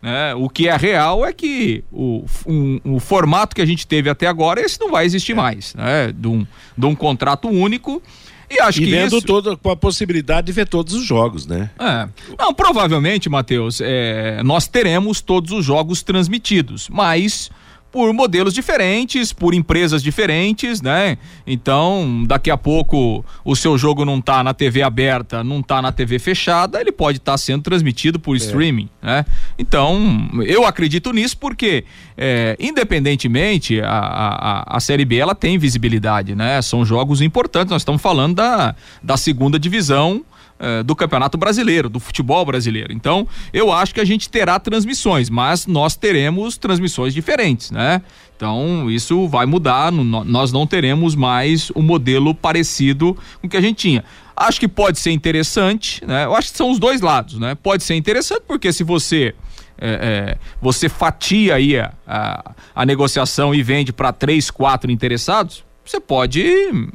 né? 0.06 0.36
O 0.36 0.48
que 0.48 0.68
é 0.68 0.76
real 0.76 1.26
é 1.26 1.32
que 1.32 1.82
o, 1.90 2.24
um, 2.46 2.80
o 2.84 3.00
formato 3.00 3.56
que 3.56 3.60
a 3.60 3.66
gente 3.66 3.84
teve 3.88 4.08
até 4.08 4.28
agora, 4.28 4.60
esse 4.60 4.78
não 4.78 4.92
vai 4.92 5.04
existir 5.04 5.32
é. 5.32 5.34
mais, 5.34 5.74
né? 5.74 6.12
De 6.16 6.28
um, 6.28 6.46
de 6.78 6.86
um 6.86 6.94
contrato 6.94 7.48
único. 7.48 8.00
E 8.48 8.60
acho 8.60 8.80
e 8.80 8.84
que 8.84 8.90
vendo 8.92 9.16
isso... 9.16 9.26
toda 9.26 9.56
com 9.56 9.68
a 9.68 9.74
possibilidade 9.74 10.46
de 10.46 10.52
ver 10.52 10.68
todos 10.68 10.94
os 10.94 11.04
jogos, 11.04 11.44
né? 11.44 11.70
É. 11.76 12.08
Não, 12.38 12.54
provavelmente, 12.54 13.28
Matheus, 13.28 13.80
é, 13.82 14.40
nós 14.44 14.68
teremos 14.68 15.20
todos 15.20 15.50
os 15.50 15.64
jogos 15.64 16.04
transmitidos, 16.04 16.88
mas 16.88 17.50
por 17.96 18.12
modelos 18.12 18.52
diferentes, 18.52 19.32
por 19.32 19.54
empresas 19.54 20.02
diferentes, 20.02 20.82
né? 20.82 21.16
Então, 21.46 22.24
daqui 22.26 22.50
a 22.50 22.56
pouco 22.58 23.24
o 23.42 23.56
seu 23.56 23.78
jogo 23.78 24.04
não 24.04 24.20
tá 24.20 24.44
na 24.44 24.52
TV 24.52 24.82
aberta, 24.82 25.42
não 25.42 25.62
tá 25.62 25.80
na 25.80 25.90
TV 25.90 26.18
fechada, 26.18 26.78
ele 26.78 26.92
pode 26.92 27.16
estar 27.16 27.32
tá 27.32 27.38
sendo 27.38 27.62
transmitido 27.62 28.18
por 28.18 28.34
é. 28.34 28.36
streaming, 28.36 28.90
né? 29.00 29.24
Então, 29.58 30.28
eu 30.44 30.66
acredito 30.66 31.10
nisso 31.10 31.38
porque, 31.38 31.84
é, 32.18 32.54
independentemente, 32.60 33.80
a, 33.80 33.88
a, 33.88 34.76
a 34.76 34.78
Série 34.78 35.06
B 35.06 35.16
ela 35.16 35.34
tem 35.34 35.56
visibilidade, 35.56 36.34
né? 36.34 36.60
São 36.60 36.84
jogos 36.84 37.22
importantes, 37.22 37.70
nós 37.70 37.80
estamos 37.80 38.02
falando 38.02 38.34
da, 38.34 38.74
da 39.02 39.16
segunda 39.16 39.58
divisão 39.58 40.22
eh, 40.58 40.82
do 40.82 40.96
Campeonato 40.96 41.36
Brasileiro, 41.36 41.88
do 41.88 42.00
futebol 42.00 42.44
brasileiro. 42.44 42.92
Então, 42.92 43.28
eu 43.52 43.72
acho 43.72 43.94
que 43.94 44.00
a 44.00 44.04
gente 44.04 44.28
terá 44.28 44.58
transmissões, 44.58 45.28
mas 45.28 45.66
nós 45.66 45.96
teremos 45.96 46.56
transmissões 46.56 47.12
diferentes, 47.12 47.70
né? 47.70 48.00
Então, 48.36 48.90
isso 48.90 49.28
vai 49.28 49.46
mudar, 49.46 49.90
nós 49.92 50.52
não 50.52 50.66
teremos 50.66 51.14
mais 51.14 51.70
um 51.74 51.82
modelo 51.82 52.34
parecido 52.34 53.16
com 53.40 53.46
o 53.46 53.50
que 53.50 53.56
a 53.56 53.60
gente 53.60 53.76
tinha. 53.76 54.04
Acho 54.36 54.60
que 54.60 54.68
pode 54.68 54.98
ser 54.98 55.10
interessante, 55.10 56.04
né? 56.06 56.24
Eu 56.24 56.34
acho 56.34 56.50
que 56.50 56.56
são 56.56 56.70
os 56.70 56.78
dois 56.78 57.00
lados, 57.00 57.38
né? 57.38 57.54
Pode 57.54 57.82
ser 57.82 57.94
interessante 57.94 58.42
porque 58.46 58.72
se 58.72 58.84
você 58.84 59.34
é, 59.78 59.88
é, 59.88 60.38
você 60.60 60.88
fatia 60.88 61.54
aí 61.54 61.78
a, 61.78 61.92
a, 62.06 62.52
a 62.74 62.86
negociação 62.86 63.54
e 63.54 63.62
vende 63.62 63.92
para 63.92 64.12
três, 64.12 64.50
quatro 64.50 64.90
interessados, 64.90 65.64
você 65.90 66.00
pode 66.00 66.44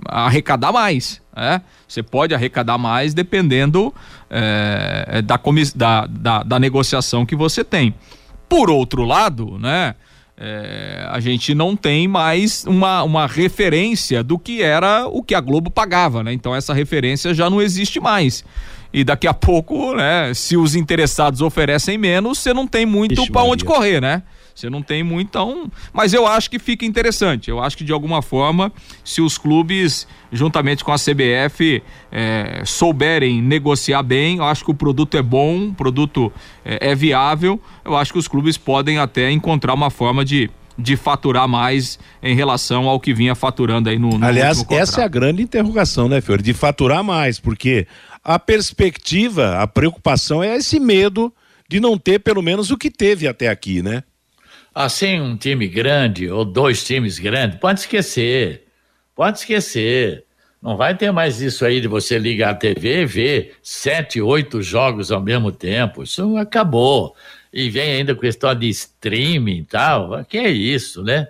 arrecadar 0.07 0.71
mais. 0.71 1.21
Né? 1.35 1.61
Você 1.87 2.03
pode 2.03 2.33
arrecadar 2.33 2.77
mais 2.77 3.13
dependendo 3.13 3.93
é, 4.29 5.21
da, 5.21 5.39
da, 5.75 6.07
da, 6.07 6.43
da, 6.43 6.59
negociação 6.59 7.25
que 7.25 7.35
você 7.35 7.63
tem. 7.63 7.93
Por 8.49 8.69
outro 8.69 9.03
lado, 9.03 9.57
né, 9.57 9.95
é, 10.37 11.07
a 11.09 11.19
gente 11.19 11.55
não 11.55 11.75
tem 11.75 12.07
mais 12.07 12.65
uma, 12.65 13.03
uma 13.03 13.27
referência 13.27 14.23
do 14.23 14.37
que 14.37 14.61
era 14.61 15.07
o 15.07 15.23
que 15.23 15.33
a 15.33 15.39
Globo 15.39 15.69
pagava. 15.69 16.23
Né? 16.23 16.33
Então 16.33 16.53
essa 16.53 16.73
referência 16.73 17.33
já 17.33 17.49
não 17.49 17.61
existe 17.61 17.99
mais. 17.99 18.43
E 18.93 19.03
daqui 19.05 19.27
a 19.27 19.33
pouco, 19.33 19.95
né, 19.95 20.33
se 20.33 20.57
os 20.57 20.75
interessados 20.75 21.41
oferecem 21.41 21.97
menos, 21.97 22.39
você 22.39 22.53
não 22.53 22.67
tem 22.67 22.85
muito 22.85 23.25
para 23.31 23.43
onde 23.43 23.63
correr, 23.63 24.01
né? 24.01 24.21
Você 24.61 24.69
não 24.69 24.83
tem 24.83 25.03
muito, 25.03 25.27
então. 25.27 25.71
Mas 25.91 26.13
eu 26.13 26.27
acho 26.27 26.49
que 26.49 26.59
fica 26.59 26.85
interessante. 26.85 27.49
Eu 27.49 27.59
acho 27.59 27.75
que 27.75 27.83
de 27.83 27.91
alguma 27.91 28.21
forma, 28.21 28.71
se 29.03 29.19
os 29.19 29.37
clubes, 29.37 30.07
juntamente 30.31 30.83
com 30.83 30.91
a 30.91 30.97
CBF, 30.97 31.81
é, 32.11 32.61
souberem 32.63 33.41
negociar 33.41 34.03
bem, 34.03 34.37
eu 34.37 34.43
acho 34.43 34.63
que 34.63 34.71
o 34.71 34.75
produto 34.75 35.17
é 35.17 35.21
bom, 35.21 35.69
o 35.69 35.73
produto 35.73 36.31
é, 36.63 36.91
é 36.91 36.95
viável. 36.95 37.59
Eu 37.83 37.97
acho 37.97 38.13
que 38.13 38.19
os 38.19 38.27
clubes 38.27 38.55
podem 38.55 38.99
até 38.99 39.31
encontrar 39.31 39.73
uma 39.73 39.89
forma 39.89 40.23
de 40.23 40.49
de 40.77 40.95
faturar 40.95 41.47
mais 41.47 41.99
em 42.23 42.33
relação 42.33 42.87
ao 42.87 42.99
que 42.99 43.13
vinha 43.13 43.35
faturando 43.35 43.89
aí 43.89 43.99
no, 43.99 44.17
no 44.17 44.25
Aliás, 44.25 44.65
essa 44.71 45.01
é 45.01 45.03
a 45.03 45.07
grande 45.07 45.43
interrogação, 45.43 46.07
né, 46.07 46.21
Fiore? 46.21 46.41
De 46.41 46.53
faturar 46.53 47.03
mais, 47.03 47.39
porque 47.39 47.85
a 48.23 48.39
perspectiva, 48.39 49.57
a 49.59 49.67
preocupação 49.67 50.41
é 50.41 50.55
esse 50.55 50.79
medo 50.79 51.31
de 51.69 51.79
não 51.79 51.97
ter 51.97 52.19
pelo 52.19 52.41
menos 52.41 52.71
o 52.71 52.77
que 52.77 52.91
teve 52.91 53.27
até 53.27 53.47
aqui, 53.47 53.81
né? 53.81 54.03
Assim, 54.73 55.19
um 55.19 55.35
time 55.35 55.67
grande 55.67 56.29
ou 56.29 56.45
dois 56.45 56.83
times 56.83 57.19
grandes, 57.19 57.59
pode 57.59 57.81
esquecer. 57.81 58.67
Pode 59.15 59.39
esquecer. 59.39 60.25
Não 60.61 60.77
vai 60.77 60.95
ter 60.95 61.11
mais 61.11 61.41
isso 61.41 61.65
aí 61.65 61.81
de 61.81 61.87
você 61.87 62.19
ligar 62.19 62.51
a 62.51 62.55
TV 62.55 63.01
e 63.01 63.05
ver 63.05 63.55
sete, 63.63 64.21
oito 64.21 64.61
jogos 64.61 65.11
ao 65.11 65.19
mesmo 65.19 65.51
tempo. 65.51 66.03
Isso 66.03 66.37
acabou. 66.37 67.15
E 67.51 67.69
vem 67.69 67.91
ainda 67.91 68.15
questão 68.15 68.53
de 68.55 68.69
streaming 68.69 69.57
e 69.57 69.63
tal. 69.65 70.23
Que 70.23 70.37
é 70.37 70.49
isso, 70.49 71.03
né? 71.03 71.27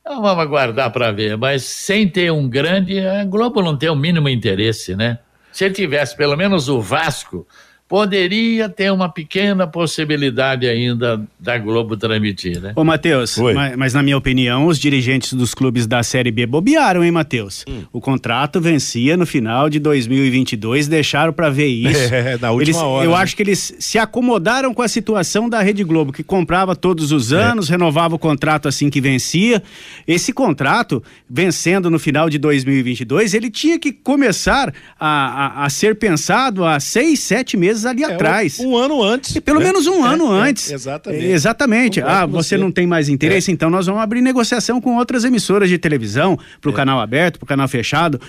Então, 0.00 0.22
vamos 0.22 0.42
aguardar 0.42 0.90
para 0.90 1.12
ver. 1.12 1.36
Mas 1.36 1.62
sem 1.62 2.08
ter 2.08 2.32
um 2.32 2.48
grande, 2.48 2.98
a 2.98 3.24
Globo 3.24 3.62
não 3.62 3.76
tem 3.76 3.90
o 3.90 3.94
mínimo 3.94 4.28
interesse, 4.28 4.96
né? 4.96 5.18
Se 5.52 5.70
tivesse 5.70 6.16
pelo 6.16 6.36
menos 6.36 6.68
o 6.68 6.80
Vasco, 6.80 7.46
poderia 7.90 8.68
ter 8.68 8.92
uma 8.92 9.08
pequena 9.08 9.66
possibilidade 9.66 10.68
ainda 10.68 11.20
da 11.40 11.58
Globo 11.58 11.96
transmitir, 11.96 12.60
né? 12.60 12.72
Ô, 12.76 12.84
Matheus, 12.84 13.36
mas, 13.36 13.76
mas, 13.76 13.94
na 13.94 14.00
minha 14.00 14.16
opinião, 14.16 14.68
os 14.68 14.78
dirigentes 14.78 15.32
dos 15.32 15.54
clubes 15.54 15.88
da 15.88 16.00
Série 16.04 16.30
B 16.30 16.46
bobearam, 16.46 17.02
hein, 17.02 17.10
Matheus? 17.10 17.64
Hum. 17.68 17.82
O 17.92 18.00
contrato 18.00 18.60
vencia 18.60 19.16
no 19.16 19.26
final 19.26 19.68
de 19.68 19.80
2022, 19.80 20.86
deixaram 20.86 21.32
para 21.32 21.50
ver 21.50 21.66
isso. 21.90 22.14
É, 22.14 22.38
na 22.38 22.52
última 22.52 22.62
eles, 22.62 22.76
hora. 22.76 23.04
Eu 23.04 23.10
né? 23.10 23.16
acho 23.16 23.34
que 23.34 23.42
eles 23.42 23.74
se 23.80 23.98
acomodaram 23.98 24.72
com 24.72 24.82
a 24.82 24.88
situação 24.88 25.48
da 25.48 25.60
Rede 25.60 25.82
Globo, 25.82 26.12
que 26.12 26.22
comprava 26.22 26.76
todos 26.76 27.10
os 27.10 27.32
anos, 27.32 27.68
é. 27.68 27.72
renovava 27.72 28.14
o 28.14 28.18
contrato 28.20 28.68
assim 28.68 28.88
que 28.88 29.00
vencia. 29.00 29.60
Esse 30.06 30.32
contrato, 30.32 31.02
vencendo 31.28 31.90
no 31.90 31.98
final 31.98 32.30
de 32.30 32.38
2022, 32.38 33.34
ele 33.34 33.50
tinha 33.50 33.80
que 33.80 33.90
começar 33.90 34.72
a, 34.98 35.08
a, 35.08 35.64
a 35.64 35.70
ser 35.70 35.96
pensado 35.96 36.64
há 36.64 36.78
seis, 36.78 37.18
sete 37.18 37.56
meses 37.56 37.79
ali 37.84 38.02
É, 38.04 38.12
atrás. 38.14 38.58
Um, 38.60 38.70
um 38.70 38.76
ano 38.76 39.02
antes. 39.02 39.34
E 39.36 39.40
pelo 39.40 39.58
né? 39.58 39.66
menos 39.66 39.86
um 39.86 40.04
É, 40.06 40.08
ano 40.14 40.34
é, 40.36 40.48
antes. 40.48 40.70
exatamente. 40.70 41.24
É, 41.24 41.30
Exatamente. 41.30 42.00
Concordo 42.00 42.22
Ah, 42.22 42.26
você 42.26 42.48
você. 42.50 42.56
não 42.58 42.70
tem 42.72 42.86
mais 42.86 43.08
interesse, 43.08 43.50
então 43.52 43.68
nós 43.70 43.86
vamos 43.86 44.00
abrir 44.02 44.20
negociação 44.22 44.80
com 44.80 44.96
outras 44.96 45.24
emissoras 45.24 45.68
de 45.68 45.78
televisão, 45.78 46.38
para 46.60 46.70
o 46.70 46.72
canal 46.74 47.00
aberto, 47.00 47.38
para 47.38 47.44
o 47.44 47.48
canal 47.48 47.68
fechado. 47.68 48.20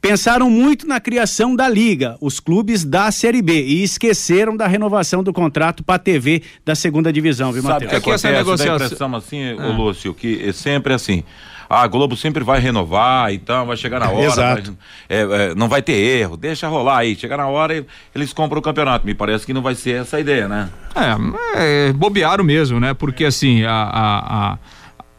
Pensaram 0.00 0.50
muito 0.50 0.84
na 0.84 0.98
criação 0.98 1.54
da 1.54 1.68
liga, 1.68 2.16
os 2.20 2.40
clubes 2.40 2.84
da 2.84 3.08
Série 3.12 3.40
B, 3.40 3.62
e 3.64 3.84
esqueceram 3.84 4.56
da 4.56 4.66
renovação 4.66 5.22
do 5.22 5.32
contrato 5.32 5.84
para 5.84 5.94
a 5.94 5.98
TV 5.98 6.42
da 6.64 6.74
segunda 6.74 7.12
divisão, 7.12 7.52
viu, 7.52 7.62
Sabe 7.62 7.70
o 7.70 7.74
Matheus? 7.74 7.90
que 7.90 7.96
É 7.96 8.00
que 8.00 8.10
essa 8.10 8.26
acontece? 8.28 8.44
negociação- 8.44 8.78
Dá 8.78 8.82
a 8.82 8.86
impressão 8.86 9.14
assim, 9.16 9.52
ô 9.54 9.72
Lúcio, 9.72 10.12
que 10.12 10.42
é 10.44 10.52
sempre 10.52 10.92
assim. 10.92 11.22
A 11.72 11.86
Globo 11.86 12.14
sempre 12.16 12.44
vai 12.44 12.60
renovar, 12.60 13.32
então 13.32 13.64
vai 13.64 13.76
chegar 13.78 13.98
na 13.98 14.10
hora. 14.10 14.26
Exato. 14.26 14.76
vai- 15.08 15.18
é, 15.18 15.20
é, 15.50 15.54
não 15.54 15.68
vai 15.70 15.80
ter 15.80 15.94
erro, 15.94 16.36
deixa 16.36 16.68
rolar 16.68 16.98
aí. 16.98 17.16
Chega 17.16 17.34
na 17.36 17.46
hora 17.48 17.74
e 17.78 17.86
eles 18.14 18.30
compram 18.34 18.58
o 18.58 18.62
campeonato. 18.62 19.06
Me 19.06 19.14
parece 19.14 19.46
que 19.46 19.54
não 19.54 19.62
vai 19.62 19.74
ser 19.74 20.02
essa 20.02 20.18
a 20.18 20.20
ideia, 20.20 20.46
né? 20.46 20.68
É, 20.94 21.88
é 21.88 21.92
bobearam 21.94 22.44
mesmo, 22.44 22.78
né? 22.78 22.92
Porque 22.92 23.24
assim, 23.24 23.64
a, 23.64 23.72
a, 23.72 24.18
a, 24.52 24.58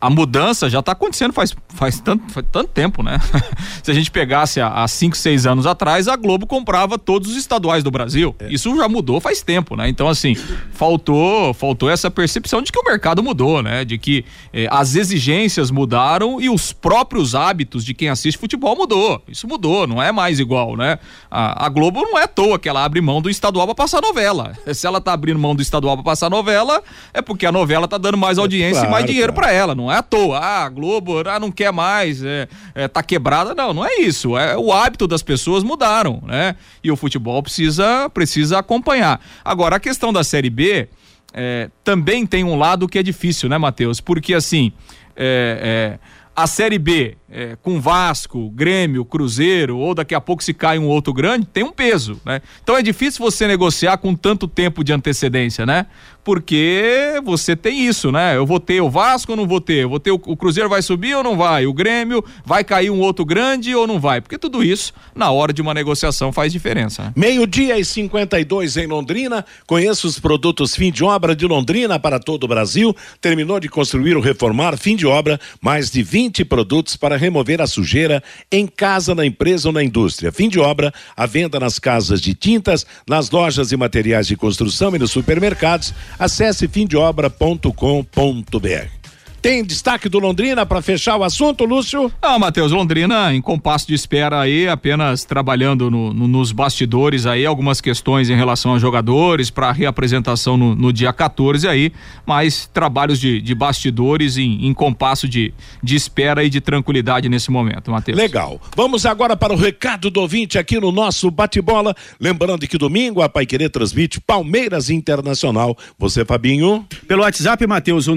a 0.04 0.10
mudança 0.10 0.70
já 0.70 0.80
está 0.80 0.92
acontecendo 0.92 1.32
faz, 1.32 1.56
faz, 1.70 1.98
tanto, 2.02 2.30
faz 2.30 2.46
tanto 2.52 2.68
tempo, 2.68 3.02
né? 3.02 3.22
Se 3.82 3.90
a 3.90 3.94
gente 3.94 4.12
pegasse 4.12 4.60
há 4.60 4.86
5, 4.86 5.16
6 5.16 5.46
anos 5.46 5.66
atrás, 5.66 6.10
a 6.10 6.18
Globo 6.18 6.46
comprava 6.46 7.00
todos 7.00 7.32
os 7.32 7.38
estaduais 7.38 7.86
do 7.86 7.90
Brasil. 7.90 8.36
Isso 8.50 8.76
já 8.76 8.90
mudou 8.90 9.22
faz 9.22 9.42
tempo, 9.42 9.78
né? 9.78 9.88
Então, 9.88 10.10
assim, 10.10 10.36
faltou, 10.74 11.54
faltou 11.54 11.90
essa 11.90 12.12
percepção 12.12 12.62
de 12.62 12.70
que 12.70 12.78
o 12.78 12.84
mercado 12.84 13.24
mudou, 13.24 13.64
né? 13.64 13.86
De 13.86 13.98
que 13.98 14.26
eh, 14.52 14.68
as 14.70 14.96
exigências 14.96 15.72
mudaram 15.72 16.42
e 16.42 16.50
os 16.50 16.74
próprios 16.74 17.34
hábitos 17.34 17.86
de 17.86 17.94
quem 17.94 18.10
assiste 18.10 18.38
futebol 18.38 18.76
mudou. 18.76 19.24
Isso 19.26 19.48
mudou, 19.48 19.88
não 19.88 20.04
é 20.04 20.12
mais 20.12 20.38
igual, 20.38 20.76
né? 20.76 21.00
A, 21.32 21.66
a 21.66 21.70
Globo 21.70 22.02
não 22.02 22.20
é 22.20 22.24
à 22.24 22.28
toa 22.28 22.60
que 22.60 22.68
ela 22.68 22.84
abre 22.84 23.00
mão 23.00 23.22
do 23.22 23.30
estadual 23.30 23.68
para 23.68 23.76
passar 23.76 24.02
novela. 24.02 24.52
Se 24.74 24.86
ela 24.86 25.00
tá 25.00 25.14
abrindo 25.14 25.40
mão 25.40 25.56
do 25.56 25.62
estadual 25.62 25.96
para 25.96 26.04
passar 26.04 26.30
novela, 26.30 26.84
é 27.14 27.22
porque 27.22 27.46
a 27.46 27.54
novela 27.54 27.88
tá 27.88 27.98
dando 27.98 28.18
mais 28.18 28.38
audiência 28.38 28.80
e 28.80 28.82
mais 28.82 28.90
claro, 28.90 29.08
dinheiro 29.08 29.32
claro. 29.32 29.48
para 29.48 29.58
ela, 29.58 29.74
não 29.74 29.93
é 29.93 29.93
à 29.98 30.04
toa. 30.04 30.40
Ah, 30.40 30.70
Globo 30.70 31.20
ah, 31.28 31.40
não 31.40 31.52
quer 31.52 31.72
mais, 31.72 32.24
é, 32.24 32.48
é, 32.74 32.88
tá 32.88 33.02
quebrada. 33.04 33.54
Não, 33.54 33.74
não 33.74 33.86
é 33.86 33.96
isso. 33.96 34.38
É 34.38 34.58
o 34.58 34.72
hábito 34.72 35.08
das 35.08 35.24
pessoas 35.24 35.64
mudaram, 35.64 36.22
né? 36.26 36.56
E 36.84 36.92
o 36.92 36.96
futebol 36.96 37.42
precisa, 37.42 38.10
precisa 38.10 38.60
acompanhar. 38.60 39.20
Agora, 39.44 39.78
a 39.78 39.80
questão 39.80 40.12
da 40.14 40.24
Série 40.24 40.50
B 40.50 40.88
é, 41.34 41.70
também 41.84 42.26
tem 42.26 42.44
um 42.44 42.56
lado 42.56 42.88
que 42.88 43.00
é 43.00 43.04
difícil, 43.04 43.50
né, 43.50 43.58
Matheus? 43.58 44.00
Porque 44.00 44.34
assim, 44.34 44.72
é, 45.16 45.98
é, 46.00 46.24
a 46.36 46.48
Série 46.48 46.80
B, 46.80 47.18
é, 47.34 47.58
com 47.64 47.82
Vasco, 47.82 48.52
Grêmio, 48.52 49.04
Cruzeiro, 49.04 49.78
ou 49.78 49.96
daqui 49.96 50.14
a 50.14 50.22
pouco 50.22 50.44
se 50.44 50.54
cai 50.54 50.78
um 50.78 50.86
outro 50.86 51.12
grande, 51.12 51.48
tem 51.48 51.64
um 51.64 51.72
peso, 51.72 52.22
né? 52.24 52.42
Então 52.62 52.78
é 52.78 52.84
difícil 52.84 53.26
você 53.26 53.48
negociar 53.48 53.98
com 53.98 54.14
tanto 54.14 54.48
tempo 54.48 54.84
de 54.84 54.94
antecedência, 54.94 55.66
né? 55.66 55.88
Porque 56.24 57.20
você 57.26 57.54
tem 57.54 57.86
isso, 57.86 58.12
né? 58.12 58.38
Eu 58.38 58.46
vou 58.46 58.60
ter 58.60 58.80
o 58.80 58.90
Vasco 58.90 59.34
ou 59.34 59.36
não 59.36 59.46
vou 59.46 59.60
ter? 59.60 59.84
Eu 59.84 59.90
vou 59.90 60.00
ter 60.00 60.12
o, 60.12 60.22
o 60.26 60.38
Cruzeiro 60.38 60.70
vai 60.70 60.82
subir 60.82 61.16
ou 61.16 61.24
não 61.24 61.36
vai? 61.36 61.66
O 61.66 61.74
Grêmio 61.74 62.24
vai 62.46 62.64
cair 62.64 62.90
um 62.90 63.00
outro 63.00 63.26
grande 63.26 63.76
ou 63.76 63.86
não 63.86 64.00
vai? 64.00 64.22
Porque 64.22 64.38
tudo 64.38 64.64
isso, 64.64 64.94
na 65.14 65.32
hora 65.32 65.52
de 65.52 65.62
uma 65.62 65.74
negociação, 65.74 66.32
faz 66.32 66.54
diferença, 66.54 67.04
né? 67.04 67.14
Meio-dia 67.16 67.78
e 67.78 67.84
52 67.84 68.78
em 68.78 68.88
Londrina. 68.88 69.44
Conheça 69.68 70.08
os 70.08 70.18
produtos 70.18 70.76
fim 70.76 70.92
de 70.92 71.04
obra 71.04 71.36
de 71.36 71.46
Londrina 71.46 72.00
para 72.00 72.20
todo 72.20 72.46
o 72.46 72.48
Brasil. 72.48 72.96
Terminou 73.20 73.60
de 73.60 73.68
construir 73.68 74.16
ou 74.16 74.22
reformar, 74.22 74.78
fim 74.78 74.96
de 74.96 75.06
obra, 75.06 75.40
mais 75.60 75.92
de 75.92 76.02
20 76.04 76.46
produtos 76.46 76.96
para 76.96 77.18
remover 77.24 77.62
a 77.62 77.68
sujeira 77.68 78.22
em 78.52 78.68
casa, 78.68 79.16
na 79.16 79.26
empresa 79.26 79.70
ou 79.70 79.74
na 79.74 79.84
indústria. 79.84 80.32
Fim 80.32 80.50
de 80.50 80.60
obra, 80.60 80.94
a 81.16 81.26
venda 81.26 81.60
nas 81.60 81.80
casas 81.80 82.22
de 82.22 82.34
tintas, 82.34 82.86
nas 83.08 83.32
lojas 83.32 83.72
e 83.72 83.78
materiais 83.78 84.28
de 84.28 84.36
construção 84.36 84.96
e 84.96 85.00
nos 85.00 85.12
supermercados. 85.12 85.94
Acesse 86.20 86.68
fimdeobra.com.br. 86.68 89.03
Tem 89.44 89.62
destaque 89.62 90.08
do 90.08 90.20
Londrina 90.20 90.66
para 90.66 90.82
fechar 90.82 91.18
o 91.18 91.24
assunto, 91.24 91.66
Lúcio? 91.66 92.10
Ah, 92.22 92.40
Matheus, 92.40 92.72
Londrina 92.72 93.34
em 93.36 93.42
compasso 93.42 93.86
de 93.86 93.94
espera 93.94 94.40
aí, 94.40 94.70
apenas 94.70 95.26
trabalhando 95.26 95.92
no- 95.92 96.14
no- 96.14 96.30
nos 96.30 96.54
bastidores 96.54 97.26
aí, 97.26 97.46
algumas 97.46 97.82
questões 97.82 98.30
em 98.30 98.38
relação 98.38 98.74
a 98.74 98.80
jogadores 98.80 99.50
para 99.50 99.70
reapresentação 99.74 100.56
no, 100.56 100.74
no 100.74 100.94
dia 100.94 101.12
14 101.12 101.68
aí, 101.68 101.92
mas 102.26 102.68
trabalhos 102.74 103.20
de, 103.20 103.42
de 103.42 103.54
bastidores 103.54 104.38
em, 104.38 104.66
em 104.66 104.74
compasso 104.74 105.28
de, 105.28 105.54
de 105.84 105.94
espera 105.98 106.42
e 106.46 106.50
de 106.50 106.62
tranquilidade 106.62 107.28
nesse 107.28 107.52
momento, 107.52 107.92
Matheus. 107.92 108.18
Legal. 108.18 108.62
Vamos 108.78 109.06
agora 109.06 109.36
para 109.36 109.52
o 109.52 109.58
recado 109.58 110.10
do 110.10 110.22
ouvinte 110.22 110.58
aqui 110.58 110.80
no 110.80 110.90
nosso 110.90 111.30
bate-bola. 111.30 111.94
Lembrando 112.18 112.66
que 112.66 112.78
domingo 112.78 113.22
a 113.22 113.28
Pai 113.28 113.46
Querer 113.46 113.70
transmite 113.70 114.22
Palmeiras 114.22 114.90
Internacional. 114.90 115.78
Você, 116.00 116.24
Fabinho? 116.24 116.86
Pelo 117.10 117.24
WhatsApp, 117.24 117.68
Matheus, 117.68 118.08
o 118.08 118.16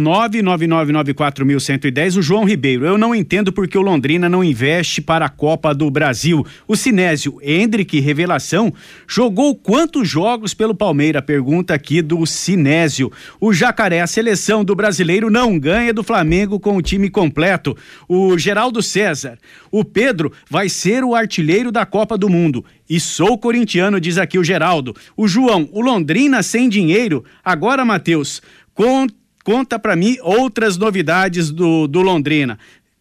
99994.110, 1.17 2.17
o 2.19 2.23
João 2.23 2.45
Ribeiro. 2.45 2.85
Eu 2.87 2.99
não 2.99 3.14
entendo 3.14 3.53
porque 3.53 3.77
o 3.77 3.83
Londrina 3.83 4.29
não 4.29 4.45
investe 4.45 5.01
para 5.01 5.27
a 5.27 5.29
Copa 5.29 5.75
do 5.75 5.91
Brasil. 5.91 6.45
O 6.69 6.77
Sinésio 6.77 7.39
Hendrick, 7.43 7.99
revelação, 8.01 8.73
jogou 9.09 9.55
quantos 9.55 10.09
jogos 10.09 10.55
pelo 10.55 10.75
Palmeiras? 10.75 11.25
Pergunta 11.25 11.75
aqui 11.75 12.03
do 12.03 12.25
Sinésio. 12.27 13.11
O 13.41 13.53
Jacaré, 13.53 14.01
a 14.01 14.07
seleção 14.07 14.64
do 14.64 14.75
brasileiro 14.75 15.31
não 15.31 15.59
ganha 15.59 15.93
do 15.93 16.03
Flamengo 16.03 16.61
com 16.61 16.77
o 16.77 16.83
time 16.83 17.09
completo. 17.11 17.77
O 18.09 18.39
Geraldo 18.39 18.83
César, 18.83 19.39
o 19.71 19.85
Pedro 19.85 20.33
vai 20.51 20.69
ser 20.69 21.03
o 21.05 21.14
artilheiro 21.14 21.73
da 21.73 21.87
Copa 21.87 22.17
do 22.19 22.29
Mundo. 22.29 22.64
E 22.89 23.01
sou 23.01 23.37
corintiano, 23.37 24.01
diz 24.01 24.17
aqui 24.19 24.39
o 24.39 24.45
Geraldo. 24.45 24.95
O 25.17 25.27
João, 25.27 25.69
o 25.73 25.81
Londrina 25.81 26.43
sem 26.43 26.69
dinheiro. 26.69 27.25
Agora, 27.45 27.85
Matheus, 27.85 28.41
con- 28.75 29.09
conta 29.47 29.78
pra 29.78 29.94
mim 29.94 30.18
outras 30.22 30.76
novidades 30.76 31.53
do, 31.53 31.86
do 31.86 32.03
Londrina. 32.03 32.59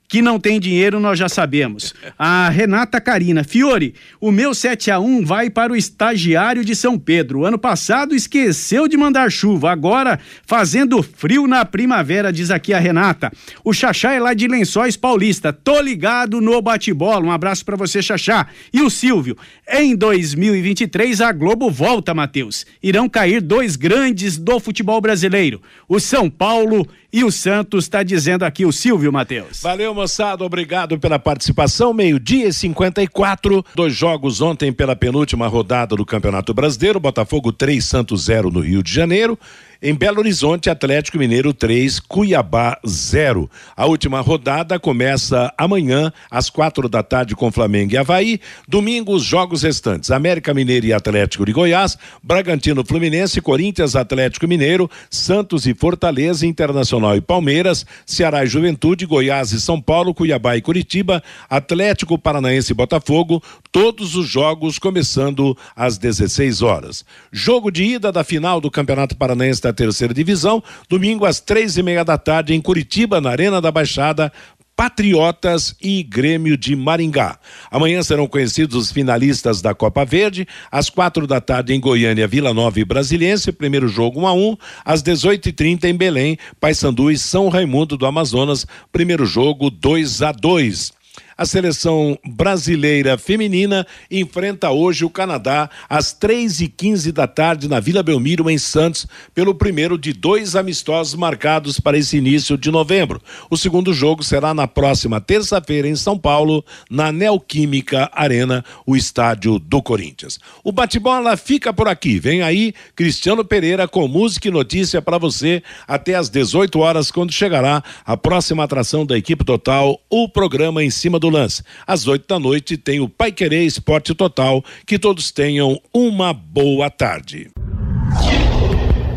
Que 0.08 0.22
não 0.22 0.39
tem 0.39 0.60
dinheiro, 0.60 0.99
nós 0.99 1.18
já 1.18 1.28
sabemos. 1.28 1.93
A 2.18 2.47
Renata 2.49 3.01
Carina, 3.01 3.43
Fiore, 3.43 3.95
o 4.22 4.32
meu 4.32 4.53
7 4.53 4.91
a 4.91 4.99
1 4.99 5.26
vai 5.26 5.49
para 5.49 5.74
o 5.74 5.76
estagiário 5.76 6.64
de 6.64 6.76
São 6.76 6.97
Pedro. 6.97 7.43
Ano 7.43 7.58
passado 7.58 8.14
esqueceu 8.14 8.88
de 8.88 8.95
mandar 8.97 9.32
chuva, 9.32 9.72
agora 9.72 10.20
fazendo 10.45 11.01
frio 11.01 11.47
na 11.47 11.66
primavera, 11.66 12.32
diz 12.32 12.51
aqui 12.51 12.72
a 12.72 12.80
Renata. 12.80 13.32
O 13.64 13.74
Xaxá 13.74 14.14
é 14.14 14.20
lá 14.20 14.34
de 14.36 14.47
Lençóis 14.47 14.95
Paulista. 14.95 15.51
Tô 15.51 15.82
ligado 15.82 16.39
no 16.39 16.62
bate-bola. 16.62 17.26
Um 17.26 17.32
abraço 17.32 17.66
para 17.66 17.76
você, 17.76 18.01
Xaxá. 18.01 18.47
E 18.72 18.82
o 18.82 18.89
Silvio, 18.91 19.36
em 19.68 19.95
2023 19.95 21.20
a 21.22 21.32
Globo 21.32 21.72
volta, 21.72 22.14
Matheus. 22.14 22.66
Irão 22.82 23.10
cair 23.10 23.41
dois 23.41 23.76
grandes 23.76 24.38
do 24.38 24.60
futebol 24.60 25.01
brasileiro, 25.01 25.62
o 25.88 25.99
São 25.99 26.30
Paulo 26.30 26.88
e 27.16 27.24
o 27.24 27.32
Santos, 27.32 27.88
tá 27.88 28.03
dizendo 28.03 28.43
aqui 28.43 28.66
o 28.66 28.74
Silvio, 28.74 29.09
Matheus. 29.09 29.61
Valeu, 29.61 29.95
moçada. 29.95 30.43
Obrigado 30.43 30.99
pela 30.99 31.18
participação. 31.18 31.93
Meio-dia 31.93 32.49
e 32.49 32.51
54. 32.51 33.63
Dois 33.74 33.95
jogos 33.95 34.41
ontem 34.41 34.74
pela 34.74 34.97
penúltima 34.97 35.47
rodada 35.47 35.95
do 35.95 36.05
Campeonato 36.05 36.53
Brasileiro. 36.53 36.99
Botafogo 36.99 37.53
3, 37.53 37.82
Santos 37.86 38.26
0 38.26 38.51
no 38.51 38.59
Rio 38.59 38.84
de 38.84 38.91
Janeiro. 38.91 39.39
Em 39.82 39.93
Belo 39.93 40.19
Horizonte, 40.19 40.69
Atlético 40.69 41.17
Mineiro 41.17 41.53
3, 41.53 41.99
Cuiabá 41.99 42.80
0. 42.88 43.49
A 43.76 43.86
última 43.86 44.21
rodada 44.21 44.80
começa 44.80 45.53
amanhã, 45.57 46.13
às 46.32 46.49
quatro 46.49 46.88
da 46.88 47.03
tarde, 47.03 47.36
com 47.36 47.51
Flamengo 47.51 47.93
e 47.93 47.97
Havaí. 47.97 48.39
Domingo, 48.67 49.13
os 49.13 49.23
jogos 49.23 49.63
restantes: 49.63 50.11
América 50.11 50.53
Mineiro 50.53 50.86
e 50.86 50.93
Atlético 50.93 51.45
de 51.45 51.51
Goiás, 51.51 51.97
Bragantino 52.23 52.86
Fluminense, 52.86 53.41
Corinthians, 53.41 53.95
Atlético 53.97 54.47
Mineiro, 54.47 54.89
Santos 55.09 55.67
e 55.67 55.73
Fortaleza, 55.73 56.47
Internacional 56.47 57.17
e 57.17 57.21
Palmeiras, 57.21 57.86
Ceará 58.05 58.45
e 58.45 58.47
Juventude, 58.47 59.05
Goiás 59.05 59.51
e 59.51 59.59
São 59.59 59.82
Paulo, 59.82 60.13
Cuiabá 60.13 60.55
e 60.55 60.61
Curitiba, 60.61 61.21
Atlético 61.49 62.17
Paranaense 62.17 62.71
e 62.71 62.76
Botafogo, 62.76 63.43
todos 63.73 64.15
os 64.15 64.26
jogos 64.26 64.80
começando 64.80 65.55
às 65.76 65.97
16 65.97 66.61
horas. 66.61 67.03
Jogo 67.30 67.69
de 67.69 67.84
ida 67.84 68.09
da 68.09 68.23
final 68.23 68.61
do 68.61 68.71
Campeonato 68.71 69.17
Paranaense 69.17 69.64
da 69.66 69.74
terceira 69.74 70.13
divisão, 70.13 70.63
domingo 70.88 71.26
às 71.26 71.39
três 71.39 71.76
e 71.76 71.84
meia 71.84 72.05
da 72.05 72.18
tarde 72.18 72.53
em 72.53 72.61
Curitiba, 72.61 73.20
na 73.20 73.32
Arena 73.32 73.59
da 73.59 73.72
Baixada, 73.72 74.32
Patriotas 74.76 75.76
e 75.82 76.03
Grêmio 76.03 76.55
de 76.55 76.76
Maringá. 76.76 77.39
Amanhã 77.72 78.03
serão 78.03 78.28
conhecidos 78.28 78.76
os 78.76 78.91
finalistas 78.91 79.61
da 79.61 79.74
Copa 79.74 80.05
Verde, 80.05 80.47
às 80.70 80.89
quatro 80.89 81.26
da 81.26 81.41
tarde 81.41 81.74
em 81.74 81.80
Goiânia, 81.80 82.28
Vila 82.28 82.53
Nova 82.53 82.80
e 82.80 82.86
Brasiliense, 82.86 83.51
primeiro 83.51 83.88
jogo 83.88 84.20
1 84.22 84.28
a 84.28 84.34
1 84.34 84.57
às 84.84 85.01
18h30 85.01 85.86
em 85.86 85.95
Belém, 85.95 86.38
Paysandu 86.59 87.09
e 87.09 87.18
São 87.18 87.49
Raimundo 87.49 87.97
do 87.97 88.05
Amazonas, 88.05 88.68
primeiro 88.91 89.26
jogo 89.26 89.72
2 89.72 90.22
a 90.22 90.32
2 90.32 90.93
a 91.38 91.45
seleção 91.45 92.17
brasileira 92.25 93.17
feminina 93.17 93.86
enfrenta 94.09 94.69
hoje 94.69 95.03
o 95.03 95.09
Canadá 95.09 95.69
às 95.89 96.13
três 96.13 96.61
e 96.61 96.67
quinze 96.67 97.11
da 97.11 97.27
tarde 97.27 97.67
na 97.67 97.79
Vila 97.79 98.01
Belmiro, 98.01 98.49
em 98.49 98.57
Santos, 98.57 99.05
pelo 99.33 99.53
primeiro 99.53 99.97
de 99.97 100.13
dois 100.13 100.55
amistosos 100.55 101.15
marcados 101.15 101.79
para 101.79 101.97
esse 101.97 102.17
início 102.17 102.57
de 102.57 102.71
novembro. 102.71 103.21
O 103.49 103.57
segundo 103.57 103.93
jogo 103.93 104.23
será 104.23 104.53
na 104.53 104.67
próxima 104.67 105.19
terça-feira 105.19 105.88
em 105.88 105.95
São 105.95 106.17
Paulo, 106.17 106.63
na 106.89 107.11
Neoquímica 107.11 108.09
Arena, 108.13 108.63
o 108.86 108.95
estádio 108.95 109.59
do 109.59 109.81
Corinthians. 109.81 110.39
O 110.63 110.71
bate-bola 110.71 111.36
fica 111.36 111.73
por 111.73 111.88
aqui. 111.88 112.17
Vem 112.17 112.41
aí 112.41 112.73
Cristiano 112.95 113.43
Pereira 113.43 113.88
com 113.88 114.07
música 114.07 114.47
e 114.47 114.51
notícia 114.51 115.01
para 115.01 115.17
você 115.17 115.61
até 115.88 116.15
às 116.15 116.29
18 116.29 116.79
horas, 116.79 117.11
quando 117.11 117.33
chegará 117.33 117.83
a 118.05 118.15
próxima 118.15 118.63
atração 118.63 119.05
da 119.05 119.17
equipe 119.17 119.43
total, 119.43 119.99
o 120.09 120.29
programa 120.29 120.83
em 120.83 120.89
cima 120.89 121.19
do 121.19 121.24
do 121.26 121.30
lance. 121.30 121.63
Às 121.86 122.07
oito 122.07 122.28
da 122.28 122.39
noite 122.39 122.78
tem 122.78 122.99
o 122.99 123.09
Pai 123.09 123.32
Querer 123.32 123.65
Esporte 123.65 124.13
Total. 124.13 124.63
Que 124.86 124.99
todos 124.99 125.32
tenham 125.32 125.80
uma 125.93 126.34
boa 126.34 126.89
tarde. 126.89 127.49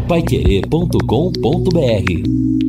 Paiquerê.com.br 0.08 2.67